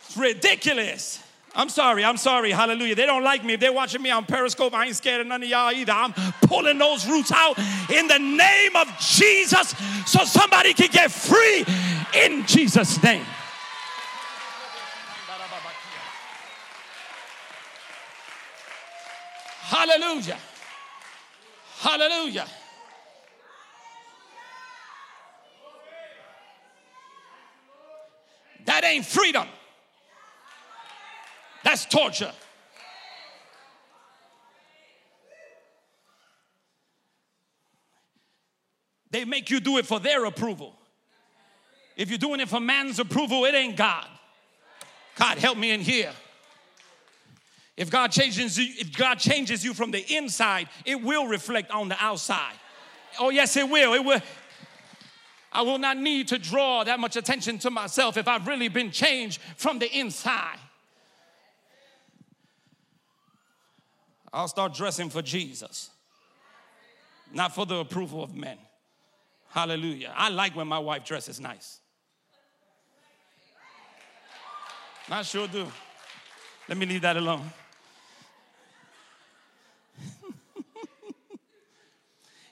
It's 0.06 0.16
ridiculous. 0.16 1.22
I'm 1.54 1.68
sorry, 1.68 2.04
I'm 2.04 2.16
sorry, 2.16 2.50
hallelujah. 2.50 2.94
They 2.94 3.06
don't 3.06 3.24
like 3.24 3.44
me. 3.44 3.54
If 3.54 3.60
they're 3.60 3.72
watching 3.72 4.02
me 4.02 4.10
on 4.10 4.26
Periscope, 4.26 4.74
I 4.74 4.86
ain't 4.86 4.96
scared 4.96 5.20
of 5.20 5.26
none 5.26 5.42
of 5.42 5.48
y'all 5.48 5.72
either. 5.72 5.92
I'm 5.92 6.12
pulling 6.42 6.78
those 6.78 7.06
roots 7.08 7.32
out 7.32 7.58
in 7.90 8.06
the 8.06 8.18
name 8.18 8.76
of 8.76 8.88
Jesus 8.98 9.74
so 10.06 10.24
somebody 10.24 10.74
can 10.74 10.88
get 10.90 11.10
free 11.10 11.64
in 12.22 12.44
Jesus' 12.46 13.02
name. 13.02 13.24
Hallelujah. 19.78 20.38
Hallelujah. 21.78 22.46
That 28.64 28.84
ain't 28.84 29.06
freedom. 29.06 29.46
That's 31.62 31.84
torture. 31.84 32.32
They 39.12 39.24
make 39.24 39.48
you 39.48 39.60
do 39.60 39.78
it 39.78 39.86
for 39.86 40.00
their 40.00 40.24
approval. 40.24 40.74
If 41.96 42.08
you're 42.08 42.18
doing 42.18 42.40
it 42.40 42.48
for 42.48 42.58
man's 42.58 42.98
approval, 42.98 43.44
it 43.44 43.54
ain't 43.54 43.76
God. 43.76 44.08
God, 45.14 45.38
help 45.38 45.56
me 45.56 45.70
in 45.70 45.80
here. 45.82 46.10
If 47.78 47.90
God 47.90 48.10
changes 48.10 48.58
you, 48.58 48.66
if 48.76 48.94
God 48.96 49.20
changes 49.20 49.64
you 49.64 49.72
from 49.72 49.92
the 49.92 50.04
inside, 50.12 50.68
it 50.84 51.00
will 51.00 51.28
reflect 51.28 51.70
on 51.70 51.88
the 51.88 51.96
outside. 52.00 52.56
Oh, 53.20 53.30
yes, 53.30 53.56
it 53.56 53.70
will. 53.70 53.94
It 53.94 54.04
will. 54.04 54.20
I 55.52 55.62
will 55.62 55.78
not 55.78 55.96
need 55.96 56.26
to 56.28 56.38
draw 56.38 56.82
that 56.82 56.98
much 56.98 57.14
attention 57.14 57.56
to 57.60 57.70
myself 57.70 58.16
if 58.16 58.26
I've 58.26 58.48
really 58.48 58.66
been 58.66 58.90
changed 58.90 59.40
from 59.56 59.78
the 59.78 59.90
inside. 59.96 60.58
I'll 64.32 64.48
start 64.48 64.74
dressing 64.74 65.08
for 65.08 65.22
Jesus, 65.22 65.90
not 67.32 67.54
for 67.54 67.64
the 67.64 67.76
approval 67.76 68.24
of 68.24 68.34
men. 68.34 68.58
Hallelujah. 69.50 70.12
I 70.16 70.30
like 70.30 70.56
when 70.56 70.66
my 70.66 70.80
wife 70.80 71.04
dresses 71.04 71.38
nice. 71.38 71.78
I 75.08 75.22
sure 75.22 75.46
do. 75.46 75.66
Let 76.68 76.76
me 76.76 76.84
leave 76.84 77.02
that 77.02 77.16
alone. 77.16 77.50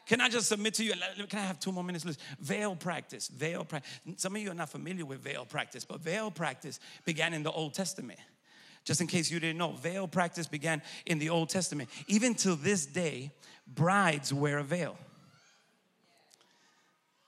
Can 0.07 0.21
I 0.21 0.29
just 0.29 0.49
submit 0.49 0.75
to 0.75 0.85
you? 0.85 0.93
Can 1.29 1.41
I 1.41 1.43
have 1.43 1.59
two 1.59 1.73
more 1.73 1.83
minutes? 1.83 2.05
Listen, 2.05 2.23
veil 2.39 2.77
practice, 2.77 3.27
veil 3.29 3.65
practice. 3.65 3.91
Some 4.17 4.37
of 4.37 4.43
you 4.43 4.53
are 4.53 4.55
not 4.55 4.71
familiar 4.71 5.05
with 5.05 5.21
veil 5.21 5.45
practice, 5.45 5.85
but 5.85 6.01
veil 6.01 6.31
practice 6.31 6.79
began 7.05 7.35
in 7.35 7.43
the 7.43 7.51
Old 7.51 7.75
Testament. 7.75 8.21
Just 8.85 9.01
in 9.01 9.09
case 9.09 9.33
you 9.33 9.41
didn't 9.41 9.59
know, 9.59 9.73
veil 9.73 10.07
practice 10.07 10.47
began 10.47 10.81
in 11.07 11.19
the 11.19 11.29
Old 11.29 11.49
Testament. 11.49 11.91
Even 12.07 12.35
till 12.35 12.55
this 12.55 12.87
day, 12.87 13.33
brides 13.67 14.33
wear 14.33 14.59
a 14.59 14.63
veil. 14.63 14.97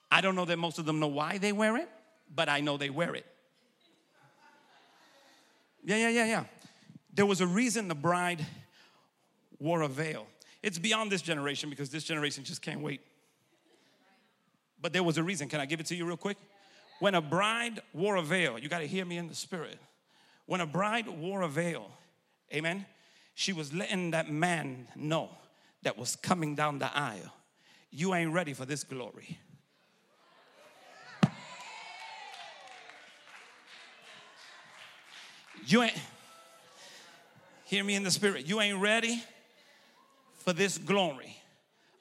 I 0.09 0.21
don't 0.21 0.37
know 0.37 0.45
that 0.45 0.57
most 0.57 0.79
of 0.79 0.87
them 0.87 1.01
know 1.01 1.09
why 1.09 1.39
they 1.39 1.53
wear 1.53 1.77
it, 1.79 1.89
but 2.33 2.49
I 2.49 2.61
know 2.61 2.77
they 2.77 2.91
wear 2.91 3.17
it. 3.17 3.27
Yeah, 5.85 5.97
yeah, 5.97 6.11
yeah, 6.11 6.27
yeah. 6.27 6.45
There 7.13 7.27
was 7.27 7.41
a 7.41 7.47
reason 7.47 7.89
the 7.89 7.97
bride 7.97 8.47
wore 9.59 9.83
a 9.83 9.89
veil. 9.89 10.27
It's 10.63 10.79
beyond 10.79 11.13
this 11.13 11.23
generation 11.23 11.71
because 11.71 11.91
this 11.91 12.05
generation 12.05 12.45
just 12.45 12.63
can't 12.63 12.81
wait. 12.81 13.01
But 14.81 14.93
there 14.93 15.03
was 15.03 15.19
a 15.19 15.23
reason. 15.23 15.49
Can 15.49 15.61
I 15.61 15.67
give 15.67 15.81
it 15.81 15.87
to 15.87 15.95
you 15.97 16.05
real 16.05 16.17
quick? 16.17 16.37
When 17.01 17.15
a 17.15 17.21
bride 17.21 17.81
wore 17.93 18.17
a 18.17 18.23
veil, 18.23 18.59
you 18.59 18.69
got 18.69 18.81
to 18.81 18.87
hear 18.87 19.05
me 19.05 19.19
in 19.19 19.29
the 19.29 19.35
spirit. 19.35 19.79
When 20.47 20.61
a 20.61 20.67
bride 20.67 21.07
wore 21.07 21.43
a 21.43 21.49
veil, 21.49 21.91
amen, 22.53 22.87
she 23.35 23.53
was 23.53 23.73
letting 23.73 24.13
that 24.13 24.31
man 24.31 24.89
know 24.97 25.31
that 25.83 25.97
was 25.97 26.17
coming 26.17 26.55
down 26.55 26.81
the 26.81 26.93
aisle, 26.97 27.33
you 27.91 28.15
ain't 28.15 28.33
ready 28.33 28.53
for 28.53 28.65
this 28.65 28.83
glory. 28.83 29.39
You 35.67 35.83
ain't, 35.83 35.99
hear 37.65 37.85
me 37.85 37.95
in 37.95 38.03
the 38.03 38.11
spirit, 38.11 38.47
you 38.47 38.61
ain't 38.61 38.81
ready 38.81 39.23
for 40.49 40.55
this 40.55 40.79
glory 40.79 41.37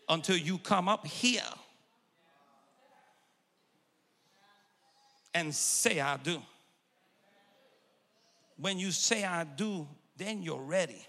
until 0.07 0.37
you 0.37 0.57
come 0.57 0.87
up 0.87 1.05
here 1.05 1.41
and 5.33 5.53
say, 5.53 5.99
I 5.99 6.15
do. 6.15 6.41
When 8.55 8.79
you 8.79 8.91
say, 8.91 9.25
I 9.25 9.43
do, 9.43 9.85
then 10.15 10.43
you're 10.43 10.61
ready. 10.61 11.05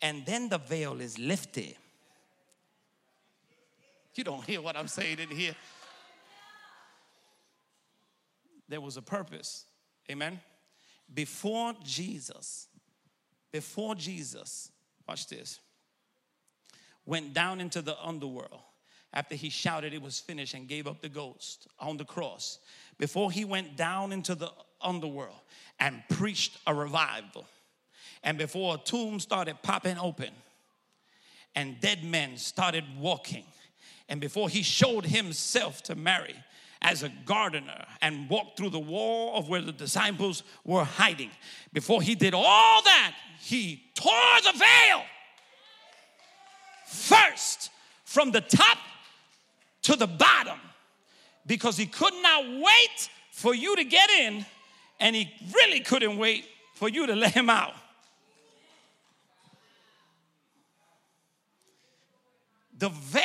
And 0.00 0.24
then 0.24 0.48
the 0.48 0.58
veil 0.58 1.00
is 1.00 1.18
lifted. 1.18 1.74
You 4.14 4.22
don't 4.22 4.44
hear 4.44 4.60
what 4.60 4.76
I'm 4.76 4.86
saying 4.86 5.18
in 5.18 5.36
here. 5.36 5.56
There 8.68 8.80
was 8.80 8.96
a 8.96 9.02
purpose. 9.02 9.64
Amen. 10.08 10.38
Before 11.12 11.72
Jesus, 11.82 12.68
before 13.50 13.96
Jesus, 13.96 14.70
watch 15.08 15.26
this 15.26 15.58
went 17.06 17.32
down 17.32 17.60
into 17.60 17.80
the 17.80 17.96
underworld 18.02 18.60
after 19.12 19.34
he 19.34 19.48
shouted 19.48 19.94
it 19.94 20.02
was 20.02 20.20
finished 20.20 20.54
and 20.54 20.68
gave 20.68 20.86
up 20.86 21.00
the 21.00 21.08
ghost 21.08 21.68
on 21.78 21.96
the 21.96 22.04
cross. 22.04 22.58
Before 22.98 23.30
he 23.30 23.44
went 23.44 23.76
down 23.76 24.12
into 24.12 24.34
the 24.34 24.50
underworld 24.82 25.40
and 25.80 26.02
preached 26.10 26.58
a 26.66 26.74
revival, 26.74 27.46
and 28.22 28.36
before 28.36 28.74
a 28.74 28.78
tomb 28.78 29.20
started 29.20 29.62
popping 29.62 29.98
open 29.98 30.30
and 31.54 31.80
dead 31.80 32.04
men 32.04 32.36
started 32.36 32.84
walking, 32.98 33.44
and 34.08 34.20
before 34.20 34.48
he 34.48 34.62
showed 34.62 35.06
himself 35.06 35.82
to 35.84 35.94
Mary 35.94 36.34
as 36.82 37.02
a 37.02 37.08
gardener 37.24 37.86
and 38.02 38.28
walked 38.28 38.58
through 38.58 38.70
the 38.70 38.78
wall 38.78 39.36
of 39.36 39.48
where 39.48 39.62
the 39.62 39.72
disciples 39.72 40.42
were 40.64 40.84
hiding, 40.84 41.30
before 41.72 42.02
he 42.02 42.14
did 42.14 42.34
all 42.34 42.82
that, 42.82 43.14
he 43.40 43.82
tore 43.94 44.12
the 44.44 44.58
veil 44.58 45.02
first 46.86 47.70
from 48.04 48.30
the 48.30 48.40
top 48.40 48.78
to 49.82 49.96
the 49.96 50.06
bottom 50.06 50.58
because 51.46 51.76
he 51.76 51.86
could 51.86 52.14
not 52.22 52.44
wait 52.48 53.10
for 53.32 53.54
you 53.54 53.76
to 53.76 53.84
get 53.84 54.08
in 54.10 54.44
and 55.00 55.14
he 55.14 55.30
really 55.54 55.80
couldn't 55.80 56.16
wait 56.16 56.46
for 56.74 56.88
you 56.88 57.06
to 57.06 57.14
let 57.14 57.34
him 57.34 57.50
out. 57.50 57.74
The 62.78 62.88
veil 62.88 63.22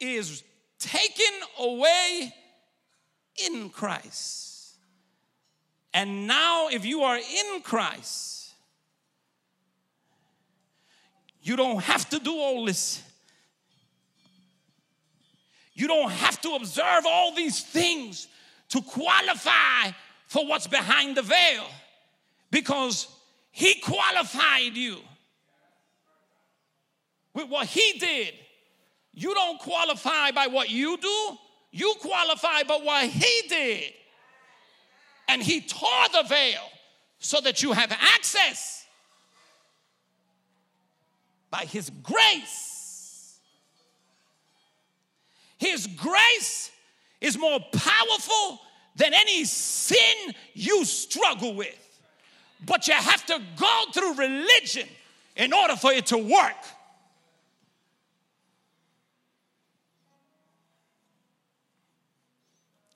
is 0.00 0.42
taken 0.78 1.24
away 1.58 2.34
in 3.46 3.70
Christ. 3.70 4.74
And 5.94 6.26
now, 6.26 6.68
if 6.68 6.84
you 6.84 7.02
are 7.02 7.16
in 7.16 7.60
Christ, 7.62 8.37
you 11.42 11.56
don't 11.56 11.82
have 11.82 12.08
to 12.10 12.18
do 12.18 12.36
all 12.36 12.64
this. 12.64 13.02
You 15.74 15.86
don't 15.86 16.10
have 16.10 16.40
to 16.40 16.50
observe 16.50 17.04
all 17.06 17.34
these 17.34 17.62
things 17.62 18.26
to 18.70 18.82
qualify 18.82 19.92
for 20.26 20.46
what's 20.46 20.66
behind 20.66 21.16
the 21.16 21.22
veil 21.22 21.66
because 22.50 23.06
He 23.50 23.74
qualified 23.80 24.74
you 24.74 24.98
with 27.32 27.48
what 27.48 27.66
He 27.66 27.98
did. 27.98 28.34
You 29.14 29.34
don't 29.34 29.58
qualify 29.60 30.32
by 30.32 30.48
what 30.48 30.70
you 30.70 30.96
do, 30.96 31.38
you 31.70 31.94
qualify 32.00 32.64
by 32.64 32.78
what 32.82 33.04
He 33.04 33.48
did. 33.48 33.92
And 35.28 35.42
He 35.42 35.60
tore 35.60 36.08
the 36.12 36.28
veil 36.28 36.62
so 37.18 37.40
that 37.40 37.62
you 37.62 37.72
have 37.72 37.92
access 37.92 38.84
by 41.50 41.64
His 41.64 41.90
grace. 42.02 43.38
His 45.58 45.86
grace 45.86 46.70
is 47.20 47.36
more 47.36 47.58
powerful 47.72 48.60
than 48.96 49.12
any 49.14 49.44
sin 49.44 50.34
you 50.54 50.84
struggle 50.84 51.54
with. 51.54 51.74
But 52.64 52.88
you 52.88 52.94
have 52.94 53.24
to 53.26 53.40
go 53.56 53.84
through 53.92 54.14
religion 54.14 54.88
in 55.36 55.52
order 55.52 55.76
for 55.76 55.92
it 55.92 56.06
to 56.06 56.18
work. 56.18 56.56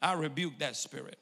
I 0.00 0.14
rebuke 0.14 0.58
that 0.58 0.74
spirit. 0.74 1.16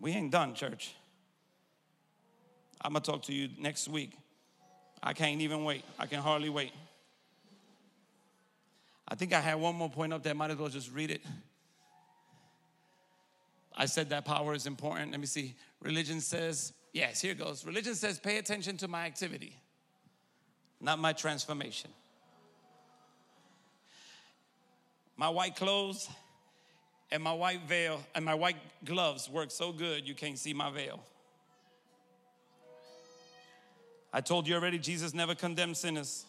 We 0.00 0.12
ain't 0.12 0.30
done, 0.30 0.54
church. 0.54 0.94
I'm 2.80 2.92
gonna 2.92 3.04
talk 3.04 3.22
to 3.24 3.34
you 3.34 3.48
next 3.58 3.88
week 3.88 4.12
I 5.02 5.12
can't 5.12 5.40
even 5.40 5.64
wait. 5.64 5.84
I 5.98 6.06
can 6.06 6.20
hardly 6.20 6.48
wait. 6.48 6.72
I 9.06 9.14
think 9.14 9.32
I 9.32 9.40
had 9.40 9.54
one 9.54 9.74
more 9.74 9.88
point 9.88 10.12
up 10.12 10.22
there. 10.22 10.34
Might 10.34 10.50
as 10.50 10.56
well 10.56 10.68
just 10.68 10.92
read 10.92 11.10
it. 11.10 11.22
I 13.76 13.86
said 13.86 14.10
that 14.10 14.24
power 14.24 14.54
is 14.54 14.66
important. 14.66 15.12
Let 15.12 15.20
me 15.20 15.26
see. 15.26 15.54
Religion 15.80 16.20
says, 16.20 16.72
yes, 16.92 17.20
here 17.20 17.34
goes. 17.34 17.64
Religion 17.64 17.94
says, 17.94 18.18
pay 18.18 18.38
attention 18.38 18.76
to 18.78 18.88
my 18.88 19.06
activity, 19.06 19.54
not 20.80 20.98
my 20.98 21.12
transformation. 21.12 21.90
My 25.16 25.28
white 25.28 25.56
clothes 25.56 26.08
and 27.10 27.22
my 27.22 27.32
white 27.32 27.62
veil 27.68 28.00
and 28.14 28.24
my 28.24 28.34
white 28.34 28.56
gloves 28.84 29.28
work 29.30 29.50
so 29.50 29.72
good 29.72 30.06
you 30.06 30.14
can't 30.14 30.38
see 30.38 30.52
my 30.52 30.70
veil. 30.70 31.00
I 34.12 34.20
told 34.20 34.48
you 34.48 34.54
already, 34.54 34.78
Jesus 34.78 35.12
never 35.12 35.34
condemned 35.34 35.76
sinners. 35.76 36.24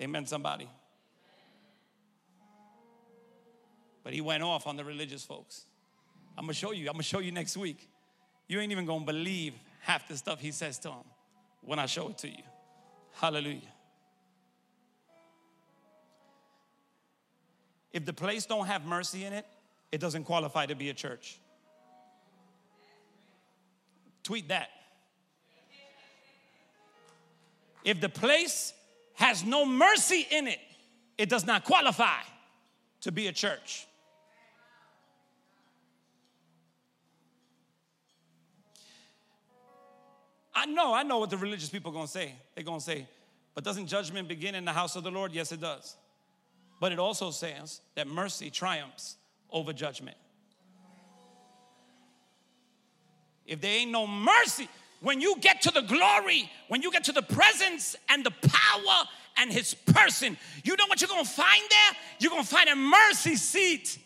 Amen, 0.00 0.26
somebody. 0.26 0.68
But 4.02 4.14
he 4.14 4.20
went 4.20 4.42
off 4.42 4.66
on 4.66 4.76
the 4.76 4.84
religious 4.84 5.24
folks. 5.24 5.64
I'm 6.36 6.44
gonna 6.44 6.54
show 6.54 6.72
you, 6.72 6.86
I'm 6.86 6.94
gonna 6.94 7.02
show 7.02 7.18
you 7.18 7.32
next 7.32 7.56
week. 7.56 7.88
You 8.46 8.60
ain't 8.60 8.72
even 8.72 8.86
gonna 8.86 9.04
believe 9.04 9.54
half 9.80 10.08
the 10.08 10.16
stuff 10.16 10.40
he 10.40 10.52
says 10.52 10.78
to 10.78 10.88
them 10.88 11.04
when 11.62 11.78
I 11.78 11.86
show 11.86 12.08
it 12.08 12.18
to 12.18 12.28
you. 12.28 12.42
Hallelujah. 13.14 13.60
If 17.92 18.04
the 18.04 18.12
place 18.12 18.46
don't 18.46 18.66
have 18.66 18.84
mercy 18.84 19.24
in 19.24 19.32
it, 19.32 19.46
it 19.90 20.00
doesn't 20.00 20.24
qualify 20.24 20.66
to 20.66 20.74
be 20.74 20.90
a 20.90 20.94
church. 20.94 21.38
Tweet 24.22 24.48
that. 24.48 24.68
If 27.84 28.00
the 28.00 28.08
place 28.08 28.72
has 29.14 29.44
no 29.44 29.64
mercy 29.64 30.26
in 30.30 30.46
it, 30.46 30.60
it 31.16 31.28
does 31.28 31.46
not 31.46 31.64
qualify 31.64 32.20
to 33.02 33.12
be 33.12 33.26
a 33.26 33.32
church. 33.32 33.86
I 40.54 40.66
know, 40.66 40.92
I 40.92 41.04
know 41.04 41.18
what 41.18 41.30
the 41.30 41.36
religious 41.36 41.68
people 41.68 41.92
are 41.92 41.94
gonna 41.94 42.08
say. 42.08 42.34
They're 42.54 42.64
gonna 42.64 42.80
say, 42.80 43.06
but 43.54 43.62
doesn't 43.62 43.86
judgment 43.86 44.28
begin 44.28 44.54
in 44.54 44.64
the 44.64 44.72
house 44.72 44.96
of 44.96 45.04
the 45.04 45.10
Lord? 45.10 45.32
Yes, 45.32 45.52
it 45.52 45.60
does. 45.60 45.96
But 46.80 46.92
it 46.92 46.98
also 46.98 47.30
says 47.30 47.80
that 47.94 48.06
mercy 48.06 48.50
triumphs 48.50 49.16
over 49.50 49.72
judgment. 49.72 50.16
If 53.46 53.60
there 53.60 53.78
ain't 53.78 53.90
no 53.90 54.06
mercy, 54.06 54.68
when 55.00 55.20
you 55.20 55.36
get 55.40 55.62
to 55.62 55.70
the 55.70 55.82
glory, 55.82 56.50
when 56.68 56.82
you 56.82 56.90
get 56.90 57.04
to 57.04 57.12
the 57.12 57.22
presence 57.22 57.96
and 58.08 58.24
the 58.24 58.30
power 58.30 59.04
and 59.36 59.52
his 59.52 59.74
person, 59.74 60.36
you 60.64 60.76
know 60.76 60.86
what 60.88 61.00
you're 61.00 61.08
gonna 61.08 61.24
find 61.24 61.62
there? 61.70 62.00
You're 62.18 62.30
gonna 62.30 62.44
find 62.44 62.68
a 62.68 62.76
mercy 62.76 63.36
seat. 63.36 63.98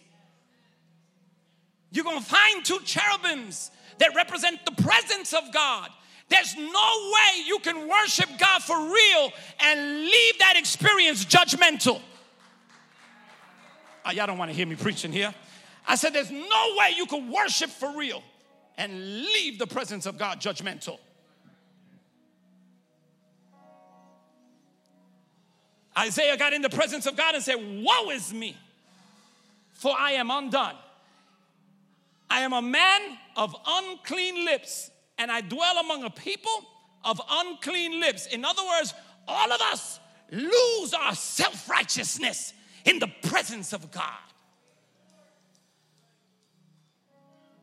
You're 1.91 2.05
gonna 2.05 2.21
find 2.21 2.65
two 2.65 2.79
cherubims 2.81 3.71
that 3.99 4.15
represent 4.15 4.65
the 4.67 4.83
presence 4.83 5.33
of 5.33 5.53
God. 5.53 5.91
There's 6.29 6.57
no 6.57 7.13
way 7.13 7.45
you 7.47 7.59
can 7.61 7.89
worship 7.89 8.29
God 8.39 8.63
for 8.63 8.79
real 8.79 9.33
and 9.61 10.01
leave 10.01 10.39
that 10.39 10.55
experience 10.57 11.25
judgmental. 11.25 12.01
Oh, 14.05 14.11
y'all 14.11 14.27
don't 14.27 14.39
wanna 14.39 14.53
hear 14.53 14.67
me 14.67 14.77
preaching 14.77 15.13
here. 15.13 15.35
I 15.87 15.97
said, 15.97 16.13
there's 16.13 16.31
no 16.31 16.75
way 16.79 16.95
you 16.97 17.07
can 17.07 17.31
worship 17.31 17.71
for 17.71 17.97
real 17.97 18.23
and 18.79 19.23
leave 19.23 19.59
the 19.59 19.67
presence 19.67 20.07
of 20.07 20.19
God 20.19 20.41
judgmental. 20.41 20.99
Isaiah 25.99 26.37
got 26.37 26.53
in 26.53 26.63
the 26.63 26.71
presence 26.71 27.07
of 27.07 27.17
God 27.17 27.35
and 27.35 27.45
said, 27.45 27.57
Woe 27.57 28.11
is 28.11 28.33
me, 28.33 28.57
for 29.73 29.95
I 29.99 30.13
am 30.13 30.31
undone. 30.31 30.77
I 32.31 32.41
am 32.41 32.55
a 32.55 32.63
man 32.63 33.01
of 33.37 33.55
unclean 33.67 34.45
lips, 34.45 34.91
and 35.19 35.31
I 35.31 35.43
dwell 35.43 35.79
among 35.79 36.05
a 36.05 36.11
people 36.11 36.67
of 37.05 37.21
unclean 37.31 38.01
lips. 38.01 38.27
In 38.27 38.45
other 38.45 38.63
words, 38.63 38.95
all 39.29 39.53
of 39.53 39.61
us 39.61 40.01
lose 40.31 40.95
our 40.95 41.15
self 41.15 41.69
righteousness 41.69 42.55
in 42.87 42.99
the 42.99 43.09
presence 43.25 43.75
of 43.75 43.91
God. 43.91 44.32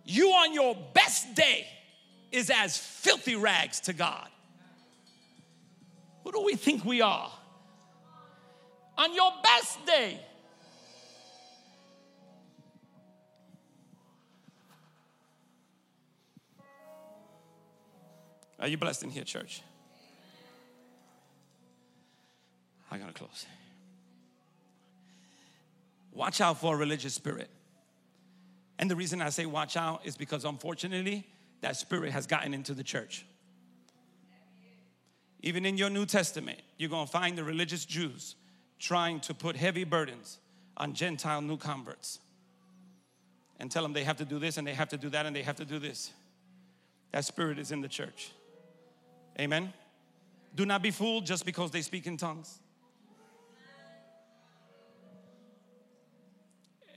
You 0.10 0.30
on 0.30 0.54
your 0.54 0.76
best 0.94 1.36
day 1.36 1.68
is 2.32 2.50
as 2.50 2.78
filthy 2.78 3.36
rags 3.36 3.80
to 3.82 3.94
God. 3.94 4.28
Who 6.24 6.32
do 6.32 6.44
we 6.44 6.56
think 6.56 6.84
we 6.84 7.02
are? 7.02 7.32
On 8.98 9.14
your 9.14 9.32
best 9.44 9.86
day, 9.86 10.20
Are 18.60 18.68
you 18.68 18.78
blessed 18.78 19.04
in 19.04 19.10
here, 19.10 19.24
church? 19.24 19.62
I 22.92 22.98
gotta 22.98 23.14
close. 23.14 23.46
Watch 26.12 26.42
out 26.42 26.60
for 26.60 26.76
a 26.76 26.78
religious 26.78 27.14
spirit. 27.14 27.50
And 28.80 28.90
the 28.90 28.96
reason 28.96 29.22
I 29.22 29.30
say 29.30 29.46
watch 29.46 29.76
out 29.76 30.02
is 30.06 30.16
because 30.16 30.46
unfortunately, 30.46 31.28
that 31.62 31.76
spirit 31.76 32.12
has 32.14 32.26
gotten 32.26 32.54
into 32.54 32.74
the 32.74 32.84
church. 32.84 33.26
Even 35.42 35.66
in 35.66 35.78
your 35.78 35.90
New 35.90 36.06
Testament, 36.06 36.62
you're 36.78 36.90
gonna 36.90 37.06
find 37.06 37.38
the 37.38 37.44
religious 37.44 37.86
Jews 37.86 38.36
trying 38.80 39.20
to 39.22 39.34
put 39.34 39.58
heavy 39.58 39.84
burdens 39.84 40.40
on 40.78 40.94
Gentile 40.94 41.42
new 41.42 41.58
converts 41.58 42.20
and 43.60 43.70
tell 43.70 43.84
them 43.84 43.92
they 43.92 44.06
have 44.06 44.18
to 44.18 44.26
do 44.26 44.40
this 44.40 44.58
and 44.58 44.66
they 44.66 44.74
have 44.74 44.90
to 44.90 44.98
do 44.98 45.10
that 45.10 45.26
and 45.26 45.36
they 45.36 45.44
have 45.44 45.58
to 45.58 45.66
do 45.66 45.78
this. 45.78 46.14
That 47.12 47.26
spirit 47.26 47.60
is 47.60 47.72
in 47.72 47.82
the 47.82 47.90
church. 47.90 48.32
Amen. 49.38 49.74
Do 50.56 50.66
not 50.66 50.82
be 50.82 50.92
fooled 50.92 51.26
just 51.26 51.46
because 51.46 51.72
they 51.72 51.82
speak 51.82 52.08
in 52.08 52.16
tongues. 52.16 52.60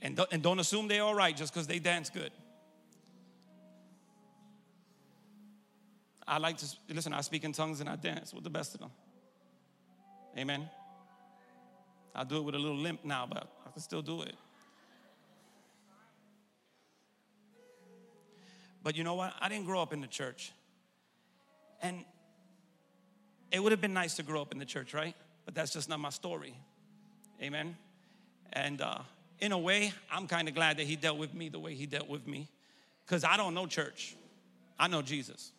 And 0.03 0.17
don't, 0.17 0.29
and 0.33 0.43
don't 0.43 0.59
assume 0.59 0.89
they're 0.89 1.01
all 1.01 1.15
right 1.15 1.35
just 1.35 1.53
because 1.53 1.65
they 1.65 1.79
dance 1.79 2.09
good. 2.09 2.31
I 6.27 6.37
like 6.37 6.57
to, 6.57 6.65
listen, 6.89 7.13
I 7.13 7.21
speak 7.21 7.45
in 7.45 7.53
tongues 7.53 7.79
and 7.79 7.89
I 7.89 7.95
dance 7.95 8.33
with 8.33 8.43
the 8.43 8.49
best 8.49 8.73
of 8.73 8.81
them. 8.81 8.91
Amen. 10.37 10.69
I 12.13 12.25
do 12.25 12.37
it 12.37 12.43
with 12.43 12.53
a 12.53 12.59
little 12.59 12.77
limp 12.77 13.05
now, 13.05 13.25
but 13.25 13.47
I 13.65 13.71
can 13.71 13.81
still 13.81 14.01
do 14.01 14.21
it. 14.21 14.35
But 18.83 18.97
you 18.97 19.05
know 19.05 19.15
what? 19.15 19.33
I 19.39 19.47
didn't 19.47 19.65
grow 19.65 19.81
up 19.81 19.93
in 19.93 20.01
the 20.01 20.07
church. 20.07 20.51
And 21.81 22.03
it 23.51 23.63
would 23.63 23.71
have 23.71 23.81
been 23.81 23.93
nice 23.93 24.15
to 24.15 24.23
grow 24.23 24.41
up 24.41 24.51
in 24.51 24.59
the 24.59 24.65
church, 24.65 24.93
right? 24.93 25.15
But 25.45 25.55
that's 25.55 25.71
just 25.71 25.87
not 25.87 25.99
my 26.01 26.09
story. 26.09 26.55
Amen. 27.41 27.77
And 28.51 28.81
uh, 28.81 28.99
in 29.39 29.51
a 29.51 29.57
way, 29.57 29.93
I'm 30.11 30.27
kind 30.27 30.47
of 30.47 30.55
glad 30.55 30.77
that 30.77 30.85
he 30.85 30.95
dealt 30.95 31.17
with 31.17 31.33
me 31.33 31.49
the 31.49 31.59
way 31.59 31.73
he 31.73 31.85
dealt 31.85 32.09
with 32.09 32.27
me. 32.27 32.47
Because 33.05 33.23
I 33.23 33.37
don't 33.37 33.53
know 33.53 33.67
church, 33.67 34.15
I 34.79 34.87
know 34.87 35.01
Jesus. 35.01 35.51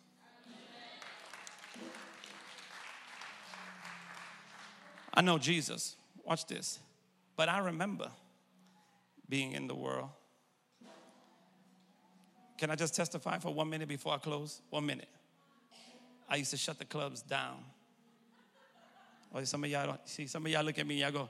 I 5.13 5.21
know 5.21 5.37
Jesus. 5.37 5.95
Watch 6.25 6.45
this. 6.45 6.79
But 7.37 7.47
I 7.47 7.59
remember 7.59 8.09
being 9.29 9.53
in 9.53 9.67
the 9.67 9.75
world. 9.75 10.09
Can 12.57 12.69
I 12.69 12.75
just 12.75 12.95
testify 12.95 13.37
for 13.39 13.53
one 13.53 13.69
minute 13.69 13.87
before 13.87 14.13
I 14.13 14.17
close? 14.17 14.61
One 14.69 14.85
minute. 14.85 15.09
I 16.29 16.37
used 16.37 16.51
to 16.51 16.57
shut 16.57 16.79
the 16.79 16.85
clubs 16.85 17.21
down. 17.21 17.57
Or 19.33 19.43
some 19.45 19.63
of 19.63 19.69
y'all 19.69 19.85
don't 19.85 19.99
see, 20.07 20.27
some 20.27 20.45
of 20.45 20.51
y'all 20.51 20.63
look 20.63 20.79
at 20.79 20.87
me, 20.87 21.01
and 21.01 21.13
y'all 21.13 21.23
go, 21.23 21.29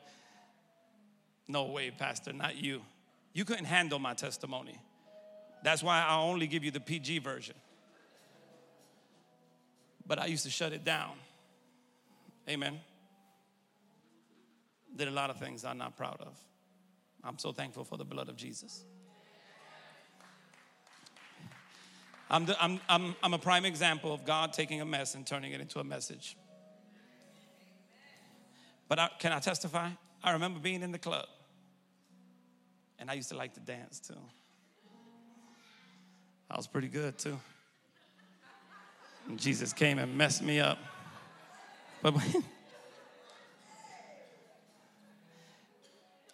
No 1.48 1.66
way, 1.66 1.92
Pastor, 1.92 2.34
not 2.34 2.56
you. 2.56 2.82
You 3.34 3.46
couldn't 3.46 3.66
handle 3.66 4.00
my 4.00 4.14
testimony. 4.14 4.80
That's 5.64 5.84
why 5.84 6.02
I 6.02 6.18
only 6.18 6.48
give 6.48 6.64
you 6.64 6.72
the 6.72 6.80
PG 6.80 7.20
version. 7.20 7.56
But 10.08 10.20
I 10.20 10.26
used 10.28 10.44
to 10.46 10.50
shut 10.50 10.74
it 10.74 10.84
down. 10.84 11.14
Amen. 12.48 12.80
Did 14.96 15.08
a 15.08 15.12
lot 15.12 15.30
of 15.30 15.38
things 15.38 15.66
I'm 15.66 15.78
not 15.78 15.98
proud 15.98 16.18
of. 16.22 16.38
I'm 17.24 17.40
so 17.40 17.52
thankful 17.52 17.84
for 17.84 17.98
the 17.98 18.06
blood 18.06 18.30
of 18.30 18.38
Jesus. 18.38 18.86
I'm, 22.30 22.46
the, 22.46 22.64
I'm, 22.64 22.80
I'm, 22.88 23.16
I'm 23.22 23.34
a 23.34 23.40
prime 23.40 23.66
example 23.66 24.14
of 24.14 24.26
God 24.26 24.54
taking 24.54 24.82
a 24.82 24.86
mess 24.86 25.16
and 25.16 25.26
turning 25.26 25.52
it 25.52 25.62
into 25.62 25.80
a 25.80 25.84
message. 25.84 26.38
But 28.88 29.00
I, 29.00 29.10
can 29.20 29.32
I 29.32 29.40
testify? 29.40 29.90
I 30.26 30.32
remember 30.32 30.60
being 30.60 30.82
in 30.82 30.92
the 30.92 30.98
club, 30.98 31.28
and 32.98 33.12
I 33.12 33.14
used 33.14 33.30
to 33.30 33.38
like 33.38 33.54
to 33.54 33.60
dance 33.60 34.00
too. 34.00 34.16
I 36.50 36.58
was 36.58 36.66
pretty 36.66 36.88
good 36.88 37.16
too. 37.20 37.40
And 39.28 39.40
Jesus 39.40 39.72
came 39.72 40.00
and 40.00 40.18
messed 40.18 40.42
me 40.42 40.60
up. 40.60 40.80
But 42.02 42.16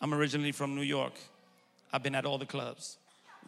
I'm 0.02 0.14
originally 0.14 0.54
from 0.54 0.74
New 0.74 0.84
York. 0.84 1.14
I've 1.92 2.02
been 2.02 2.16
at 2.16 2.26
all 2.26 2.38
the 2.38 2.46
clubs 2.46 2.98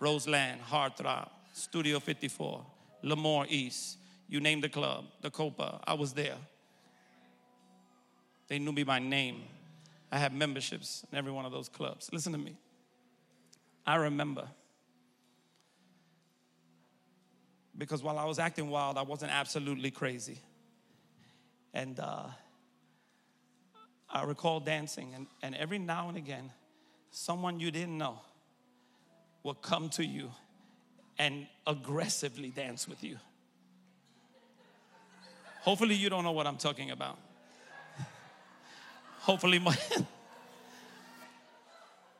Roseland, 0.01 0.59
Heartthrob, 0.69 1.29
Studio 1.53 2.01
54, 2.01 2.65
Lemoore 3.05 3.45
East. 3.47 3.97
You 4.27 4.41
name 4.41 4.59
the 4.59 4.67
club, 4.67 5.05
the 5.21 5.31
Copa. 5.31 5.79
I 5.85 5.93
was 5.93 6.11
there. 6.11 6.35
They 8.49 8.59
knew 8.59 8.73
me 8.73 8.83
by 8.83 8.99
name. 8.99 9.43
I 10.13 10.19
had 10.19 10.31
memberships 10.31 11.03
in 11.11 11.17
every 11.17 11.31
one 11.31 11.43
of 11.43 11.51
those 11.51 11.67
clubs. 11.67 12.11
Listen 12.13 12.33
to 12.33 12.37
me. 12.37 12.55
I 13.83 13.95
remember 13.95 14.47
because 17.75 18.03
while 18.03 18.19
I 18.19 18.25
was 18.25 18.37
acting 18.37 18.69
wild, 18.69 18.99
I 18.99 19.01
wasn't 19.01 19.31
absolutely 19.31 19.89
crazy. 19.89 20.37
And 21.73 21.99
uh, 21.99 22.27
I 24.07 24.23
recall 24.25 24.59
dancing, 24.59 25.15
and, 25.15 25.25
and 25.41 25.55
every 25.55 25.79
now 25.79 26.09
and 26.09 26.17
again, 26.17 26.51
someone 27.09 27.59
you 27.59 27.71
didn't 27.71 27.97
know 27.97 28.19
will 29.41 29.55
come 29.55 29.89
to 29.89 30.05
you 30.05 30.29
and 31.17 31.47
aggressively 31.65 32.49
dance 32.49 32.87
with 32.87 33.03
you. 33.03 33.17
Hopefully, 35.61 35.95
you 35.95 36.11
don't 36.11 36.23
know 36.23 36.33
what 36.33 36.45
I'm 36.45 36.57
talking 36.57 36.91
about. 36.91 37.17
Hopefully, 39.23 39.57
my. 39.57 39.73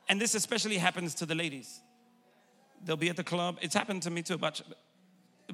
and 0.08 0.18
this 0.18 0.34
especially 0.34 0.78
happens 0.78 1.14
to 1.16 1.26
the 1.26 1.34
ladies. 1.34 1.80
They'll 2.82 2.96
be 2.96 3.10
at 3.10 3.16
the 3.16 3.24
club. 3.24 3.58
It's 3.60 3.74
happened 3.74 4.02
to 4.04 4.10
me 4.10 4.22
too, 4.22 4.38
but 4.38 4.62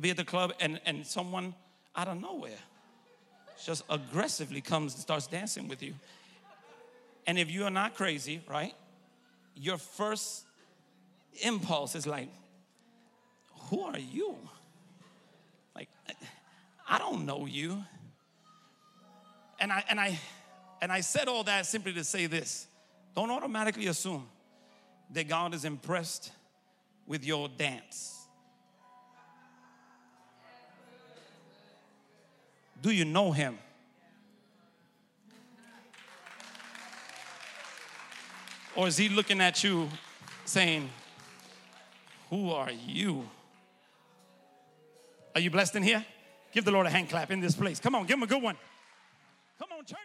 be 0.01 0.11
at 0.11 0.17
the 0.17 0.25
club 0.25 0.53
and, 0.61 0.81
and 0.87 1.05
someone 1.05 1.55
out 1.97 2.07
of 2.07 2.21
nowhere 2.21 2.63
just 3.65 3.83
aggressively 3.91 4.61
comes 4.61 4.95
and 4.95 5.03
starts 5.03 5.27
dancing 5.27 5.67
with 5.67 5.83
you. 5.83 5.95
And 7.27 7.37
if 7.37 7.51
you 7.51 7.65
are 7.65 7.71
not 7.71 7.97
crazy, 7.97 8.41
right, 8.49 8.75
your 9.57 9.77
first 9.77 10.45
impulse 11.43 11.97
is 11.97 12.07
like, 12.07 12.29
who 13.71 13.83
are 13.83 13.99
you? 13.99 14.37
Like, 15.75 15.89
I 16.89 16.99
don't 16.99 17.27
know 17.27 17.47
you. 17.47 17.85
And 19.59 19.73
I 19.73 19.85
and 19.91 20.01
I 20.01 20.19
and 20.81 20.91
I 20.91 21.01
said 21.01 21.29
all 21.29 21.45
that 21.45 21.67
simply 21.67 21.93
to 21.95 22.05
say 22.05 22.27
this. 22.27 22.67
Don't 23.15 23.31
automatically 23.31 23.87
assume 23.87 24.27
that 25.13 25.29
God 25.29 25.55
is 25.55 25.65
impressed 25.65 26.33
with 27.07 27.25
your 27.25 27.49
dance. 27.49 28.17
Do 32.81 32.91
you 32.91 33.05
know 33.05 33.33
him? 33.33 33.59
Or 38.75 38.87
is 38.87 38.97
he 38.97 39.09
looking 39.09 39.41
at 39.41 39.63
you 39.63 39.89
saying, 40.45 40.89
Who 42.31 42.51
are 42.53 42.71
you? 42.71 43.29
Are 45.35 45.41
you 45.41 45.51
blessed 45.51 45.77
in 45.77 45.83
here? 45.83 46.05
Give 46.53 46.65
the 46.65 46.71
Lord 46.71 46.87
a 46.87 46.91
hand 46.91 47.11
clap 47.11 47.31
in 47.31 47.41
this 47.41 47.55
place. 47.55 47.79
Come 47.79 47.95
on, 47.95 48.07
give 48.07 48.17
him 48.17 48.23
a 48.23 48.27
good 48.27 48.43
one. 48.43 48.57
Come 49.59 49.69
on, 49.77 49.85
church. 49.85 49.99